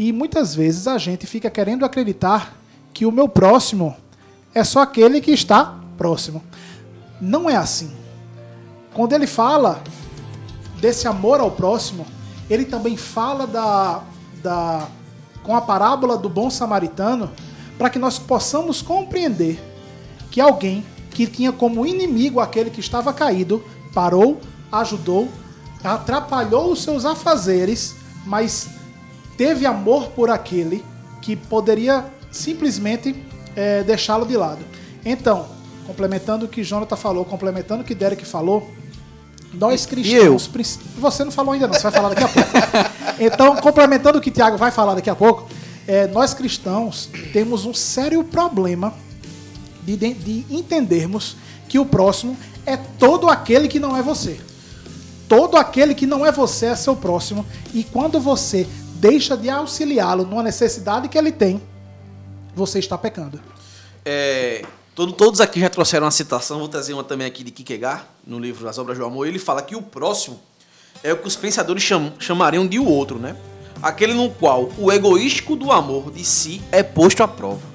E 0.00 0.14
muitas 0.14 0.54
vezes 0.54 0.88
a 0.88 0.96
gente 0.96 1.26
fica 1.26 1.50
querendo 1.50 1.84
acreditar 1.84 2.56
que 2.90 3.04
o 3.04 3.12
meu 3.12 3.28
próximo 3.28 3.94
é 4.54 4.64
só 4.64 4.80
aquele 4.80 5.20
que 5.20 5.30
está 5.30 5.78
próximo. 5.98 6.42
Não 7.20 7.50
é 7.50 7.56
assim. 7.56 7.94
Quando 8.94 9.12
ele 9.12 9.26
fala 9.26 9.82
desse 10.80 11.06
amor 11.06 11.38
ao 11.38 11.50
próximo, 11.50 12.06
ele 12.48 12.64
também 12.64 12.96
fala 12.96 13.46
da, 13.46 14.02
da 14.42 14.88
com 15.42 15.54
a 15.54 15.60
parábola 15.60 16.16
do 16.16 16.30
bom 16.30 16.48
samaritano, 16.48 17.30
para 17.76 17.90
que 17.90 17.98
nós 17.98 18.18
possamos 18.18 18.80
compreender 18.80 19.62
que 20.30 20.40
alguém 20.40 20.82
que 21.10 21.26
tinha 21.26 21.52
como 21.52 21.84
inimigo 21.84 22.40
aquele 22.40 22.70
que 22.70 22.80
estava 22.80 23.12
caído 23.12 23.62
parou, 23.92 24.40
ajudou, 24.72 25.28
atrapalhou 25.84 26.72
os 26.72 26.82
seus 26.82 27.04
afazeres, 27.04 27.96
mas 28.24 28.79
teve 29.40 29.64
amor 29.64 30.08
por 30.08 30.28
aquele 30.28 30.84
que 31.22 31.34
poderia 31.34 32.04
simplesmente 32.30 33.16
é, 33.56 33.82
deixá-lo 33.82 34.26
de 34.26 34.36
lado. 34.36 34.62
Então, 35.02 35.46
complementando 35.86 36.44
o 36.44 36.48
que 36.48 36.62
Jonathan 36.62 36.94
falou, 36.94 37.24
complementando 37.24 37.80
o 37.80 37.84
que 37.86 37.94
Derek 37.94 38.22
falou, 38.26 38.70
nós 39.54 39.86
cristãos. 39.86 40.46
Você 40.98 41.24
não 41.24 41.32
falou 41.32 41.54
ainda, 41.54 41.66
não, 41.66 41.72
você 41.72 41.84
vai 41.84 41.92
falar 41.92 42.10
daqui 42.10 42.22
a 42.22 42.28
pouco. 42.28 42.50
então, 43.18 43.56
complementando 43.56 44.18
o 44.18 44.20
que 44.20 44.30
Tiago 44.30 44.58
vai 44.58 44.70
falar 44.70 44.94
daqui 44.94 45.08
a 45.08 45.16
pouco, 45.16 45.48
é, 45.88 46.06
nós 46.06 46.34
cristãos 46.34 47.08
temos 47.32 47.64
um 47.64 47.72
sério 47.72 48.22
problema 48.22 48.92
de, 49.82 49.96
de, 49.96 50.12
de 50.12 50.54
entendermos 50.54 51.34
que 51.66 51.78
o 51.78 51.86
próximo 51.86 52.36
é 52.66 52.76
todo 52.76 53.26
aquele 53.30 53.68
que 53.68 53.80
não 53.80 53.96
é 53.96 54.02
você. 54.02 54.38
Todo 55.30 55.56
aquele 55.56 55.94
que 55.94 56.06
não 56.06 56.26
é 56.26 56.32
você 56.32 56.66
é 56.66 56.76
seu 56.76 56.96
próximo. 56.96 57.46
E 57.72 57.84
quando 57.84 58.18
você 58.18 58.66
deixa 59.00 59.36
de 59.36 59.48
auxiliá-lo 59.48 60.24
numa 60.24 60.42
necessidade 60.42 61.08
que 61.08 61.18
ele 61.18 61.32
tem, 61.32 61.60
você 62.54 62.78
está 62.78 62.96
pecando. 62.96 63.40
É, 64.04 64.64
todo, 64.94 65.12
todos 65.12 65.40
aqui 65.40 65.58
já 65.58 65.68
trouxeram 65.68 66.04
uma 66.04 66.10
citação, 66.12 66.58
vou 66.58 66.68
trazer 66.68 66.92
uma 66.92 67.02
também 67.02 67.26
aqui 67.26 67.42
de 67.42 67.50
Kierkegaard, 67.50 68.04
no 68.26 68.38
livro 68.38 68.68
As 68.68 68.78
Obras 68.78 68.98
do 68.98 69.04
Amor. 69.04 69.26
Ele 69.26 69.38
fala 69.38 69.62
que 69.62 69.74
o 69.74 69.82
próximo 69.82 70.38
é 71.02 71.12
o 71.12 71.16
que 71.16 71.26
os 71.26 71.34
pensadores 71.34 71.82
cham, 71.82 72.12
chamariam 72.18 72.66
de 72.66 72.78
o 72.78 72.86
outro, 72.86 73.18
né? 73.18 73.34
aquele 73.82 74.14
no 74.14 74.30
qual 74.30 74.70
o 74.78 74.92
egoístico 74.92 75.56
do 75.56 75.72
amor 75.72 76.10
de 76.10 76.24
si 76.24 76.60
é 76.70 76.82
posto 76.82 77.22
à 77.22 77.28
prova. 77.28 77.70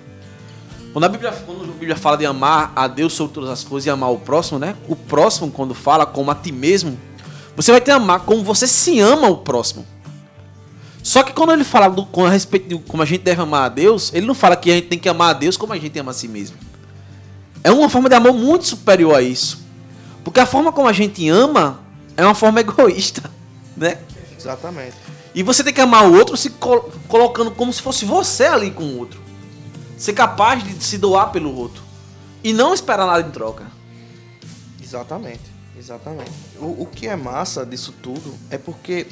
Quando 0.93 1.03
a 1.05 1.09
Bíblia, 1.09 1.32
quando 1.45 1.63
a 1.63 1.67
Bíblia 1.67 1.95
fala 1.95 2.15
de 2.15 2.26
amar 2.26 2.71
a 2.76 2.88
Deus 2.88 3.13
sobre 3.13 3.34
todas 3.34 3.49
as 3.49 3.63
coisas 3.63 3.86
e 3.86 3.89
amar 3.89 4.11
o 4.11 4.19
próximo, 4.19 4.59
né? 4.59 4.76
O 4.88 4.95
próximo, 4.95 5.51
quando 5.51 5.73
fala 5.73 6.05
como 6.05 6.32
a 6.32 6.36
ti 6.36 6.53
mesmo, 6.53 6.97
você 7.55 7.71
vai 7.71 7.82
ter 7.82 7.86
que 7.86 7.91
amar 7.91 8.21
como 8.21 8.43
você 8.43 8.65
se 8.65 8.99
ama 8.99 9.28
o 9.28 9.38
próximo. 9.38 9.86
Só 11.06 11.22
que 11.22 11.34
quando 11.34 11.53
ele 11.53 11.64
fala 11.64 11.88
do, 11.88 12.03
com 12.03 12.26
a 12.26 12.32
respeito 12.32 12.68
de 12.68 12.80
como 12.80 13.03
a 13.03 13.06
gente 13.06 13.22
deve 13.22 13.39
amar 13.39 13.66
a 13.66 13.70
Deus, 13.70 14.12
ele 14.12 14.26
não 14.26 14.34
fala 14.34 14.56
que 14.56 14.72
a 14.72 14.74
gente 14.74 14.88
tem 14.88 14.97
que 14.97 15.08
amar 15.08 15.30
a 15.30 15.34
Deus 15.34 15.56
como 15.56 15.72
a 15.72 15.78
gente 15.78 15.99
ama 15.99 16.10
a 16.10 16.14
si 16.16 16.28
mesmo. 16.28 16.58
É 17.64 17.72
uma 17.72 17.88
forma 17.88 18.10
de 18.10 18.16
amor 18.16 18.34
muito 18.34 18.66
superior 18.66 19.14
a 19.14 19.22
isso. 19.22 19.64
Porque 20.24 20.39
a 20.39 20.47
forma 20.47 20.72
como 20.72 20.88
a 20.88 20.91
gente 20.91 21.30
ama 21.30 21.80
é 22.18 22.26
uma 22.26 22.34
forma 22.34 22.58
egoísta, 22.62 23.30
né? 23.78 23.99
Exatamente. 24.36 24.95
E 25.36 25.43
você 25.43 25.64
tem 25.64 25.72
que 25.72 25.80
amar 25.80 26.08
o 26.08 26.16
outro 26.16 26.36
se 26.36 26.49
col 26.49 26.91
colocando 27.08 27.51
como 27.51 27.72
se 27.72 27.84
fosse 27.84 28.03
você 28.03 28.45
ali 28.45 28.72
com 28.72 28.86
o 28.86 28.97
outro. 28.97 29.22
Ser 29.95 30.14
capaz 30.14 30.64
de 30.64 30.84
se 30.84 30.97
doar 30.97 31.32
pelo 31.32 31.56
outro. 31.56 31.84
E 32.43 32.51
não 32.51 32.74
esperar 32.74 33.06
nada 33.06 33.22
em 33.22 33.30
troca. 33.30 33.68
Exatamente, 34.82 35.53
exatamente. 35.78 36.32
O, 36.58 36.82
o 36.82 36.89
que 36.91 37.08
é 37.08 37.16
massa 37.16 37.64
disso 37.64 37.93
tudo 38.01 38.34
é 38.49 38.58
porque 38.58 39.06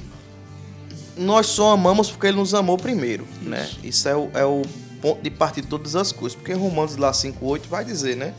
nós 1.18 1.48
só 1.48 1.72
amamos 1.72 2.10
porque 2.10 2.28
ele 2.28 2.38
nos 2.38 2.54
amou 2.54 2.78
primeiro, 2.78 3.28
Isso. 3.40 3.50
né? 3.50 3.70
Isso 3.84 4.10
é 4.10 4.16
o, 4.16 4.30
é 4.34 4.46
o 4.46 4.62
ponto 5.02 5.22
de 5.22 5.30
partida 5.30 5.64
de 5.64 5.70
todas 5.70 5.96
as 5.96 6.12
coisas. 6.12 6.36
Porque 6.36 6.54
Romanos 6.54 6.96
lá 6.96 7.12
5,8 7.12 7.62
vai 7.70 7.84
dizer, 7.84 8.16
né? 8.16 8.34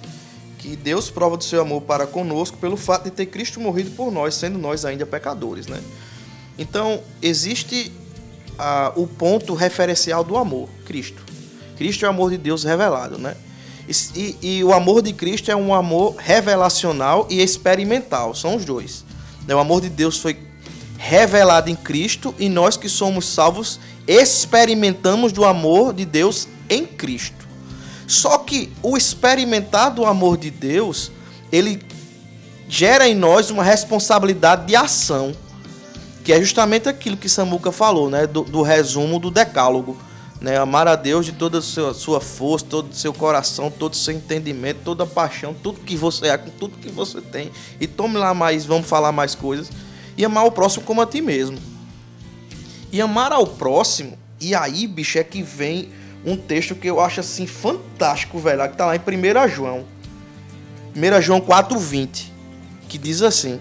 Que 0.58 0.76
Deus 0.76 1.10
prova 1.10 1.36
do 1.36 1.44
seu 1.44 1.60
amor 1.60 1.82
para 1.82 2.06
conosco 2.06 2.56
pelo 2.56 2.76
fato 2.76 3.04
de 3.04 3.10
ter 3.10 3.26
Cristo 3.26 3.60
morrido 3.60 3.90
por 3.90 4.10
nós, 4.10 4.34
sendo 4.34 4.58
nós 4.58 4.84
ainda 4.84 5.04
pecadores, 5.04 5.66
né? 5.66 5.80
Então, 6.58 7.00
existe 7.20 7.92
ah, 8.58 8.92
o 8.96 9.06
ponto 9.06 9.54
referencial 9.54 10.24
do 10.24 10.36
amor, 10.36 10.68
Cristo. 10.84 11.22
Cristo 11.76 12.04
é 12.04 12.08
o 12.08 12.10
amor 12.10 12.30
de 12.30 12.38
Deus 12.38 12.64
revelado, 12.64 13.18
né? 13.18 13.36
E, 13.86 13.92
e, 14.18 14.56
e, 14.56 14.64
o 14.64 14.72
amor 14.72 15.02
de 15.02 15.12
Cristo 15.12 15.50
é 15.50 15.56
um 15.56 15.74
amor 15.74 16.14
revelacional 16.16 17.26
e 17.28 17.42
experimental, 17.42 18.34
são 18.34 18.56
os 18.56 18.64
dois. 18.64 19.04
O 19.46 19.58
amor 19.58 19.82
de 19.82 19.90
Deus 19.90 20.18
foi 20.18 20.38
revelado 21.04 21.68
em 21.68 21.76
Cristo 21.76 22.34
e 22.38 22.48
nós 22.48 22.78
que 22.78 22.88
somos 22.88 23.26
salvos 23.26 23.78
experimentamos 24.08 25.32
do 25.32 25.44
amor 25.44 25.92
de 25.92 26.06
Deus 26.06 26.48
em 26.68 26.86
Cristo. 26.86 27.46
Só 28.06 28.38
que 28.38 28.72
o 28.82 28.96
experimentar 28.96 29.90
do 29.90 30.06
amor 30.06 30.38
de 30.38 30.50
Deus, 30.50 31.12
ele 31.52 31.82
gera 32.66 33.06
em 33.06 33.14
nós 33.14 33.50
uma 33.50 33.62
responsabilidade 33.62 34.66
de 34.66 34.74
ação 34.74 35.34
que 36.24 36.32
é 36.32 36.40
justamente 36.40 36.88
aquilo 36.88 37.18
que 37.18 37.28
Samuca 37.28 37.70
falou, 37.70 38.08
né, 38.08 38.26
do, 38.26 38.42
do 38.42 38.62
resumo 38.62 39.18
do 39.18 39.30
decálogo. 39.30 39.98
Né, 40.40 40.58
amar 40.58 40.88
a 40.88 40.96
Deus 40.96 41.24
de 41.24 41.32
toda 41.32 41.58
a 41.58 41.62
sua, 41.62 41.94
sua 41.94 42.20
força, 42.20 42.66
todo 42.66 42.90
o 42.90 42.94
seu 42.94 43.14
coração, 43.14 43.70
todo 43.70 43.92
o 43.92 43.96
seu 43.96 44.14
entendimento, 44.14 44.80
toda 44.84 45.04
a 45.04 45.06
paixão, 45.06 45.54
tudo 45.54 45.80
que 45.80 45.96
você 45.96 46.26
é, 46.26 46.36
com 46.36 46.50
tudo 46.50 46.76
que 46.76 46.90
você 46.90 47.20
tem. 47.20 47.50
E 47.80 47.86
tome 47.86 48.18
lá 48.18 48.34
mais, 48.34 48.66
vamos 48.66 48.86
falar 48.86 49.12
mais 49.12 49.34
coisas. 49.34 49.70
E 50.16 50.24
amar 50.24 50.44
o 50.46 50.52
próximo 50.52 50.84
como 50.84 51.00
a 51.00 51.06
ti 51.06 51.20
mesmo. 51.20 51.58
E 52.92 53.00
amar 53.00 53.32
ao 53.32 53.46
próximo, 53.46 54.16
e 54.40 54.54
aí, 54.54 54.86
bicho, 54.86 55.18
é 55.18 55.24
que 55.24 55.42
vem 55.42 55.88
um 56.24 56.36
texto 56.36 56.74
que 56.74 56.88
eu 56.88 57.00
acho 57.00 57.20
assim 57.20 57.46
fantástico, 57.46 58.38
velho, 58.38 58.68
que 58.68 58.76
tá 58.76 58.86
lá 58.86 58.96
em 58.96 59.00
1 59.00 59.48
João. 59.48 59.84
1 60.94 61.22
João 61.22 61.40
4,20, 61.40 62.26
que 62.88 62.96
diz 62.96 63.20
assim: 63.20 63.58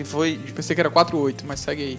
que 0.00 0.04
foi. 0.04 0.40
Pensei 0.54 0.74
que 0.74 0.80
era 0.80 0.90
4-8, 0.90 1.42
mas 1.46 1.60
segue 1.60 1.82
aí. 1.82 1.98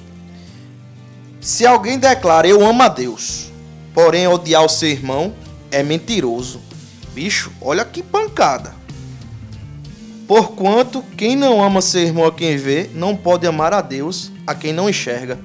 Se 1.40 1.66
alguém 1.66 1.98
declara 1.98 2.48
eu 2.48 2.66
amo 2.66 2.82
a 2.82 2.88
Deus, 2.88 3.52
porém 3.94 4.28
odiar 4.28 4.64
o 4.64 4.70
seu 4.70 4.90
irmão 4.90 5.34
é 5.72 5.84
mentiroso. 5.84 6.62
Bicho, 7.14 7.52
olha 7.62 7.86
que 7.86 8.02
pancada. 8.02 8.74
Porquanto 10.32 11.04
quem 11.18 11.36
não 11.36 11.62
ama 11.62 11.82
seu 11.82 12.04
irmão 12.04 12.24
a 12.24 12.32
quem 12.32 12.56
vê, 12.56 12.90
não 12.94 13.18
pode 13.18 13.46
amar 13.46 13.74
a 13.74 13.82
Deus 13.82 14.32
a 14.48 14.56
quem 14.56 14.72
não 14.72 14.90
enxerga. 14.90 15.38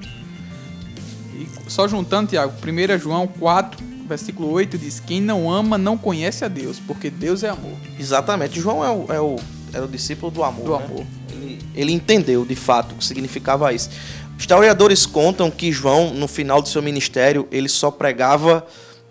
E 1.35 1.45
só 1.69 1.89
juntando, 1.89 2.29
Tiago, 2.29 2.53
1 2.53 2.97
João 2.97 3.27
4, 3.27 3.83
versículo 4.07 4.49
8 4.49 4.77
diz: 4.77 5.01
Quem 5.01 5.19
não 5.19 5.51
ama 5.51 5.77
não 5.77 5.97
conhece 5.97 6.45
a 6.45 6.47
Deus, 6.47 6.79
porque 6.79 7.09
Deus 7.09 7.43
é 7.43 7.49
amor. 7.49 7.73
Exatamente. 7.99 8.61
João 8.61 8.81
é 8.81 8.89
o, 8.89 9.13
é 9.13 9.19
o, 9.19 9.35
era 9.73 9.83
o 9.83 9.89
discípulo 9.89 10.31
do 10.31 10.41
amor. 10.41 10.63
Do 10.63 10.77
né? 10.77 10.85
amor. 10.85 11.05
Ele, 11.33 11.59
ele 11.75 11.91
entendeu 11.91 12.45
de 12.45 12.55
fato 12.55 12.93
o 12.93 12.95
que 12.95 13.03
significava 13.03 13.73
isso. 13.73 13.89
Historiadores 14.39 15.05
contam 15.05 15.51
que 15.51 15.69
João, 15.69 16.13
no 16.13 16.29
final 16.29 16.61
do 16.61 16.69
seu 16.69 16.81
ministério, 16.81 17.45
ele 17.51 17.67
só 17.67 17.91
pregava 17.91 18.65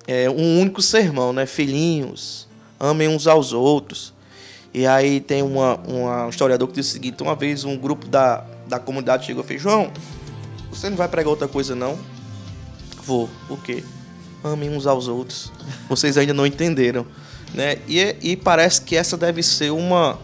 é, 0.08 0.30
um 0.30 0.58
único 0.58 0.80
sermão, 0.80 1.34
né? 1.34 1.44
Filhinhos, 1.44 2.48
amem 2.80 3.08
uns 3.08 3.26
aos 3.26 3.52
outros. 3.52 4.15
E 4.78 4.86
aí 4.86 5.20
tem 5.20 5.42
uma, 5.42 5.76
uma- 5.88 6.26
um 6.26 6.28
historiador 6.28 6.68
que 6.68 6.74
diz 6.74 6.86
o 6.86 6.90
seguinte: 6.92 7.22
uma 7.22 7.34
vez 7.34 7.64
um 7.64 7.78
grupo 7.78 8.06
da, 8.06 8.44
da 8.68 8.78
comunidade 8.78 9.24
chegou 9.24 9.42
e 9.42 9.46
fez: 9.46 9.62
João, 9.62 9.90
você 10.70 10.90
não 10.90 10.98
vai 10.98 11.08
pregar 11.08 11.30
outra 11.30 11.48
coisa 11.48 11.74
não? 11.74 11.98
Vou. 13.02 13.26
O 13.48 13.56
quê? 13.56 13.82
Amem 14.44 14.68
uns 14.68 14.86
aos 14.86 15.08
outros. 15.08 15.50
Vocês 15.88 16.18
ainda 16.18 16.34
não 16.34 16.46
entenderam. 16.46 17.06
Né? 17.54 17.78
E, 17.88 18.16
e 18.20 18.36
parece 18.36 18.82
que 18.82 18.94
essa 18.94 19.16
deve 19.16 19.42
ser 19.42 19.70
uma, 19.72 20.18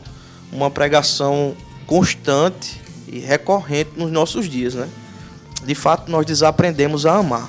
uma 0.52 0.70
pregação 0.70 1.56
constante 1.86 2.78
e 3.08 3.20
recorrente 3.20 3.92
nos 3.96 4.10
nossos 4.12 4.50
dias. 4.50 4.74
Né? 4.74 4.86
De 5.64 5.74
fato, 5.74 6.10
nós 6.10 6.26
desaprendemos 6.26 7.06
a 7.06 7.14
amar. 7.16 7.48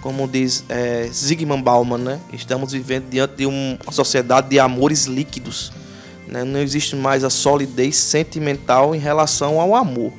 Como 0.00 0.28
diz 0.28 0.64
é, 0.68 1.08
Zygmunt 1.12 1.62
Bauman, 1.64 1.98
né? 1.98 2.20
estamos 2.32 2.70
vivendo 2.72 3.08
diante 3.10 3.34
de 3.36 3.46
um- 3.46 3.76
uma 3.82 3.92
sociedade 3.92 4.48
de 4.50 4.60
amores 4.60 5.06
líquidos. 5.06 5.72
Né? 6.34 6.42
Não 6.42 6.58
existe 6.58 6.96
mais 6.96 7.22
a 7.22 7.30
solidez 7.30 7.96
sentimental 7.96 8.92
em 8.92 8.98
relação 8.98 9.60
ao 9.60 9.76
amor. 9.76 10.12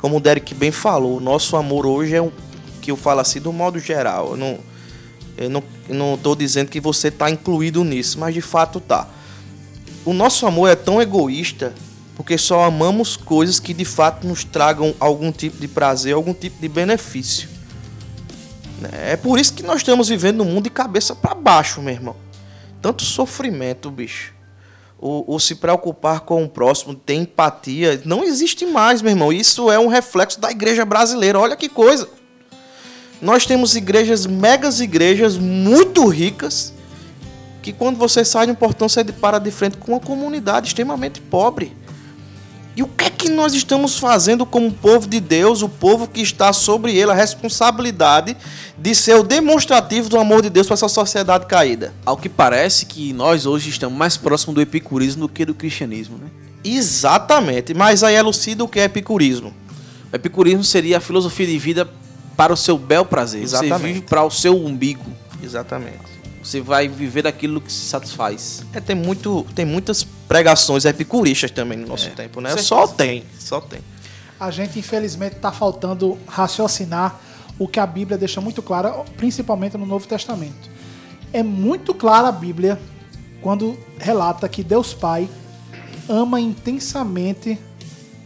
Como 0.00 0.16
o 0.16 0.20
Derek 0.20 0.54
bem 0.54 0.70
falou, 0.70 1.16
o 1.16 1.20
nosso 1.20 1.56
amor 1.56 1.84
hoje 1.84 2.14
é 2.14 2.22
um 2.22 2.30
que 2.80 2.92
eu 2.92 2.96
falo 2.96 3.20
assim 3.20 3.40
do 3.40 3.52
modo 3.52 3.80
geral. 3.80 4.30
Eu 4.30 4.36
não, 4.36 4.58
eu 5.36 5.50
não, 5.50 5.62
eu 5.88 5.94
não 5.96 6.36
dizendo 6.36 6.70
que 6.70 6.80
você 6.80 7.08
está 7.08 7.28
incluído 7.28 7.82
nisso, 7.82 8.18
mas 8.20 8.32
de 8.32 8.40
fato 8.40 8.78
tá. 8.78 9.08
O 10.04 10.12
nosso 10.12 10.46
amor 10.46 10.68
é 10.70 10.76
tão 10.76 11.02
egoísta 11.02 11.74
porque 12.16 12.38
só 12.38 12.62
amamos 12.62 13.16
coisas 13.16 13.58
que 13.58 13.74
de 13.74 13.84
fato 13.84 14.26
nos 14.26 14.44
tragam 14.44 14.94
algum 15.00 15.32
tipo 15.32 15.58
de 15.58 15.66
prazer, 15.66 16.14
algum 16.14 16.32
tipo 16.32 16.60
de 16.60 16.68
benefício. 16.68 17.48
É 18.92 19.16
por 19.16 19.38
isso 19.38 19.52
que 19.52 19.62
nós 19.62 19.78
estamos 19.78 20.08
vivendo 20.08 20.38
num 20.38 20.44
mundo 20.44 20.64
de 20.64 20.70
cabeça 20.70 21.14
para 21.14 21.34
baixo, 21.34 21.82
meu 21.82 21.92
irmão. 21.92 22.16
Tanto 22.80 23.02
sofrimento, 23.02 23.90
bicho. 23.90 24.39
O, 25.02 25.34
o 25.34 25.40
se 25.40 25.54
preocupar 25.54 26.20
com 26.20 26.44
o 26.44 26.48
próximo, 26.48 26.94
ter 26.94 27.14
empatia, 27.14 28.02
não 28.04 28.22
existe 28.22 28.66
mais, 28.66 29.00
meu 29.00 29.12
irmão. 29.12 29.32
Isso 29.32 29.70
é 29.70 29.78
um 29.78 29.86
reflexo 29.86 30.38
da 30.38 30.50
igreja 30.50 30.84
brasileira. 30.84 31.40
Olha 31.40 31.56
que 31.56 31.70
coisa. 31.70 32.06
Nós 33.20 33.46
temos 33.46 33.76
igrejas, 33.76 34.26
megas 34.26 34.80
igrejas, 34.80 35.38
muito 35.38 36.06
ricas, 36.06 36.74
que 37.62 37.72
quando 37.72 37.96
você 37.96 38.24
sai 38.24 38.46
de 38.46 38.52
um 38.52 38.54
portão, 38.54 38.88
você 38.88 39.04
para 39.04 39.38
de 39.38 39.50
frente 39.50 39.76
com 39.78 39.92
uma 39.92 40.00
comunidade 40.00 40.68
extremamente 40.68 41.20
pobre. 41.20 41.76
E 42.80 42.82
o 42.82 42.86
que 42.86 43.04
é 43.04 43.10
que 43.10 43.28
nós 43.28 43.52
estamos 43.52 43.98
fazendo 43.98 44.46
como 44.46 44.72
povo 44.72 45.06
de 45.06 45.20
Deus, 45.20 45.60
o 45.60 45.68
povo 45.68 46.08
que 46.08 46.22
está 46.22 46.50
sobre 46.50 46.96
ele 46.96 47.10
a 47.10 47.14
responsabilidade 47.14 48.34
de 48.78 48.94
ser 48.94 49.16
o 49.16 49.22
demonstrativo 49.22 50.08
do 50.08 50.18
amor 50.18 50.40
de 50.40 50.48
Deus 50.48 50.66
para 50.66 50.72
essa 50.72 50.88
sociedade 50.88 51.44
caída? 51.44 51.92
Ao 52.06 52.16
que 52.16 52.26
parece 52.26 52.86
que 52.86 53.12
nós 53.12 53.44
hoje 53.44 53.68
estamos 53.68 53.98
mais 53.98 54.16
próximos 54.16 54.54
do 54.54 54.62
epicurismo 54.62 55.26
do 55.26 55.28
que 55.28 55.44
do 55.44 55.52
cristianismo, 55.52 56.16
né? 56.16 56.28
Exatamente, 56.64 57.74
mas 57.74 58.02
aí 58.02 58.14
elucida 58.14 58.64
o 58.64 58.68
que 58.68 58.80
é 58.80 58.84
epicurismo. 58.84 59.52
O 60.10 60.16
epicurismo 60.16 60.64
seria 60.64 60.96
a 60.96 61.00
filosofia 61.00 61.48
de 61.48 61.58
vida 61.58 61.86
para 62.34 62.50
o 62.50 62.56
seu 62.56 62.78
bel 62.78 63.04
prazer. 63.04 63.46
Você 63.46 63.66
Exatamente. 63.66 63.92
vive 63.92 64.06
para 64.06 64.24
o 64.24 64.30
seu 64.30 64.56
umbigo. 64.56 65.04
Exatamente. 65.42 66.19
Você 66.42 66.60
vai 66.60 66.88
viver 66.88 67.22
daquilo 67.22 67.60
que 67.60 67.70
se 67.70 67.86
satisfaz. 67.86 68.64
É, 68.72 68.80
tem, 68.80 68.96
muito, 68.96 69.46
tem 69.54 69.64
muitas 69.64 70.02
pregações 70.02 70.84
epicuristas 70.84 71.50
também 71.50 71.78
no 71.78 71.86
nosso 71.86 72.10
tempo, 72.10 72.40
né? 72.40 72.56
Só 72.56 72.86
tem, 72.86 73.24
só 73.38 73.60
tem. 73.60 73.80
A 74.38 74.50
gente, 74.50 74.78
infelizmente, 74.78 75.36
está 75.36 75.52
faltando 75.52 76.16
raciocinar 76.26 77.20
o 77.58 77.68
que 77.68 77.78
a 77.78 77.86
Bíblia 77.86 78.16
deixa 78.16 78.40
muito 78.40 78.62
claro, 78.62 79.04
principalmente 79.18 79.76
no 79.76 79.84
Novo 79.84 80.06
Testamento. 80.06 80.70
É 81.30 81.42
muito 81.42 81.92
clara 81.92 82.28
a 82.28 82.32
Bíblia 82.32 82.80
quando 83.42 83.78
relata 83.98 84.48
que 84.48 84.64
Deus 84.64 84.94
Pai 84.94 85.28
ama 86.08 86.40
intensamente 86.40 87.58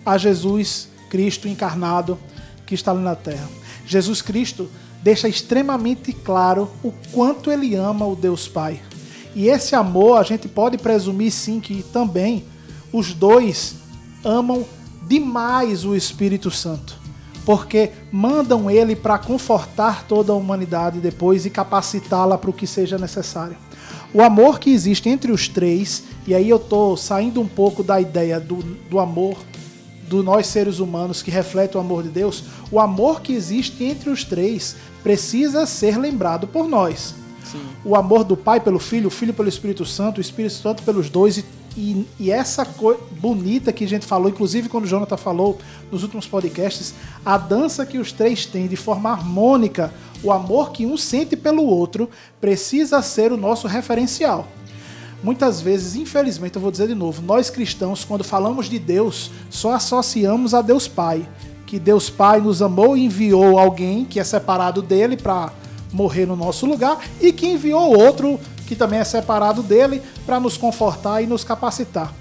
a 0.07 0.17
Jesus 0.17 0.89
Cristo 1.11 1.49
encarnado 1.49 2.19
que 2.65 2.75
está 2.75 2.93
ali 2.93 3.03
na 3.03 3.17
terra. 3.17 3.49
Jesus 3.87 4.23
Cristo 4.23 4.71
deixa 5.05 5.29
extremamente 5.29 6.15
claro 6.15 6.71
o 6.83 6.91
quanto 7.13 7.51
ele 7.51 7.75
ama 7.75 8.07
o 8.07 8.17
Deus 8.17 8.49
Pai. 8.49 8.81
E 9.35 9.49
esse 9.49 9.75
amor, 9.75 10.17
a 10.17 10.23
gente 10.23 10.49
pode 10.49 10.79
presumir 10.79 11.31
sim 11.31 11.61
que 11.61 11.83
também 11.93 12.43
os 12.91 13.13
dois 13.13 13.75
amam 14.25 14.65
demais 15.07 15.85
o 15.85 15.95
Espírito 15.95 16.51
Santo, 16.51 16.97
porque 17.45 17.91
mandam 18.11 18.71
ele 18.71 18.97
para 18.97 19.19
confortar 19.19 20.07
toda 20.07 20.33
a 20.33 20.37
humanidade 20.37 21.01
depois 21.01 21.45
e 21.45 21.51
capacitá-la 21.51 22.39
para 22.39 22.49
o 22.49 22.55
que 22.55 22.67
seja 22.67 22.97
necessário. 22.97 23.59
O 24.15 24.23
amor 24.23 24.59
que 24.59 24.71
existe 24.71 25.11
entre 25.11 25.31
os 25.31 25.49
três, 25.49 26.05
e 26.27 26.35
aí 26.35 26.49
eu 26.49 26.59
tô 26.59 26.97
saindo 26.97 27.43
um 27.43 27.49
pouco 27.49 27.83
da 27.83 28.01
ideia 28.01 28.41
do, 28.41 28.57
do 28.89 28.99
amor 28.99 29.37
do 30.09 30.23
nós 30.23 30.47
seres 30.47 30.79
humanos 30.79 31.23
que 31.23 31.31
reflete 31.31 31.77
o 31.77 31.81
amor 31.81 32.03
de 32.03 32.09
Deus, 32.09 32.45
o 32.71 32.79
amor 32.79 33.21
que 33.21 33.33
existe 33.33 33.85
entre 33.85 34.11
os 34.11 34.25
três 34.25 34.77
precisa 35.03 35.67
ser 35.67 35.99
lembrado 35.99 36.47
por 36.47 36.69
nós. 36.69 37.15
O 37.85 37.95
amor 37.95 38.25
do 38.25 38.37
Pai 38.37 38.61
pelo 38.61 38.79
Filho, 38.79 39.09
o 39.09 39.11
Filho 39.11 39.35
pelo 39.35 39.49
Espírito 39.49 39.85
Santo, 39.85 40.19
o 40.19 40.21
Espírito 40.21 40.55
Santo 40.55 40.83
pelos 40.83 41.11
dois. 41.11 41.39
E, 41.39 41.45
e, 41.77 42.07
e 42.19 42.31
essa 42.31 42.65
coisa 42.65 43.01
bonita 43.21 43.73
que 43.73 43.85
a 43.85 43.89
gente 43.89 44.07
falou, 44.07 44.29
inclusive 44.29 44.69
quando 44.69 44.85
o 44.85 44.89
Jonathan 44.89 45.17
falou 45.17 45.59
nos 45.91 46.03
últimos 46.03 46.27
podcasts, 46.27 46.95
a 47.25 47.37
dança 47.37 47.85
que 47.85 47.99
os 47.99 48.13
três 48.13 48.47
têm 48.47 48.67
de 48.67 48.77
forma 48.77 49.11
harmônica, 49.11 49.93
o 50.23 50.33
amor 50.33 50.73
que 50.73 50.87
um 50.87 50.97
sente 50.97 51.37
pelo 51.37 51.65
outro, 51.65 52.09
precisa 52.41 53.03
ser 53.03 53.33
o 53.33 53.37
nosso 53.37 53.67
referencial. 53.67 54.49
Muitas 55.25 55.59
vezes, 55.61 55.97
infelizmente, 55.97 56.57
eu 56.57 56.61
vou 56.63 56.71
dizer 56.71 56.87
de 56.87 56.95
novo, 56.95 57.23
nós 57.23 57.49
cristãos, 57.49 58.05
quando 58.05 58.23
falamos 58.23 58.69
de 58.69 58.79
Deus, 58.79 59.31
só 59.49 59.73
associamos 59.73 60.53
a 60.53 60.61
Deus 60.61 60.87
Pai. 60.87 61.27
Que 61.67 61.79
Deus 61.79 62.11
Pai 62.11 62.41
nos 62.43 62.61
amou 62.61 62.95
e 62.95 63.07
enviou 63.07 63.59
alguém 63.59 64.05
que 64.05 64.21
é 64.21 64.25
separado 64.25 64.83
dele 64.83 65.17
para 65.17 65.51
morrer 65.91 66.27
no 66.27 66.37
nosso 66.37 66.67
lugar 66.67 66.99
e 67.23 67.33
que 67.33 67.47
enviou 67.47 67.97
outro 67.99 68.39
que 68.67 68.77
também 68.77 68.99
é 68.99 69.05
separado 69.05 69.63
dele 69.63 70.03
para 70.27 70.39
nos 70.39 70.59
confortar 70.59 71.23
e 71.23 71.27
nos 71.27 71.43
capacitar. 71.43 72.13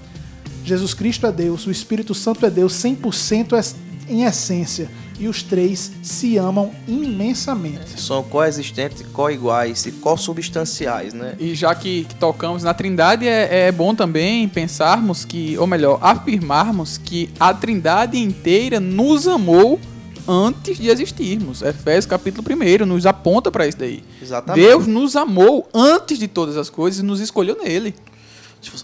Jesus 0.64 0.94
Cristo 0.94 1.26
é 1.26 1.32
Deus, 1.32 1.66
o 1.66 1.70
Espírito 1.70 2.14
Santo 2.14 2.46
é 2.46 2.50
Deus 2.50 2.72
100% 2.72 3.54
es- 3.54 3.76
em 4.08 4.22
essência 4.24 4.90
e 5.18 5.28
os 5.28 5.42
três 5.42 5.92
se 6.02 6.36
amam 6.36 6.72
imensamente. 6.86 8.00
São 8.00 8.22
coexistentes, 8.22 9.04
co-iguais 9.12 9.86
e 9.86 9.92
co-substanciais, 9.92 11.14
né? 11.14 11.34
E 11.38 11.54
já 11.54 11.74
que, 11.74 12.04
que 12.04 12.14
tocamos 12.14 12.62
na 12.62 12.74
Trindade, 12.74 13.26
é, 13.26 13.66
é 13.68 13.72
bom 13.72 13.94
também 13.94 14.48
pensarmos 14.48 15.24
que, 15.24 15.56
ou 15.58 15.66
melhor, 15.66 15.98
afirmarmos 16.00 16.98
que 16.98 17.30
a 17.38 17.54
Trindade 17.54 18.18
inteira 18.18 18.80
nos 18.80 19.28
amou 19.28 19.80
antes 20.26 20.78
de 20.78 20.88
existirmos. 20.88 21.62
Efésios 21.62 22.06
capítulo 22.06 22.46
1 22.48 22.86
nos 22.86 23.06
aponta 23.06 23.50
para 23.50 23.66
isso 23.66 23.78
daí. 23.78 24.02
Exatamente. 24.20 24.66
Deus 24.66 24.86
nos 24.86 25.16
amou 25.16 25.68
antes 25.72 26.18
de 26.18 26.28
todas 26.28 26.56
as 26.56 26.70
coisas 26.70 27.00
e 27.00 27.02
nos 27.02 27.20
escolheu 27.20 27.58
nele. 27.62 27.94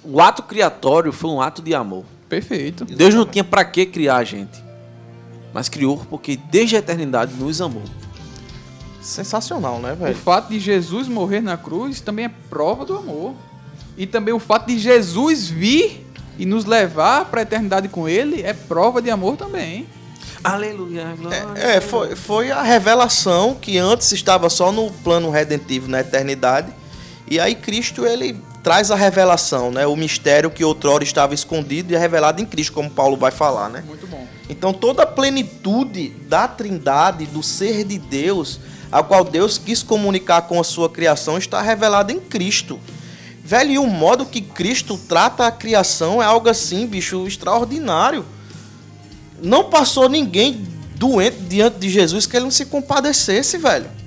O 0.05 0.21
ato 0.21 0.43
criatório 0.43 1.13
foi 1.13 1.31
um 1.31 1.41
ato 1.41 1.63
de 1.63 1.75
amor. 1.75 2.05
Perfeito. 2.29 2.85
Deus 2.85 3.15
não 3.15 3.27
tinha 3.27 3.43
para 3.43 3.65
que 3.65 3.85
criar 3.87 4.19
a 4.19 4.25
gente, 4.25 4.63
mas 5.53 5.69
criou 5.69 6.05
porque 6.09 6.37
desde 6.37 6.77
a 6.77 6.79
eternidade 6.79 7.35
nos 7.35 7.61
amou. 7.61 7.83
Sensacional, 9.01 9.79
né, 9.81 9.93
O 9.93 9.97
velho? 9.97 10.15
fato 10.15 10.51
de 10.51 10.61
Jesus 10.61 11.09
morrer 11.09 11.41
na 11.41 11.57
cruz 11.57 12.01
também 12.01 12.27
é 12.27 12.31
prova 12.51 12.85
do 12.85 12.97
amor. 12.97 13.35
E 13.97 14.07
também 14.07 14.33
o 14.33 14.39
fato 14.39 14.67
de 14.67 14.79
Jesus 14.79 15.49
vir 15.49 16.07
e 16.39 16.45
nos 16.47 16.65
levar 16.65 17.27
para 17.27 17.41
a 17.41 17.43
eternidade 17.43 17.89
com 17.89 18.09
ele 18.09 18.43
é 18.43 18.53
prova 18.53 19.01
de 19.01 19.11
amor 19.11 19.37
também. 19.37 19.87
Aleluia, 20.43 21.15
glória. 21.19 21.53
É, 21.57 21.81
foi, 21.81 22.17
foi 22.17 22.51
a 22.51 22.63
revelação 22.63 23.55
que 23.55 23.77
antes 23.77 24.11
estava 24.13 24.49
só 24.49 24.73
no 24.73 24.91
plano 24.91 25.31
redentivo 25.31 25.89
na 25.89 26.01
eternidade. 26.01 26.73
E 27.31 27.39
aí 27.39 27.55
Cristo 27.55 28.05
ele 28.05 28.37
traz 28.61 28.91
a 28.91 28.97
revelação, 28.97 29.71
né? 29.71 29.87
O 29.87 29.95
mistério 29.95 30.51
que 30.51 30.65
outrora 30.65 31.05
estava 31.05 31.33
escondido 31.33 31.93
e 31.93 31.95
é 31.95 31.99
revelado 31.99 32.43
em 32.43 32.45
Cristo, 32.45 32.73
como 32.73 32.91
Paulo 32.91 33.17
vai 33.17 33.31
falar, 33.31 33.69
né? 33.69 33.85
Muito 33.87 34.07
bom. 34.09 34.27
Então 34.49 34.73
toda 34.73 35.05
a 35.05 35.07
plenitude 35.07 36.11
da 36.29 36.49
Trindade, 36.49 37.27
do 37.27 37.41
ser 37.41 37.85
de 37.85 37.99
Deus, 37.99 38.59
a 38.91 39.01
qual 39.01 39.23
Deus 39.23 39.59
quis 39.59 39.81
comunicar 39.81 40.43
com 40.43 40.61
a 40.61 40.65
sua 40.65 40.91
criação, 40.91 41.39
está 41.39 41.63
revelada 41.63 42.13
em 42.13 42.19
Cristo. 42.19 42.81
Velho, 43.45 43.71
e 43.71 43.79
o 43.79 43.87
modo 43.87 44.27
que 44.27 44.41
Cristo 44.41 44.99
trata 45.09 45.47
a 45.47 45.53
criação 45.53 46.21
é 46.21 46.27
algo 46.27 46.49
assim, 46.49 46.85
bicho, 46.85 47.27
extraordinário. 47.29 48.25
Não 49.41 49.71
passou 49.71 50.09
ninguém 50.09 50.67
doente 50.97 51.39
diante 51.49 51.79
de 51.79 51.89
Jesus 51.89 52.27
que 52.27 52.37
ele 52.37 52.45
não 52.45 52.51
se 52.51 52.67
compadecesse, 52.67 53.57
velho. 53.57 54.00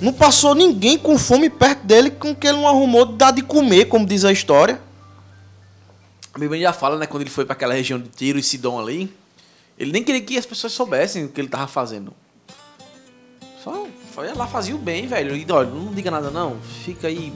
Não 0.00 0.12
passou 0.12 0.54
ninguém 0.54 0.98
com 0.98 1.18
fome 1.18 1.48
perto 1.48 1.84
dele 1.84 2.10
com 2.10 2.34
que 2.34 2.46
ele 2.46 2.58
não 2.58 2.68
arrumou 2.68 3.06
de 3.06 3.14
dar 3.14 3.30
de 3.30 3.42
comer, 3.42 3.86
como 3.86 4.06
diz 4.06 4.24
a 4.24 4.32
história. 4.32 4.80
A 6.34 6.38
Bíblia 6.38 6.60
já 6.60 6.72
fala, 6.72 6.98
né, 6.98 7.06
quando 7.06 7.22
ele 7.22 7.30
foi 7.30 7.46
para 7.46 7.54
aquela 7.54 7.72
região 7.72 7.98
de 7.98 8.08
Tiro 8.08 8.38
e 8.38 8.42
Sidom 8.42 8.78
ali, 8.78 9.10
ele 9.78 9.90
nem 9.90 10.02
queria 10.02 10.20
que 10.20 10.36
as 10.36 10.44
pessoas 10.44 10.72
soubessem 10.74 11.24
o 11.24 11.28
que 11.28 11.40
ele 11.40 11.48
tava 11.48 11.66
fazendo. 11.66 12.12
Só 13.64 13.86
foi 14.14 14.32
lá, 14.34 14.46
fazia 14.46 14.74
o 14.74 14.78
bem, 14.78 15.06
velho. 15.06 15.34
E 15.34 15.46
olha, 15.50 15.68
não 15.68 15.94
diga 15.94 16.10
nada 16.10 16.30
não, 16.30 16.58
fica 16.84 17.08
aí. 17.08 17.32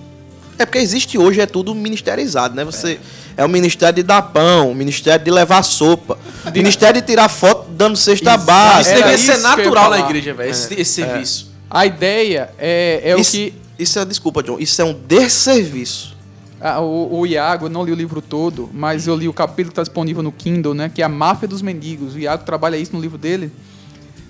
É 0.58 0.66
porque 0.66 0.78
existe 0.78 1.16
hoje, 1.16 1.40
é 1.40 1.46
tudo 1.46 1.74
ministerizado, 1.74 2.54
né? 2.54 2.62
Você 2.62 3.00
é, 3.34 3.44
o 3.44 3.48
ministério 3.48 3.96
de 3.96 4.02
dar 4.02 4.20
pão, 4.20 4.70
o 4.70 4.74
ministério 4.74 5.24
de 5.24 5.30
levar 5.30 5.62
sopa, 5.62 6.18
o 6.44 6.50
ministério 6.50 7.00
de 7.00 7.06
tirar 7.06 7.30
foto 7.30 7.70
dando 7.70 7.96
cesta 7.96 8.34
Isso, 8.34 8.44
básica. 8.44 9.14
Isso 9.14 9.14
isso 9.14 9.32
ser 9.32 9.38
natural 9.38 9.88
na 9.88 10.00
igreja, 10.00 10.34
velho, 10.34 10.50
esse, 10.50 10.74
esse 10.78 10.92
serviço. 10.92 11.49
A 11.70 11.86
ideia 11.86 12.50
é, 12.58 13.00
é 13.04 13.16
o 13.16 13.20
isso, 13.20 13.32
que. 13.32 13.54
isso 13.78 13.98
é, 13.98 14.04
desculpa, 14.04 14.42
John, 14.42 14.58
isso 14.58 14.80
é 14.82 14.84
um 14.84 14.92
desserviço. 14.92 16.16
Ah, 16.60 16.80
o, 16.80 17.20
o 17.20 17.26
Iago, 17.26 17.66
eu 17.66 17.70
não 17.70 17.84
li 17.84 17.92
o 17.92 17.94
livro 17.94 18.20
todo, 18.20 18.68
mas 18.72 19.06
eu 19.06 19.16
li 19.16 19.26
o 19.28 19.32
capítulo 19.32 19.68
que 19.68 19.72
está 19.80 19.82
disponível 19.82 20.22
no 20.22 20.30
Kindle, 20.32 20.74
né? 20.74 20.90
Que 20.94 21.00
é 21.00 21.04
a 21.04 21.08
máfia 21.08 21.48
dos 21.48 21.62
mendigos. 21.62 22.14
O 22.14 22.18
Iago 22.18 22.44
trabalha 22.44 22.76
isso 22.76 22.92
no 22.94 23.00
livro 23.00 23.16
dele. 23.16 23.50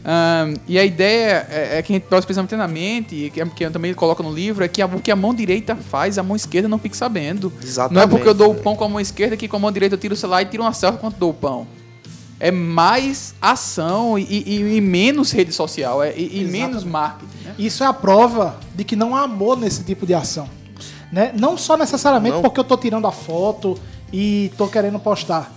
Ahn, 0.05 0.55
e 0.68 0.78
a 0.78 0.84
ideia 0.84 1.47
é, 1.51 1.78
é 1.78 1.82
que 1.82 1.93
a 1.93 1.97
gente, 1.97 2.07
nós 2.11 2.24
precisamos 2.24 2.49
ter 2.49 2.57
na 2.57 2.68
mente, 2.68 3.14
e 3.16 3.30
que, 3.30 3.45
que 3.45 3.64
eu 3.64 3.70
também 3.70 3.93
coloca 3.93 4.22
no 4.22 4.32
livro, 4.32 4.64
é 4.64 4.68
que 4.68 4.80
a- 4.80 4.86
o 4.86 5.01
que 5.01 5.11
a 5.11 5.16
mão 5.16 5.34
direita 5.34 5.76
faz, 5.76 6.16
a 6.18 6.22
mão 6.22 6.36
esquerda 6.36 6.68
não 6.68 6.78
fique 6.78 6.97
sabendo. 6.97 7.53
Exatamente. 7.62 7.95
Não 7.97 8.03
é 8.03 8.07
porque 8.07 8.28
eu 8.28 8.32
dou 8.34 8.53
o 8.53 8.55
pão 8.55 8.74
com 8.76 8.84
a 8.84 8.88
mão 8.88 9.01
esquerda 9.01 9.36
que 9.36 9.47
com 9.49 9.57
a 9.57 9.61
mão 9.61 9.70
direita 9.72 9.95
eu 9.97 9.99
tiro 9.99 10.14
o 10.14 10.16
celular 10.16 10.41
e 10.43 10.47
tiro 10.47 10.62
uma 10.62 10.72
selfie 10.72 10.99
quando 11.01 11.16
dou 11.16 11.30
o 11.30 11.34
pão. 11.34 11.66
É 12.41 12.51
mais 12.51 13.34
ação 13.41 14.18
e, 14.18 14.22
e- 14.24 14.76
e 14.76 14.80
menos 14.80 15.30
rede 15.30 15.53
social, 15.53 16.03
é, 16.03 16.14
e, 16.16 16.41
e 16.41 16.45
menos 16.45 16.82
marketing. 16.84 17.30
Né? 17.45 17.55
Isso 17.59 17.84
é 17.84 17.86
a 17.86 17.93
prova 17.93 18.57
de 18.74 18.82
que 18.82 18.97
não 18.97 19.14
há 19.14 19.20
amor 19.22 19.59
nesse 19.59 19.84
tipo 19.84 20.07
de 20.07 20.14
ação. 20.14 20.49
Né? 21.12 21.32
Não 21.38 21.59
só 21.59 21.76
necessariamente 21.76 22.36
Não. 22.36 22.43
porque 22.43 22.59
eu 22.59 22.64
tô 22.64 22.76
tirando 22.78 23.07
a 23.07 23.12
foto 23.12 23.78
e 24.12 24.51
tô 24.57 24.66
querendo 24.68 24.99
postar. 24.99 25.53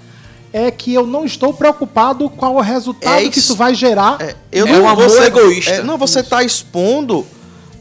É 0.51 0.69
que 0.69 0.93
eu 0.93 1.07
não 1.07 1.23
estou 1.25 1.53
preocupado 1.53 2.29
com 2.29 2.47
o 2.57 2.59
resultado 2.61 3.13
É 3.17 3.21
que 3.29 3.39
isso. 3.39 3.53
isso 3.53 3.55
vai 3.55 3.73
gerar. 3.73 4.17
É, 4.21 4.35
eu 4.51 4.67
É 4.67 4.71
não- 4.73 4.81
um 4.83 4.87
amor 4.89 5.09
você- 5.09 5.23
egoísta. 5.23 5.71
é, 5.71 5.83
não, 5.83 5.97
você 5.97 6.19
está 6.19 6.43
expondo 6.43 7.25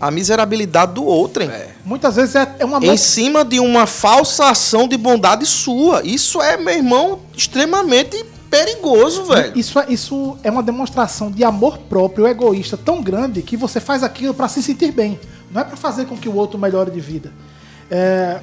a 0.01 0.11
miserabilidade 0.11 0.95
do 0.95 1.05
outro, 1.05 1.43
hein? 1.43 1.51
Muitas 1.85 2.17
vezes 2.17 2.35
é, 2.37 2.55
é 2.61 2.65
um 2.65 2.75
amor 2.75 2.93
Em 2.93 2.97
cima 2.97 3.45
de 3.45 3.59
uma 3.59 3.87
falsa 3.87 4.47
ação 4.49 4.87
de 4.87 4.97
bondade 4.97 5.45
sua. 5.45 6.03
Isso 6.07 6.41
é, 6.41 6.57
meu 6.57 6.75
irmão, 6.75 7.19
extremamente 7.37 8.25
perigoso, 8.53 9.25
velho. 9.25 9.59
Isso 9.59 9.79
é, 9.79 9.87
isso 9.89 10.37
é 10.43 10.51
uma 10.51 10.63
demonstração 10.63 11.31
de 11.31 11.43
amor 11.43 11.79
próprio 11.79 12.27
egoísta 12.27 12.77
tão 12.77 13.03
grande 13.03 13.41
que 13.41 13.57
você 13.57 13.81
faz 13.81 14.03
aquilo 14.03 14.35
para 14.35 14.47
se 14.47 14.63
sentir 14.63 14.93
bem. 14.93 15.19
Não 15.51 15.63
é 15.63 15.65
para 15.65 15.77
fazer 15.77 16.05
com 16.05 16.19
que 16.19 16.29
o 16.29 16.35
outro 16.35 16.59
melhore 16.59 16.91
de 16.91 17.01
vida. 17.01 17.33
É, 17.91 18.41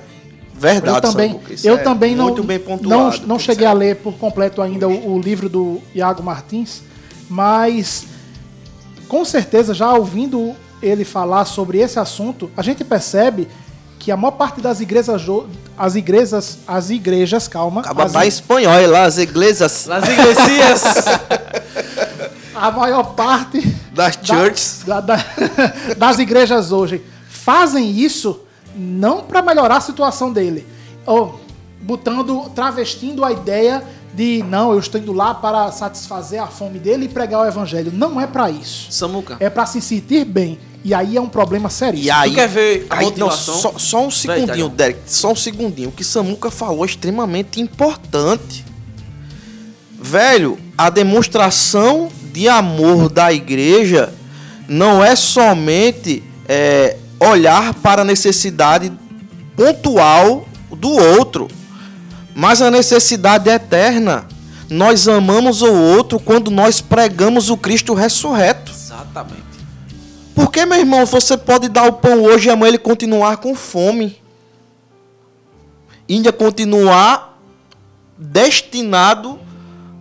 Verdade, 0.51 0.97
eu 0.97 1.01
também, 1.01 1.39
eu 1.63 1.75
é 1.75 1.77
também 1.77 2.15
não, 2.15 2.35
não, 2.81 3.11
não 3.25 3.39
cheguei 3.39 3.67
a 3.67 3.71
ler 3.71 3.97
por 3.97 4.15
completo 4.15 4.61
ainda 4.63 4.89
o, 4.89 5.13
o 5.13 5.19
livro 5.19 5.47
do 5.47 5.79
Iago 5.93 6.23
Martins, 6.23 6.81
mas 7.29 8.07
com 9.07 9.23
certeza 9.23 9.73
já 9.73 9.93
ouvindo 9.93 10.55
ele 10.81 11.05
falar 11.05 11.45
sobre 11.45 11.77
esse 11.77 11.99
assunto, 11.99 12.51
a 12.57 12.61
gente 12.61 12.83
percebe 12.83 13.47
que 13.99 14.11
a 14.11 14.17
maior 14.17 14.31
parte 14.31 14.61
das 14.61 14.79
igrejas, 14.79 15.21
as 15.77 15.95
igrejas, 15.95 16.57
as 16.65 16.89
igrejas, 16.89 17.47
calma, 17.47 17.81
Acaba 17.81 18.05
as 18.05 18.27
espanhol, 18.27 18.87
lá, 18.89 19.03
as 19.03 19.17
igrejas 19.17 19.85
Nas 19.87 20.07
iglesias. 20.07 20.83
a 22.55 22.71
maior 22.71 23.03
parte 23.15 23.61
das 23.93 24.15
da- 24.15 24.25
churches. 24.25 24.83
da- 24.85 25.01
da- 25.01 25.25
das 25.97 26.17
igrejas 26.19 26.71
hoje 26.71 27.01
fazem 27.29 27.91
isso 27.91 28.39
não 28.75 29.21
para 29.21 29.41
melhorar 29.41 29.77
a 29.77 29.81
situação 29.81 30.31
dele, 30.31 30.65
ou 31.05 31.39
botando, 31.81 32.49
travestindo 32.55 33.25
a 33.25 33.31
ideia 33.31 33.83
de 34.13 34.43
não, 34.43 34.71
eu 34.73 34.79
estou 34.79 34.99
indo 34.99 35.13
lá 35.13 35.33
para 35.33 35.71
satisfazer 35.71 36.41
a 36.41 36.47
fome 36.47 36.79
dele 36.79 37.05
e 37.05 37.09
pregar 37.09 37.41
o 37.41 37.45
evangelho. 37.45 37.91
Não 37.93 38.19
é 38.19 38.25
para 38.27 38.49
isso. 38.49 38.91
Samuca. 38.91 39.37
É 39.39 39.49
para 39.49 39.65
se 39.65 39.79
sentir 39.81 40.25
bem. 40.25 40.57
E 40.83 40.93
aí 40.93 41.17
é 41.17 41.21
um 41.21 41.27
problema 41.27 41.69
sério. 41.69 41.99
E 41.99 42.09
aí, 42.09 42.33
quer 42.33 42.47
ver 42.47 42.87
a 42.89 42.97
aí, 42.97 43.05
não, 43.17 43.27
motivação? 43.27 43.55
só, 43.55 43.73
só 43.77 44.07
um 44.07 44.11
segundinho. 44.11 44.69
Derek. 44.69 44.99
Só 45.05 45.31
um 45.31 45.35
segundinho. 45.35 45.89
O 45.89 45.91
que 45.91 46.03
Samuca 46.03 46.49
falou 46.49 46.85
é 46.85 46.87
extremamente 46.87 47.59
importante. 47.59 48.65
Velho, 50.01 50.57
a 50.77 50.89
demonstração 50.89 52.09
de 52.31 52.47
amor 52.47 53.09
da 53.09 53.33
igreja 53.33 54.13
não 54.67 55.03
é 55.03 55.15
somente 55.15 56.23
é, 56.47 56.95
olhar 57.19 57.73
para 57.73 58.03
a 58.03 58.05
necessidade 58.05 58.91
pontual 59.57 60.47
do 60.71 60.89
outro, 60.89 61.49
mas 62.33 62.61
a 62.61 62.71
necessidade 62.71 63.49
eterna. 63.49 64.25
Nós 64.69 65.07
amamos 65.07 65.63
o 65.63 65.73
outro 65.73 66.19
quando 66.19 66.51
nós 66.51 66.79
pregamos 66.79 67.49
o 67.49 67.57
Cristo 67.57 67.93
ressurreto. 67.95 68.71
Exatamente. 68.71 69.48
Porque, 70.39 70.65
meu 70.65 70.79
irmão, 70.79 71.05
você 71.05 71.35
pode 71.35 71.67
dar 71.67 71.83
o 71.83 71.93
pão 71.93 72.23
hoje 72.23 72.47
e 72.47 72.49
amanhã 72.49 72.69
ele 72.69 72.77
continuar 72.77 73.37
com 73.37 73.53
fome. 73.53 74.21
Ainda 76.09 76.31
continuar 76.31 77.37
destinado 78.17 79.37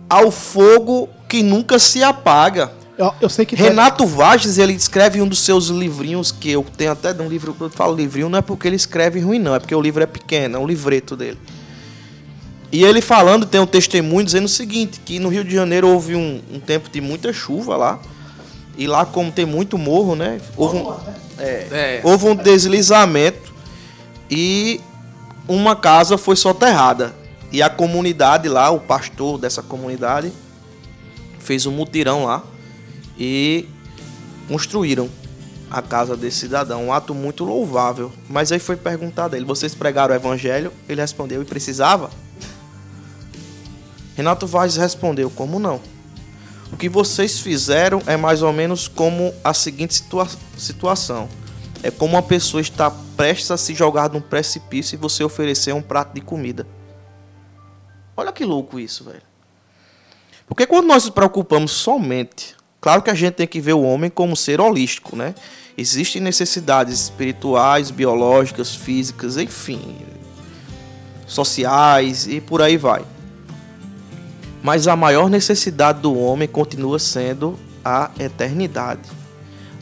ao 0.09 0.31
fogo 0.31 1.09
que 1.27 1.43
nunca 1.43 1.77
se 1.77 2.01
apaga. 2.01 2.71
Eu, 2.97 3.13
eu 3.19 3.29
Renato 3.53 4.05
Vages, 4.05 4.57
ele 4.57 4.71
escreve 4.71 5.21
um 5.21 5.27
dos 5.27 5.39
seus 5.39 5.67
livrinhos, 5.67 6.31
que 6.31 6.51
eu 6.51 6.65
tenho 6.77 6.93
até 6.93 7.11
um 7.21 7.27
livro, 7.27 7.53
eu 7.59 7.69
falo 7.69 7.93
livrinho, 7.93 8.29
não 8.29 8.39
é 8.39 8.41
porque 8.41 8.65
ele 8.65 8.77
escreve 8.77 9.19
ruim, 9.19 9.39
não, 9.39 9.53
é 9.53 9.59
porque 9.59 9.75
o 9.75 9.81
livro 9.81 10.01
é 10.01 10.05
pequeno, 10.05 10.55
é 10.55 10.59
um 10.59 10.65
livreto 10.65 11.17
dele. 11.17 11.37
E 12.71 12.83
ele 12.83 13.01
falando, 13.01 13.45
tem 13.45 13.59
um 13.59 13.67
testemunho 13.67 14.25
dizendo 14.25 14.45
o 14.45 14.49
seguinte, 14.49 15.01
que 15.03 15.19
no 15.19 15.27
Rio 15.27 15.43
de 15.43 15.53
Janeiro 15.53 15.89
houve 15.89 16.15
um, 16.15 16.41
um 16.53 16.59
tempo 16.61 16.89
de 16.89 17.01
muita 17.01 17.33
chuva 17.33 17.75
lá, 17.75 17.99
e 18.79 18.87
lá 18.87 19.05
como 19.05 19.29
tem 19.29 19.45
muito 19.45 19.77
morro, 19.77 20.15
né, 20.15 20.39
houve 20.55 20.77
um, 20.77 20.95
É. 21.37 21.99
houve 22.01 22.27
um 22.27 22.35
deslizamento 22.35 23.53
e 24.31 24.79
uma 25.49 25.75
casa 25.75 26.17
foi 26.17 26.37
soterrada. 26.37 27.13
E 27.51 27.61
a 27.61 27.69
comunidade 27.69 28.47
lá, 28.47 28.69
o 28.69 28.79
pastor 28.79 29.37
dessa 29.37 29.61
comunidade, 29.61 30.31
fez 31.39 31.65
um 31.65 31.71
mutirão 31.71 32.25
lá 32.25 32.41
e 33.17 33.67
construíram 34.47 35.09
a 35.69 35.81
casa 35.81 36.15
desse 36.15 36.37
cidadão. 36.37 36.85
Um 36.85 36.93
ato 36.93 37.13
muito 37.13 37.43
louvável. 37.43 38.13
Mas 38.29 38.51
aí 38.51 38.59
foi 38.59 38.77
perguntado 38.77 39.33
a 39.33 39.37
ele: 39.37 39.45
vocês 39.45 39.75
pregaram 39.75 40.13
o 40.13 40.17
evangelho? 40.17 40.71
Ele 40.87 41.01
respondeu: 41.01 41.41
e 41.41 41.45
precisava? 41.45 42.09
Renato 44.15 44.47
Vaz 44.47 44.77
respondeu: 44.77 45.29
como 45.29 45.59
não? 45.59 45.81
Que 46.79 46.89
vocês 46.89 47.39
fizeram 47.39 48.01
é 48.07 48.17
mais 48.17 48.41
ou 48.41 48.51
menos 48.51 48.87
como 48.87 49.33
a 49.43 49.53
seguinte 49.53 49.93
situa 49.93 50.27
situação. 50.57 51.29
É 51.83 51.91
como 51.91 52.13
uma 52.13 52.23
pessoa 52.23 52.61
está 52.61 52.89
prestes 52.89 53.51
a 53.51 53.57
se 53.57 53.75
jogar 53.75 54.09
num 54.09 54.21
precipício 54.21 54.95
e 54.95 54.97
você 54.97 55.23
oferecer 55.23 55.73
um 55.73 55.81
prato 55.81 56.13
de 56.15 56.21
comida. 56.21 56.65
Olha 58.15 58.31
que 58.31 58.45
louco 58.45 58.79
isso, 58.79 59.03
velho. 59.03 59.21
Porque 60.47 60.65
quando 60.65 60.87
nós 60.87 61.03
nos 61.03 61.13
preocupamos 61.13 61.71
somente, 61.71 62.55
claro 62.81 63.01
que 63.01 63.09
a 63.09 63.13
gente 63.13 63.35
tem 63.35 63.47
que 63.47 63.61
ver 63.61 63.73
o 63.73 63.83
homem 63.83 64.09
como 64.09 64.35
ser 64.35 64.59
holístico, 64.59 65.15
né? 65.15 65.35
Existem 65.77 66.21
necessidades 66.21 66.99
espirituais, 66.99 67.91
biológicas, 67.91 68.75
físicas, 68.75 69.37
enfim, 69.37 69.97
sociais 71.27 72.27
e 72.27 72.41
por 72.41 72.61
aí 72.61 72.75
vai. 72.75 73.05
Mas 74.61 74.87
a 74.87 74.95
maior 74.95 75.29
necessidade 75.29 76.01
do 76.01 76.17
homem 76.17 76.47
continua 76.47 76.99
sendo 76.99 77.57
a 77.83 78.11
eternidade. 78.19 79.01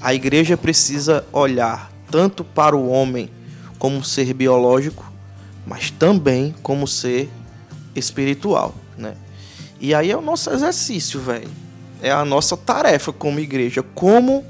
A 0.02 0.14
igreja 0.14 0.56
precisa 0.56 1.26
olhar 1.32 1.92
tanto 2.12 2.44
para 2.44 2.76
o 2.76 2.90
homem 2.90 3.30
como 3.80 4.04
ser 4.04 4.34
biológico, 4.34 5.12
mas 5.66 5.92
também 5.92 6.54
como 6.62 6.88
ser 6.88 7.30
espiritual, 7.96 8.76
né? 8.98 9.16
E 9.80 9.94
aí 9.94 10.12
é 10.12 10.18
o 10.18 10.22
nosso 10.22 10.50
exercício, 10.52 11.20
velho. 11.20 11.50
É 12.02 12.12
a 12.12 12.24
nossa 12.24 12.56
tarefa 12.56 13.12
como 13.12 13.40
igreja, 13.40 13.84
como 13.96 14.46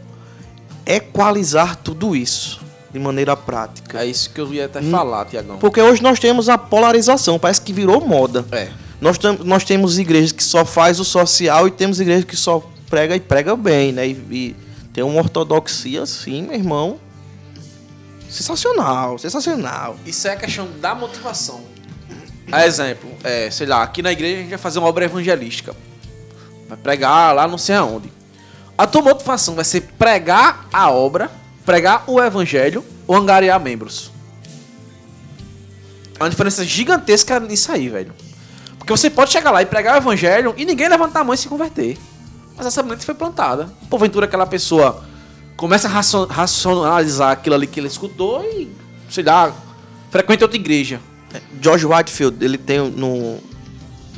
equalizar 0.86 1.76
tudo 1.78 2.16
isso 2.16 2.62
de 2.92 3.00
maneira 3.00 3.36
prática. 3.36 4.02
É 4.02 4.06
isso 4.06 4.30
que 4.30 4.40
eu 4.40 4.54
ia 4.54 4.66
até 4.66 4.82
falar, 4.82 5.26
Tiagão. 5.26 5.58
Porque 5.58 5.82
hoje 5.82 6.02
nós 6.02 6.20
temos 6.20 6.50
a 6.50 6.58
polarização, 6.58 7.38
parece 7.38 7.62
que 7.62 7.74
virou 7.74 8.02
moda. 8.02 8.46
É. 8.52 8.70
Nós, 9.00 9.18
nós 9.44 9.64
temos 9.64 10.00
igrejas 10.00 10.32
que 10.32 10.44
só 10.44 10.66
faz 10.66 11.00
o 11.00 11.06
social 11.06 11.68
e 11.68 11.72
temos 11.72 12.00
igrejas 12.00 12.26
que 12.26 12.36
só 12.36 12.68
prega 12.90 13.16
e 13.16 13.20
prega 13.20 13.56
bem, 13.56 13.92
né? 13.92 14.08
E, 14.08 14.12
e 14.32 14.56
tem 14.92 15.04
uma 15.04 15.20
ortodoxia 15.20 16.02
assim, 16.02 16.42
meu 16.42 16.56
irmão. 16.56 17.00
Sensacional, 18.30 19.18
sensacional. 19.18 19.96
Isso 20.06 20.28
é 20.28 20.36
questão 20.36 20.68
da 20.80 20.96
motivação. 20.96 21.62
A 22.52 22.66
exemplo, 22.66 23.10
é, 23.24 23.52
sei 23.52 23.68
lá, 23.68 23.84
aqui 23.84 24.02
na 24.02 24.12
igreja 24.12 24.38
a 24.38 24.40
gente 24.42 24.50
vai 24.50 24.58
fazer 24.58 24.80
uma 24.80 24.88
obra 24.88 25.06
evangelística. 25.06 25.76
Vai 26.68 26.78
pregar 26.78 27.36
lá 27.36 27.48
não 27.48 27.58
sei 27.58 27.76
aonde. 27.76 28.12
A 28.78 28.88
tua 28.88 29.02
motivação 29.02 29.56
vai 29.56 29.66
ser 29.66 29.82
pregar 29.98 30.68
a 30.72 30.90
obra, 30.90 31.32
pregar 31.66 32.04
o 32.08 32.22
evangelho 32.22 32.84
ou 33.06 33.16
angariar 33.16 33.60
membros. 33.60 34.12
É 36.20 36.24
uma 36.24 36.30
diferença 36.30 36.66
gigantesca 36.66 37.40
nisso 37.40 37.72
aí, 37.72 37.90
velho. 37.90 38.14
Porque 38.88 38.98
você 39.02 39.10
pode 39.10 39.34
chegar 39.34 39.52
lá 39.52 39.62
e 39.62 39.66
pregar 39.66 39.96
o 39.96 39.98
evangelho 39.98 40.54
e 40.56 40.64
ninguém 40.64 40.88
levantar 40.88 41.20
a 41.20 41.24
mão 41.26 41.34
e 41.34 41.38
se 41.38 41.50
converter. 41.50 41.98
Mas 42.56 42.66
essa 42.68 42.82
semente 42.82 43.06
foi 43.06 43.14
plantada. 43.14 43.70
Porventura 43.90 44.26
aquela 44.28 44.46
pessoa 44.46 45.04
começa 45.58 45.90
a 45.90 45.92
racio- 45.92 46.24
racionalizar 46.26 47.32
aquilo 47.34 47.56
ali 47.56 47.68
que 47.68 47.82
ele 47.82 47.88
escutou 47.90 48.42
e, 48.46 48.72
sei 49.10 49.26
lá, 49.26 49.54
frequenta 50.10 50.46
outra 50.46 50.58
igreja. 50.58 51.02
George 51.62 51.86
Whitefield, 51.86 52.38
ele 52.46 52.58
tem 52.58 52.80
no. 52.90 53.40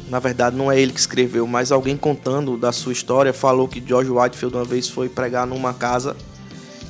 Na 0.07 0.19
verdade, 0.19 0.55
não 0.55 0.71
é 0.71 0.79
ele 0.79 0.93
que 0.93 0.99
escreveu, 0.99 1.47
mas 1.47 1.71
alguém 1.71 1.97
contando 1.97 2.55
da 2.55 2.71
sua 2.71 2.93
história 2.93 3.33
falou 3.33 3.67
que 3.67 3.83
George 3.83 4.11
Whitefield 4.11 4.55
uma 4.55 4.65
vez 4.65 4.87
foi 4.87 5.09
pregar 5.09 5.47
numa 5.47 5.73
casa 5.73 6.15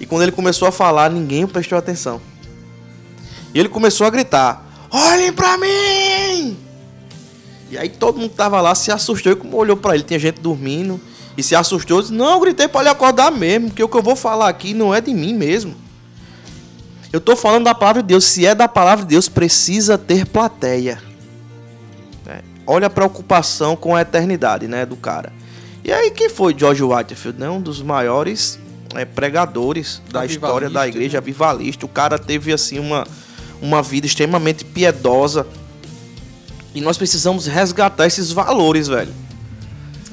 e 0.02 0.06
quando 0.06 0.24
ele 0.24 0.34
começou 0.34 0.68
a 0.68 0.72
falar, 0.72 1.10
ninguém 1.10 1.48
prestou 1.48 1.78
atenção. 1.78 2.20
E 3.54 3.60
ele 3.60 3.70
começou 3.70 4.06
a 4.06 4.10
gritar: 4.10 4.66
Olhem 4.92 5.32
pra 5.32 5.58
mim! 5.58 6.58
E 7.72 7.78
aí 7.78 7.90
todo 7.90 8.20
mundo 8.20 8.32
que 8.32 8.36
tava 8.36 8.60
lá 8.62 8.74
se 8.74 8.92
assustou 8.92 9.32
e 9.32 9.36
como 9.36 9.56
olhou 9.58 9.78
pra 9.78 9.94
ele, 9.94 10.04
tinha 10.04 10.20
gente 10.20 10.42
dormindo 10.42 11.00
e 11.38 11.44
se 11.44 11.56
assustou, 11.56 12.02
disse: 12.02 12.14
"Não, 12.14 12.34
eu 12.34 12.40
gritei 12.40 12.68
pra 12.68 12.82
ele 12.82 12.90
acordar 12.90 13.32
mesmo, 13.32 13.68
porque 13.68 13.84
o 13.84 13.88
que 13.88 13.98
eu 13.98 14.02
vou 14.02 14.16
falar 14.16 14.50
aqui 14.50 14.74
não 14.74 14.94
é 14.94 15.00
de 15.00 15.14
mim 15.14 15.34
mesmo. 15.34 15.76
Eu 17.12 17.20
tô 17.20 17.36
falando 17.36 17.66
da 17.66 17.74
palavra 17.74 18.02
de 18.04 18.08
Deus. 18.10 18.24
Se 18.26 18.46
é 18.46 18.54
da 18.54 18.68
palavra 18.68 19.04
de 19.04 19.10
Deus, 19.10 19.28
precisa 19.28 19.98
ter 19.98 20.26
plateia. 20.28 21.02
É, 22.28 22.42
Olha 22.68 22.88
a 22.88 22.90
preocupação 22.90 23.76
com 23.76 23.96
a 23.96 24.02
eternidade, 24.02 24.68
né, 24.68 24.86
do 24.86 24.96
cara. 24.96 25.34
E 25.84 25.92
aí 25.92 26.12
quem 26.12 26.30
foi 26.30 26.56
George 26.58 26.84
Whitefield, 26.84 27.40
né? 27.40 27.50
Um 27.50 27.62
dos 27.62 27.82
maiores 27.82 28.60
é, 28.94 29.06
pregadores 29.06 30.02
da 30.12 30.26
história 30.26 30.70
da 30.70 30.82
Avivalista, 30.82 30.98
igreja, 30.98 31.14
né? 31.14 31.18
avivalista. 31.18 31.86
O 31.86 31.90
cara 31.90 32.20
teve 32.20 32.54
assim 32.54 32.78
uma 32.78 33.08
uma 33.62 33.82
vida 33.82 34.06
extremamente 34.08 34.64
piedosa. 34.64 35.46
E 36.80 36.82
nós 36.82 36.98
precisamos 36.98 37.46
resgatar 37.46 38.08
esses 38.08 38.32
valores, 38.32 38.88
velho. 38.88 39.14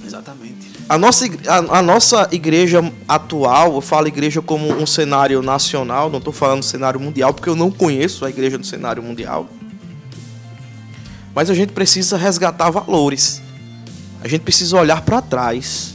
Exatamente. 0.04 0.66
A 0.88 0.98
nossa, 0.98 1.26
igre- 1.26 1.48
a, 1.48 1.58
a 1.78 1.80
nossa 1.80 2.28
igreja 2.32 2.80
atual, 3.06 3.74
eu 3.76 3.80
falo 3.80 4.08
igreja 4.08 4.42
como 4.42 4.72
um 4.72 4.84
cenário 4.84 5.40
nacional, 5.42 6.10
não 6.10 6.18
estou 6.18 6.32
falando 6.32 6.64
cenário 6.64 6.98
mundial, 6.98 7.32
porque 7.32 7.48
eu 7.48 7.54
não 7.54 7.70
conheço 7.70 8.24
a 8.24 8.30
igreja 8.30 8.58
no 8.58 8.64
cenário 8.64 9.00
mundial. 9.00 9.48
Mas 11.32 11.50
a 11.50 11.54
gente 11.54 11.72
precisa 11.72 12.16
resgatar 12.16 12.68
valores. 12.68 13.40
A 14.20 14.26
gente 14.26 14.40
precisa 14.40 14.76
olhar 14.76 15.02
para 15.02 15.22
trás. 15.22 15.94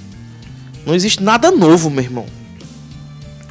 Não 0.85 0.95
existe 0.95 1.21
nada 1.21 1.51
novo, 1.51 1.89
meu 1.89 2.01
irmão. 2.01 2.25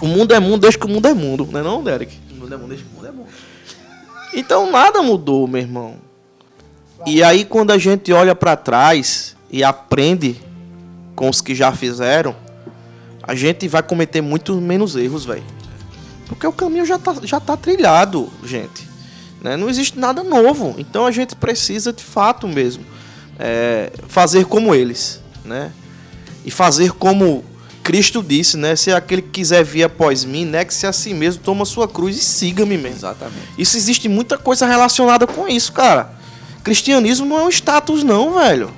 O 0.00 0.06
mundo 0.06 0.32
é 0.32 0.40
mundo 0.40 0.62
desde 0.62 0.78
que 0.78 0.86
o 0.86 0.88
mundo 0.88 1.06
é 1.06 1.12
mundo, 1.12 1.46
não 1.52 1.60
é 1.60 1.62
não, 1.62 1.84
Derek? 1.84 2.18
O 2.30 2.34
mundo 2.36 2.54
é 2.54 2.56
bom, 2.56 2.66
deixa 2.66 2.84
o 2.90 2.96
mundo 2.96 3.06
é 3.06 3.12
bom. 3.12 3.26
Então 4.32 4.70
nada 4.72 5.02
mudou, 5.02 5.46
meu 5.46 5.60
irmão. 5.60 5.96
E 7.06 7.22
aí 7.22 7.44
quando 7.44 7.70
a 7.70 7.78
gente 7.78 8.12
olha 8.12 8.34
pra 8.34 8.56
trás 8.56 9.36
e 9.50 9.64
aprende 9.64 10.40
com 11.14 11.28
os 11.28 11.40
que 11.40 11.54
já 11.54 11.72
fizeram, 11.72 12.34
a 13.22 13.34
gente 13.34 13.66
vai 13.68 13.82
cometer 13.82 14.20
muito 14.20 14.54
menos 14.60 14.96
erros, 14.96 15.24
velho. 15.24 15.44
Porque 16.26 16.46
o 16.46 16.52
caminho 16.52 16.86
já 16.86 16.98
tá, 16.98 17.14
já 17.22 17.40
tá 17.40 17.56
trilhado, 17.56 18.30
gente. 18.44 18.88
Né? 19.42 19.56
Não 19.56 19.68
existe 19.68 19.98
nada 19.98 20.22
novo. 20.22 20.74
Então 20.78 21.06
a 21.06 21.10
gente 21.10 21.34
precisa 21.34 21.92
de 21.92 22.02
fato 22.02 22.46
mesmo 22.46 22.84
é, 23.40 23.90
fazer 24.06 24.44
como 24.44 24.74
eles, 24.74 25.20
né? 25.44 25.72
E 26.44 26.50
fazer 26.50 26.92
como 26.92 27.42
Cristo 27.82 28.22
disse, 28.22 28.56
né? 28.56 28.76
Se 28.76 28.92
aquele 28.92 29.22
que 29.22 29.30
quiser 29.30 29.64
vir 29.64 29.84
após 29.84 30.24
mim, 30.24 30.44
negue-se 30.44 30.86
a 30.86 30.92
si 30.92 31.14
mesmo, 31.14 31.42
toma 31.42 31.64
sua 31.64 31.88
cruz 31.88 32.16
e 32.16 32.20
siga-me 32.20 32.76
mesmo. 32.76 32.98
Exatamente. 32.98 33.48
Isso 33.56 33.76
existe 33.76 34.08
muita 34.08 34.36
coisa 34.36 34.66
relacionada 34.66 35.26
com 35.26 35.48
isso, 35.48 35.72
cara. 35.72 36.19
Cristianismo 36.62 37.26
não 37.26 37.38
é 37.38 37.44
um 37.44 37.48
status, 37.48 38.02
não, 38.02 38.34
velho. 38.34 38.70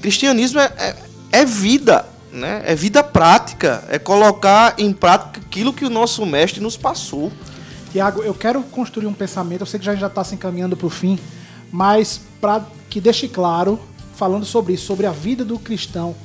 Cristianismo 0.00 0.60
é, 0.60 0.72
é, 0.78 0.96
é 1.40 1.44
vida, 1.44 2.06
né? 2.32 2.62
É 2.64 2.74
vida 2.74 3.02
prática. 3.02 3.84
É 3.88 3.98
colocar 3.98 4.74
em 4.78 4.92
prática 4.92 5.40
aquilo 5.40 5.72
que 5.72 5.84
o 5.84 5.90
nosso 5.90 6.24
mestre 6.24 6.60
nos 6.60 6.76
passou. 6.76 7.30
Tiago, 7.92 8.22
eu 8.22 8.32
quero 8.32 8.62
construir 8.62 9.06
um 9.06 9.12
pensamento, 9.12 9.60
eu 9.60 9.66
sei 9.66 9.78
que 9.78 9.84
já 9.84 9.94
já 9.94 10.06
está 10.06 10.24
se 10.24 10.34
encaminhando 10.34 10.74
para 10.76 10.86
o 10.86 10.90
fim, 10.90 11.18
mas 11.70 12.22
para 12.40 12.64
que 12.88 13.02
deixe 13.02 13.28
claro, 13.28 13.78
falando 14.14 14.46
sobre 14.46 14.72
isso, 14.72 14.86
sobre 14.86 15.04
a 15.04 15.12
vida 15.12 15.44
do 15.44 15.58
cristão, 15.58 16.16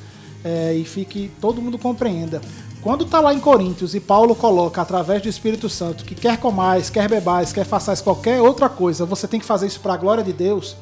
é, 0.42 0.74
e 0.74 0.84
fique 0.84 1.30
todo 1.40 1.60
mundo 1.60 1.78
compreenda. 1.78 2.40
Quando 2.82 3.04
está 3.04 3.20
lá 3.20 3.34
em 3.34 3.40
Coríntios 3.40 3.94
e 3.94 4.00
Paulo 4.00 4.34
coloca 4.34 4.80
através 4.80 5.20
do 5.20 5.28
Espírito 5.28 5.68
Santo 5.68 6.04
que 6.04 6.14
quer 6.14 6.38
comais, 6.38 6.88
quer 6.88 7.08
bebais, 7.08 7.52
quer 7.52 7.64
façais 7.64 8.00
qualquer 8.00 8.40
outra 8.40 8.68
coisa, 8.68 9.04
você 9.04 9.26
tem 9.26 9.40
que 9.40 9.46
fazer 9.46 9.66
isso 9.66 9.80
para 9.80 9.94
a 9.94 9.96
glória 9.96 10.22
de 10.22 10.32
Deus. 10.32 10.76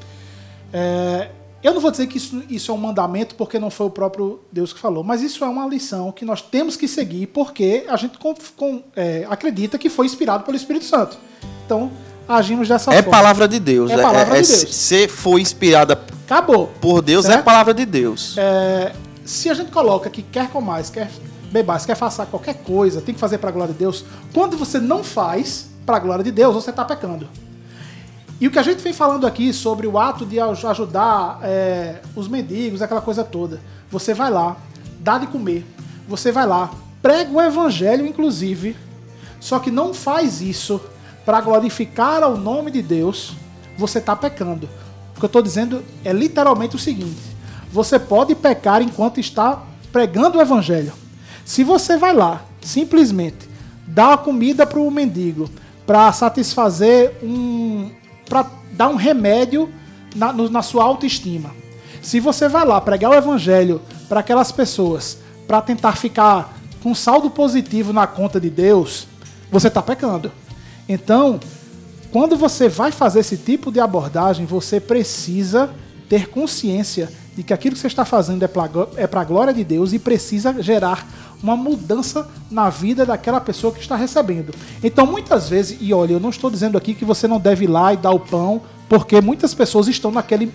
É, 0.73 1.29
eu 1.63 1.73
não 1.73 1.81
vou 1.81 1.91
dizer 1.91 2.07
que 2.07 2.19
isso, 2.19 2.43
isso 2.51 2.71
é 2.71 2.75
um 2.75 2.79
mandamento 2.79 3.35
porque 3.35 3.59
não 3.59 3.71
foi 3.71 3.87
o 3.87 3.91
próprio 3.91 4.41
Deus 4.53 4.73
que 4.75 4.79
falou, 4.79 5.03
mas 5.03 5.23
isso 5.23 5.43
é 5.43 5.49
uma 5.49 5.67
lição 5.67 6.13
que 6.13 6.25
nós 6.25 6.43
temos 6.43 6.77
que 6.77 6.87
seguir 6.87 7.29
porque 7.29 7.85
a 7.89 7.97
gente 7.97 8.19
com- 8.19 8.35
com- 8.57 8.83
é, 8.95 9.27
acredita 9.31 9.79
que 9.79 9.89
foi 9.89 10.05
inspirado 10.07 10.45
pelo 10.45 10.57
Espírito 10.57 10.85
Santo. 10.85 11.17
Então, 11.65 11.91
agimos 12.29 12.69
dessa 12.69 12.93
É 12.93 12.97
forma. 13.03 13.11
palavra 13.11 13.49
de 13.49 13.59
Deus. 13.59 13.91
É 13.91 13.97
palavra 13.97 14.43
de 14.43 14.47
Deus. 14.49 14.75
Se 14.75 15.09
for 15.09 15.39
inspirada 15.41 15.99
Acabou. 16.27 16.69
por 16.81 17.01
Deus, 17.01 17.25
é 17.25 17.31
Certo? 17.31 17.45
palavra 17.45 17.73
de 17.73 17.87
Deus. 17.87 18.37
É, 18.37 18.93
se 19.25 19.49
a 19.49 19.55
gente 19.55 19.71
coloca 19.73 20.11
que 20.11 20.23
quer 20.23 20.49
comais, 20.51 20.91
quer 20.91 21.11
bebais, 21.51 21.87
quer 21.87 21.95
fazer 21.97 22.27
qualquer 22.27 22.55
coisa, 22.63 23.01
tem 23.01 23.15
que 23.15 23.21
fazer 23.21 23.39
para 23.39 23.51
a 23.51 23.53
glória 23.53 23.73
de 23.73 23.79
Deus, 23.79 24.05
quando 24.33 24.57
você 24.57 24.79
não 24.79 25.03
faz 25.05 25.69
para 25.85 25.97
a 25.97 26.01
glória 26.01 26.25
de 26.25 26.31
Deus, 26.31 26.55
você 26.55 26.71
está 26.71 26.85
pecando. 26.85 27.29
E 28.41 28.47
o 28.47 28.51
que 28.51 28.59
a 28.59 28.63
gente 28.63 28.83
vem 28.83 28.93
falando 28.93 29.27
aqui 29.27 29.53
sobre 29.53 29.87
o 29.87 29.99
ato 29.99 30.27
de 30.27 30.39
aj- 30.39 30.65
ajudar 30.67 31.39
é, 31.43 32.01
os 32.15 32.29
mendigos, 32.29 32.83
aquela 32.83 33.01
coisa 33.01 33.25
toda, 33.25 33.61
você 33.91 34.13
vai 34.13 34.31
lá, 34.31 34.57
dá 35.01 35.17
de 35.17 35.27
comer, 35.27 35.65
você 36.07 36.31
vai 36.31 36.47
lá, 36.47 36.71
prega 37.01 37.31
o 37.31 37.41
evangelho, 37.41 38.07
inclusive, 38.07 38.77
só 39.41 39.59
que 39.59 39.71
não 39.71 39.95
faz 39.95 40.43
isso 40.43 40.81
para 41.25 41.41
glorificar 41.41 42.23
ao 42.23 42.37
nome 42.37 42.71
de 42.71 42.83
Deus, 42.83 43.33
você 43.79 43.99
está 43.99 44.15
pecando. 44.15 44.69
O 45.17 45.19
que 45.19 45.25
eu 45.25 45.29
estou 45.29 45.41
dizendo 45.41 45.83
é 46.05 46.13
literalmente 46.13 46.77
o 46.77 46.79
seguinte: 46.79 47.23
você 47.73 47.99
pode 47.99 48.35
pecar 48.35 48.83
enquanto 48.83 49.19
está 49.19 49.63
pregando 49.91 50.37
o 50.37 50.43
evangelho. 50.43 50.93
Se 51.47 51.63
você 51.63 51.97
vai 51.97 52.13
lá, 52.13 52.45
simplesmente, 52.61 53.49
dar 53.87 54.15
a 54.15 54.19
comida 54.19 54.67
para 54.67 54.81
o 54.81 54.91
mendigo, 54.91 55.49
para 55.87 56.13
satisfazer 56.13 57.15
um. 57.23 57.89
para 58.29 58.45
dar 58.73 58.89
um 58.89 58.97
remédio 58.97 59.73
na, 60.17 60.33
na 60.33 60.61
sua 60.61 60.83
autoestima. 60.83 61.53
Se 62.03 62.19
você 62.19 62.49
vai 62.49 62.67
lá 62.67 62.81
pregar 62.81 63.13
o 63.13 63.15
evangelho 63.15 63.81
para 64.09 64.21
aquelas 64.21 64.51
pessoas, 64.51 65.19
para 65.47 65.63
tentar 65.63 65.93
ficar 65.93 66.53
com 66.83 66.93
saldo 66.97 67.31
positivo 67.31 67.93
na 67.93 68.09
conta 68.09 68.41
de 68.41 68.51
Deus, 68.51 69.07
você 69.49 69.69
está 69.69 69.81
pecando. 69.81 70.33
Então, 70.89 71.39
quando 72.11 72.37
você 72.37 72.69
vai 72.69 72.91
fazer 72.91 73.21
esse 73.21 73.37
tipo 73.37 73.71
de 73.71 73.79
abordagem, 73.79 74.47
você 74.47 74.81
precisa 74.81 75.71
ter 76.09 76.29
consciência 76.29 77.09
de 77.37 77.43
que 77.43 77.53
aquilo 77.53 77.75
que 77.75 77.81
você 77.81 77.87
está 77.87 78.05
fazendo 78.05 78.43
é 78.43 79.07
para 79.07 79.21
a 79.21 79.25
glória 79.25 79.53
de 79.53 79.63
Deus 79.63 79.93
e 79.93 79.99
precisa 79.99 80.61
gerar 80.63 81.07
uma 81.43 81.57
mudança 81.57 82.29
na 82.51 82.71
vida 82.71 83.05
daquela 83.05 83.41
pessoa 83.41 83.73
que 83.73 83.81
está 83.81 83.97
recebendo. 83.97 84.55
Então, 84.83 85.07
muitas 85.07 85.49
vezes, 85.49 85.79
e 85.81 85.93
olha, 85.93 86.15
eu 86.15 86.21
não 86.21 86.31
estou 86.31 86.51
dizendo 86.51 86.77
aqui 86.79 86.95
que 86.95 87.05
você 87.05 87.29
não 87.29 87.39
deve 87.39 87.65
ir 87.65 87.69
lá 87.69 87.93
e 87.93 87.97
dar 87.97 88.13
o 88.13 88.21
pão, 88.21 88.63
porque 88.89 89.21
muitas 89.21 89.55
pessoas 89.55 89.89
estão 89.89 90.11
naquele 90.11 90.53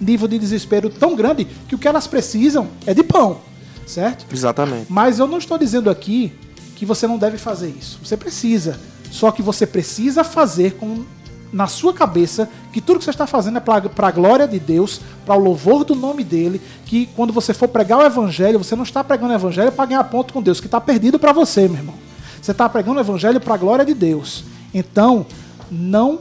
nível 0.00 0.28
de 0.28 0.38
desespero 0.38 0.90
tão 0.90 1.16
grande 1.16 1.44
que 1.44 1.74
o 1.74 1.78
que 1.78 1.88
elas 1.88 2.06
precisam 2.06 2.68
é 2.86 2.94
de 2.94 3.02
pão, 3.02 3.38
certo? 3.86 4.26
Exatamente. 4.32 4.86
Mas 4.88 5.18
eu 5.18 5.26
não 5.26 5.38
estou 5.38 5.58
dizendo 5.58 5.90
aqui 5.90 6.32
que 6.76 6.86
você 6.86 7.06
não 7.06 7.18
deve 7.18 7.38
fazer 7.38 7.68
isso. 7.68 7.98
Você 8.04 8.16
precisa. 8.16 8.78
Só 9.10 9.30
que 9.30 9.42
você 9.42 9.66
precisa 9.66 10.22
fazer 10.22 10.74
com 10.74 11.04
na 11.52 11.66
sua 11.66 11.92
cabeça 11.92 12.48
que 12.72 12.80
tudo 12.80 12.98
que 12.98 13.04
você 13.04 13.10
está 13.10 13.26
fazendo 13.26 13.58
é 13.58 13.60
para 13.60 14.08
a 14.08 14.10
glória 14.10 14.46
de 14.46 14.58
Deus, 14.58 15.00
para 15.24 15.34
o 15.34 15.38
louvor 15.38 15.84
do 15.84 15.94
nome 15.94 16.22
dele, 16.22 16.60
que 16.84 17.06
quando 17.16 17.32
você 17.32 17.54
for 17.54 17.68
pregar 17.68 17.98
o 17.98 18.04
evangelho, 18.04 18.58
você 18.58 18.76
não 18.76 18.82
está 18.82 19.02
pregando 19.02 19.32
o 19.32 19.36
evangelho 19.36 19.72
para 19.72 19.86
ganhar 19.86 20.04
ponto 20.04 20.32
com 20.32 20.42
Deus, 20.42 20.60
que 20.60 20.66
está 20.66 20.80
perdido 20.80 21.18
para 21.18 21.32
você, 21.32 21.68
meu 21.68 21.78
irmão. 21.78 21.94
Você 22.40 22.52
está 22.52 22.68
pregando 22.68 22.98
o 22.98 23.02
evangelho 23.02 23.40
para 23.40 23.54
a 23.54 23.58
glória 23.58 23.84
de 23.84 23.94
Deus. 23.94 24.44
Então, 24.72 25.26
não 25.70 26.20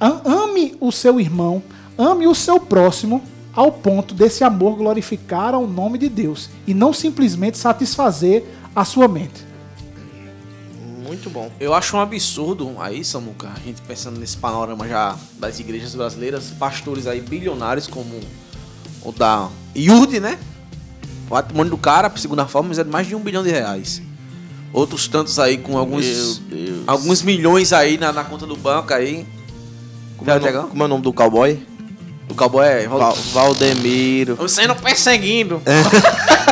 ame 0.00 0.74
o 0.80 0.90
seu 0.90 1.20
irmão, 1.20 1.62
ame 1.98 2.26
o 2.26 2.34
seu 2.34 2.58
próximo 2.58 3.22
ao 3.52 3.72
ponto 3.72 4.14
desse 4.14 4.44
amor 4.44 4.76
glorificar 4.76 5.54
ao 5.54 5.66
nome 5.66 5.98
de 5.98 6.08
Deus 6.08 6.48
e 6.66 6.72
não 6.72 6.92
simplesmente 6.92 7.58
satisfazer 7.58 8.44
a 8.74 8.84
sua 8.84 9.08
mente. 9.08 9.49
Muito 11.10 11.28
bom. 11.28 11.50
Eu 11.58 11.74
acho 11.74 11.96
um 11.96 12.00
absurdo 12.00 12.76
aí, 12.78 13.04
Samuca, 13.04 13.48
a 13.48 13.58
gente 13.66 13.82
pensando 13.82 14.20
nesse 14.20 14.36
panorama 14.36 14.86
já 14.86 15.16
das 15.40 15.58
igrejas 15.58 15.92
brasileiras, 15.92 16.52
pastores 16.56 17.08
aí 17.08 17.20
bilionários 17.20 17.88
como 17.88 18.20
o 19.02 19.10
da 19.10 19.48
Yudi, 19.76 20.20
né? 20.20 20.38
O 21.26 21.30
patrimônio 21.30 21.70
do 21.72 21.76
cara, 21.76 22.12
segunda 22.16 22.46
forma, 22.46 22.72
é 22.72 22.84
de 22.84 22.88
mais 22.90 23.08
de 23.08 23.16
um 23.16 23.20
bilhão 23.20 23.42
de 23.42 23.50
reais. 23.50 24.00
Outros 24.72 25.08
tantos 25.08 25.40
aí 25.40 25.58
com 25.58 25.76
alguns, 25.76 26.40
alguns 26.86 27.22
milhões 27.22 27.72
aí 27.72 27.98
na, 27.98 28.12
na 28.12 28.22
conta 28.22 28.46
do 28.46 28.56
banco 28.56 28.94
aí. 28.94 29.26
Como 30.16 30.30
é, 30.30 30.36
o 30.36 30.40
Vai 30.40 30.52
nome, 30.52 30.68
como 30.68 30.82
é 30.82 30.86
o 30.86 30.88
nome 30.88 31.02
do 31.02 31.12
cowboy? 31.12 31.60
O 32.28 32.34
cowboy 32.36 32.64
é... 32.64 32.86
Val- 32.86 33.16
Valdemiro. 33.32 34.34
Estamos 34.34 34.52
saindo 34.52 34.76
perseguindo. 34.76 35.60
é 35.66 35.80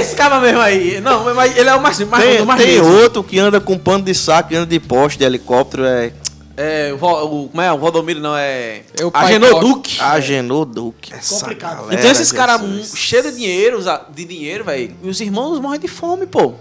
esse 0.00 0.16
cara 0.16 0.40
mesmo 0.40 0.60
aí. 0.60 1.00
Não, 1.00 1.34
mas 1.34 1.56
ele 1.56 1.68
é 1.68 1.74
o 1.74 1.80
mais, 1.80 1.98
mais, 2.00 2.24
Tem, 2.24 2.44
mais 2.44 2.62
tem 2.62 2.80
outro 2.80 3.22
que 3.22 3.38
anda 3.38 3.60
com 3.60 3.78
pano 3.78 4.04
de 4.04 4.14
saco, 4.14 4.48
que 4.50 4.56
anda 4.56 4.66
de 4.66 4.80
poste, 4.80 5.18
de 5.18 5.24
helicóptero, 5.24 5.84
é 5.84 6.12
É, 6.56 6.92
o, 6.92 6.96
o, 6.96 7.48
como 7.48 7.60
é? 7.60 7.72
O 7.72 7.78
Valdomiro 7.78 8.20
não 8.20 8.36
é. 8.36 8.82
É 8.98 9.04
o 9.04 9.10
pai 9.10 9.26
Agenor. 9.26 9.60
Duque. 9.60 10.00
Agenor 10.00 10.64
Duque. 10.64 11.12
Essa 11.12 11.40
Complicado. 11.40 11.76
galera, 11.82 11.94
Então 11.94 12.10
esses 12.10 12.32
caras 12.32 12.60
cheios 12.94 13.26
de 13.26 13.32
dinheiro, 13.32 13.78
de 14.14 14.24
dinheiro, 14.24 14.64
velho. 14.64 14.94
E 15.02 15.08
os 15.08 15.20
irmãos 15.20 15.60
morrem 15.60 15.80
de 15.80 15.88
fome, 15.88 16.26
pô. 16.26 16.54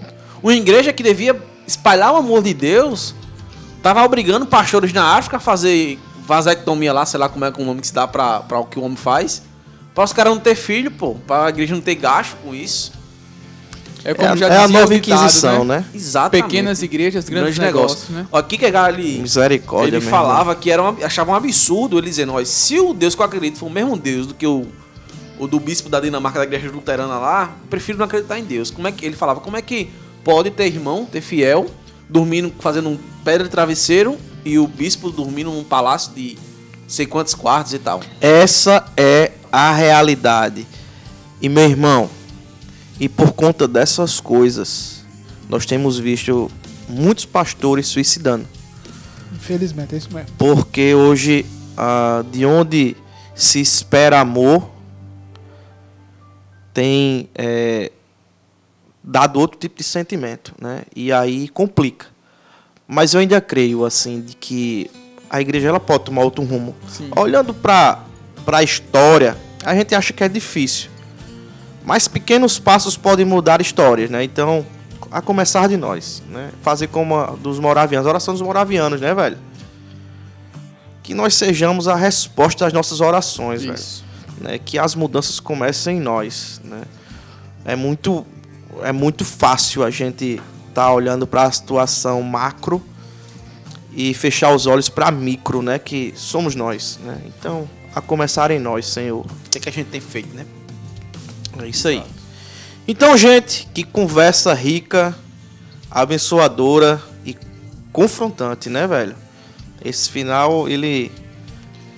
Uma 0.44 0.54
igreja 0.54 0.92
que 0.94 1.02
devia 1.02 1.42
espalhar 1.66 2.14
o 2.14 2.18
amor 2.18 2.44
de 2.44 2.54
Deus 2.54 3.16
tava 3.82 4.04
obrigando 4.04 4.46
pastores 4.46 4.92
na 4.94 5.16
África 5.16 5.38
a 5.38 5.40
fazer 5.40 5.98
vasectomia 6.28 6.92
lá, 6.92 7.06
sei 7.06 7.20
lá 7.20 7.30
como 7.30 7.46
é 7.46 7.52
que 7.52 7.62
o 7.62 7.66
nome 7.66 7.82
que 7.82 7.88
se 7.88 7.94
dá 7.94 8.08
pra, 8.08 8.40
pra 8.42 8.60
o 8.60 8.66
que 8.66 8.78
o 8.80 8.84
homem 8.84 8.98
faz. 8.98 9.44
Pra 9.94 10.04
os 10.04 10.12
caras 10.12 10.34
não 10.34 10.40
ter 10.42 10.56
filho, 10.56 10.92
pô. 10.92 11.16
Pra 11.26 11.50
igreja 11.50 11.74
não 11.74 11.82
ter 11.82 11.96
gasto 11.96 12.36
com 12.44 12.54
isso. 12.54 12.92
É 14.06 14.14
como 14.14 14.28
É, 14.30 14.32
a- 14.32 14.36
já 14.36 14.48
é 14.48 14.58
a 14.60 14.66
o 14.66 14.68
nova 14.70 14.94
Inquisição, 14.96 15.66
né? 15.66 15.84
Exatamente. 15.94 16.44
Pequenas 16.46 16.82
igrejas, 16.84 17.28
grandes 17.28 17.58
Grande 17.58 17.74
negócios, 17.74 18.10
né? 18.10 18.28
Ó, 18.32 18.38
Aqui 18.38 18.56
que 18.58 18.66
ele, 18.66 19.20
Misericórdia, 19.20 19.88
ele 19.98 20.00
meu 20.00 20.10
falava 20.10 20.56
que 20.56 20.70
era 20.70 20.84
um, 20.84 20.96
achava 21.04 21.32
um 21.32 21.36
absurdo 21.36 21.98
ele 21.98 22.08
dizendo, 22.08 22.34
ó, 22.34 22.46
se 22.46 22.80
o 22.80 22.94
Deus 22.94 23.16
que 23.16 23.22
eu 23.22 23.26
acredito 23.26 23.58
for 23.58 23.66
o 23.66 23.70
mesmo 23.70 23.98
Deus 23.98 24.28
do 24.28 24.36
que 24.36 24.46
o, 24.46 24.68
o 25.40 25.48
do 25.48 25.60
bispo 25.60 25.90
da 25.90 26.00
Dinamarca 26.00 26.38
da 26.38 26.46
igreja 26.46 26.70
luterana 26.72 27.18
lá, 27.18 27.56
eu 27.64 27.68
prefiro 27.68 27.98
não 27.98 28.06
acreditar 28.06 28.38
em 28.38 28.44
Deus. 28.44 28.70
Como 28.70 28.88
é 28.88 28.92
que 28.92 29.04
ele 29.06 29.16
falava? 29.16 29.40
Como 29.42 29.58
é 29.58 29.62
que 29.62 29.90
pode 30.24 30.52
ter 30.52 30.68
irmão, 30.68 31.06
ter 31.12 31.22
fiel, 31.22 31.66
dormindo, 32.08 32.54
fazendo 32.60 32.90
um 32.90 33.00
pedra 33.24 33.46
de 33.46 33.50
travesseiro 33.50 34.18
e 34.46 34.60
o 34.60 34.68
bispo 34.68 35.10
dormindo 35.10 35.50
num 35.50 35.64
palácio 35.64 36.12
de 36.14 36.38
sei 36.88 37.08
quantos 37.08 37.34
quartos 37.34 37.74
e 37.74 37.80
tal? 37.80 38.02
Essa 38.22 38.86
é 38.96 39.32
a 39.52 39.74
realidade. 39.74 40.68
E 41.42 41.50
meu 41.50 41.64
irmão, 41.64 42.08
e 43.00 43.10
por 43.10 43.34
conta 43.34 43.68
dessas 43.68 44.20
coisas, 44.20 45.04
nós 45.50 45.66
temos 45.66 46.00
visto 46.00 46.50
muitos 46.88 47.26
pastores 47.26 47.88
suicidando. 47.88 48.48
Infelizmente, 49.34 49.96
é 49.96 49.98
isso 49.98 50.14
mesmo. 50.14 50.30
Porque 50.38 50.96
hoje, 50.96 51.46
ah, 51.78 52.24
de 52.32 52.46
onde 52.46 52.96
se 53.36 53.60
espera 53.60 54.20
amor, 54.22 54.72
tem 56.74 57.30
é, 57.36 57.92
dado 59.04 59.40
outro 59.40 59.60
tipo 59.60 59.78
de 59.78 59.84
sentimento, 59.84 60.54
né? 60.60 60.84
E 60.96 61.12
aí 61.12 61.48
complica. 61.50 62.08
Mas 62.88 63.14
eu 63.14 63.20
ainda 63.20 63.42
creio, 63.42 63.86
assim, 63.86 64.22
de 64.22 64.36
que 64.36 64.90
a 65.30 65.42
igreja 65.42 65.68
ela 65.68 65.80
pode 65.80 66.06
tomar 66.06 66.24
outro 66.24 66.44
rumo. 66.44 66.76
Sim. 66.88 67.10
Olhando 67.16 67.54
para 67.54 68.04
a 68.48 68.64
história, 68.64 69.36
a 69.64 69.76
gente 69.76 69.96
acha 69.96 70.14
que 70.14 70.24
é 70.24 70.30
difícil. 70.30 70.90
Mas 71.86 72.08
pequenos 72.08 72.58
passos 72.58 72.98
podem 72.98 73.26
mudar 73.26 73.62
histórias, 73.62 74.10
né? 74.10 74.24
Então, 74.24 74.66
a 75.12 75.22
começar 75.22 75.70
de 75.70 75.78
nós, 75.78 76.24
né? 76.30 76.52
Fazer 76.64 76.88
como 76.88 77.16
a 77.16 77.28
dos 77.28 77.60
moravianos, 77.60 78.08
a 78.08 78.10
oração 78.10 78.34
dos 78.34 78.42
moravianos, 78.42 79.00
né, 79.00 79.14
velho? 79.14 79.38
Que 81.04 81.14
nós 81.14 81.36
sejamos 81.36 81.88
a 81.88 81.96
resposta 81.96 82.66
às 82.66 82.74
nossas 82.74 83.02
orações, 83.02 83.64
velho 83.64 83.76
Isso. 83.76 84.04
né, 84.42 84.58
que 84.58 84.80
as 84.80 84.96
mudanças 84.96 85.40
comecem 85.40 85.98
em 85.98 86.02
nós, 86.02 86.60
né? 86.64 86.82
É 87.64 87.76
muito 87.76 88.26
é 88.84 88.92
muito 88.92 89.24
fácil 89.24 89.84
a 89.84 89.90
gente 89.90 90.42
estar 90.68 90.92
olhando 90.92 91.26
para 91.26 91.44
a 91.44 91.52
situação 91.52 92.22
macro 92.22 92.84
e 93.94 94.14
fechar 94.14 94.54
os 94.54 94.68
olhos 94.68 94.90
para 94.90 95.10
micro, 95.12 95.62
né, 95.62 95.80
que 95.80 96.14
somos 96.18 96.56
nós, 96.56 97.00
né? 97.04 97.22
Então, 97.28 97.70
a 97.94 98.02
começar 98.02 98.50
em 98.52 98.60
nós, 98.60 98.88
Senhor. 98.88 99.26
O 99.26 99.50
que, 99.50 99.60
é 99.60 99.62
que 99.62 99.70
a 99.70 99.72
gente 99.72 99.88
tem 99.88 100.02
feito, 100.02 100.36
né? 100.36 100.46
É 101.62 101.68
isso 101.68 101.88
aí. 101.88 102.04
Então, 102.88 103.18
gente, 103.18 103.68
que 103.74 103.84
conversa 103.84 104.54
rica, 104.54 105.16
abençoadora 105.90 107.02
e 107.26 107.36
confrontante, 107.92 108.70
né, 108.70 108.88
velho? 108.88 109.16
Esse 109.84 110.10
final, 110.10 110.70
ele 110.70 111.12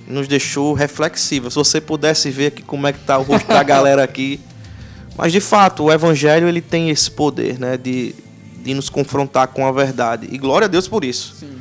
nos 0.07 0.27
deixou 0.27 0.73
reflexivo. 0.73 1.49
Se 1.51 1.55
você 1.55 1.81
pudesse 1.81 2.29
ver 2.29 2.47
aqui 2.47 2.61
como 2.61 2.87
é 2.87 2.93
que 2.93 2.99
tá 2.99 3.17
o 3.17 3.23
rosto 3.23 3.47
da 3.47 3.63
galera 3.63 4.03
aqui. 4.03 4.39
Mas, 5.17 5.31
de 5.31 5.41
fato, 5.41 5.83
o 5.83 5.91
evangelho, 5.91 6.47
ele 6.47 6.61
tem 6.61 6.89
esse 6.89 7.09
poder, 7.09 7.59
né, 7.59 7.75
de, 7.75 8.13
de 8.63 8.73
nos 8.73 8.87
confrontar 8.87 9.47
com 9.47 9.65
a 9.65 9.71
verdade. 9.71 10.27
E 10.31 10.37
glória 10.37 10.65
a 10.65 10.67
Deus 10.67 10.87
por 10.87 11.03
isso. 11.03 11.35
Sim. 11.39 11.59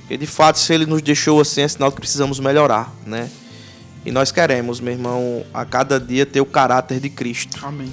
Porque, 0.00 0.16
de 0.18 0.26
fato, 0.26 0.58
se 0.58 0.72
ele 0.74 0.84
nos 0.84 1.00
deixou 1.00 1.40
assim, 1.40 1.62
é 1.62 1.68
sinal 1.68 1.90
que 1.90 1.98
precisamos 1.98 2.38
melhorar, 2.38 2.92
né? 3.06 3.30
E 4.04 4.10
nós 4.10 4.32
queremos, 4.32 4.80
meu 4.80 4.92
irmão, 4.92 5.44
a 5.54 5.64
cada 5.64 5.98
dia 6.00 6.26
ter 6.26 6.40
o 6.40 6.46
caráter 6.46 6.98
de 7.00 7.08
Cristo. 7.08 7.64
Amém. 7.64 7.90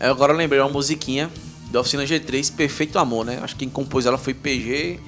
É, 0.00 0.08
agora 0.08 0.32
eu 0.32 0.36
lembrei 0.36 0.60
uma 0.60 0.68
musiquinha 0.70 1.30
da 1.70 1.80
Oficina 1.80 2.04
G3, 2.04 2.52
Perfeito 2.52 2.98
Amor, 2.98 3.24
né? 3.24 3.38
Acho 3.42 3.54
que 3.54 3.60
quem 3.60 3.68
compôs 3.68 4.04
ela 4.04 4.18
foi 4.18 4.34
PG, 4.34 4.98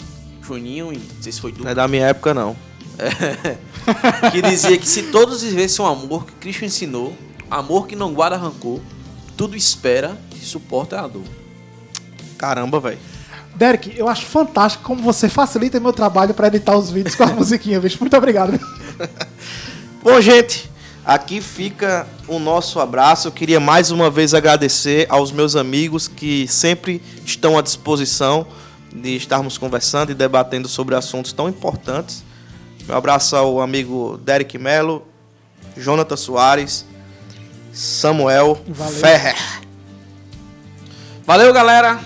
Juninho 0.43 0.93
e 0.93 0.99
não 0.99 1.23
sei 1.23 1.33
se 1.33 1.41
foi 1.41 1.51
Não 1.51 1.59
Duque. 1.59 1.71
é 1.71 1.75
da 1.75 1.89
minha 1.89 2.07
época, 2.07 2.33
não. 2.33 2.57
que 4.31 4.41
dizia 4.41 4.79
que 4.79 4.89
se 4.89 5.05
todos 5.05 5.43
vivessem 5.43 5.85
o 5.85 5.89
amor 5.89 6.25
que 6.25 6.33
Cristo 6.35 6.65
ensinou, 6.65 7.17
amor 7.51 7.87
que 7.89 7.97
não 7.97 8.15
guarda 8.15 8.37
rancor, 8.37 8.81
tudo 9.37 9.57
espera 9.57 10.17
e 10.35 10.39
suporta 10.39 11.01
a 11.01 11.09
dor. 11.09 11.25
Caramba, 12.39 12.79
velho. 12.79 12.99
Derek, 13.57 13.93
eu 13.97 14.09
acho 14.09 14.27
fantástico 14.27 14.85
como 14.85 15.03
você 15.03 15.29
facilita 15.29 15.79
meu 15.81 15.93
trabalho 15.93 16.35
pra 16.35 16.47
editar 16.47 16.77
os 16.77 16.91
vídeos 16.91 17.15
com 17.15 17.25
a 17.25 17.27
musiquinha, 17.35 17.81
bicho. 17.81 17.99
Muito 18.01 18.17
obrigado. 18.17 18.59
Bom, 20.05 20.21
gente, 20.21 20.71
aqui 21.03 21.41
fica 21.41 22.07
o 22.29 22.39
nosso 22.39 22.79
abraço. 22.79 23.27
Eu 23.27 23.33
queria 23.33 23.59
mais 23.59 23.91
uma 23.91 24.11
vez 24.11 24.35
agradecer 24.35 25.07
aos 25.09 25.33
meus 25.33 25.57
amigos 25.57 26.07
que 26.07 26.47
sempre 26.47 27.01
estão 27.25 27.59
à 27.59 27.63
disposição 27.63 28.47
de 28.95 29.17
estarmos 29.17 29.57
conversando 29.57 30.13
e 30.13 30.15
debatendo 30.15 30.69
sobre 30.69 30.95
assuntos 30.95 31.33
tão 31.33 31.49
importantes. 31.49 32.23
Meu 32.87 32.99
abraço 32.99 33.35
ao 33.35 33.63
amigo 33.63 34.21
Derek 34.23 34.59
Melo, 34.59 35.07
Jonathan 35.75 36.19
Soares, 36.19 36.85
Samuel 37.73 38.61
Valeu. 38.69 38.93
Ferrer. 38.93 39.63
Valeu, 41.27 41.51
galera! 41.51 41.99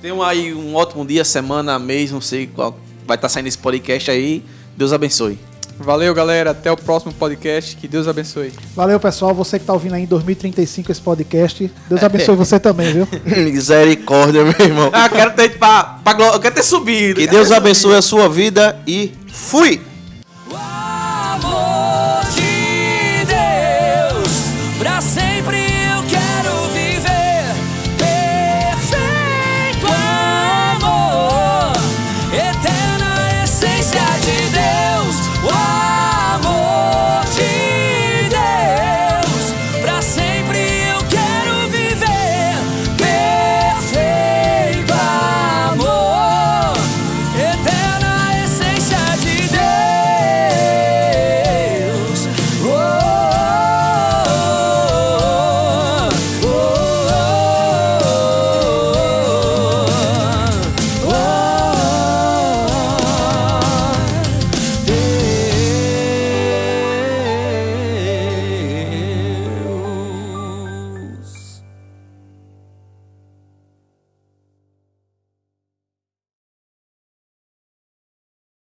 Tenham 0.00 0.22
aí 0.22 0.54
um 0.54 0.74
ótimo 0.74 1.04
dia, 1.04 1.26
semana, 1.26 1.78
mês, 1.78 2.10
não 2.10 2.22
sei 2.22 2.46
qual 2.46 2.80
vai 3.06 3.16
estar 3.18 3.28
saindo 3.28 3.48
esse 3.48 3.58
podcast 3.58 4.10
aí. 4.10 4.42
Deus 4.74 4.94
abençoe. 4.94 5.38
Valeu, 5.78 6.14
galera. 6.14 6.50
Até 6.50 6.70
o 6.70 6.76
próximo 6.76 7.12
podcast. 7.12 7.76
Que 7.76 7.88
Deus 7.88 8.06
abençoe. 8.06 8.52
Valeu, 8.74 8.98
pessoal. 9.00 9.34
Você 9.34 9.58
que 9.58 9.64
tá 9.64 9.72
ouvindo 9.72 9.94
aí 9.94 10.02
em 10.02 10.06
2035 10.06 10.92
esse 10.92 11.00
podcast. 11.00 11.70
Deus 11.88 12.02
abençoe 12.02 12.36
você 12.36 12.58
também, 12.58 12.92
viu? 12.92 13.08
Misericórdia, 13.24 14.44
meu 14.44 14.66
irmão. 14.66 14.90
Ah, 14.92 15.06
eu 15.06 15.10
quero 15.10 15.32
ter, 15.32 15.58
pra, 15.58 15.98
pra, 16.04 16.12
eu 16.18 16.40
quero 16.40 16.54
ter 16.54 16.62
subido. 16.62 17.20
Que 17.20 17.26
Deus 17.26 17.50
abençoe 17.50 17.96
a 17.96 18.02
sua 18.02 18.28
vida 18.28 18.78
e 18.86 19.12
fui! 19.26 19.80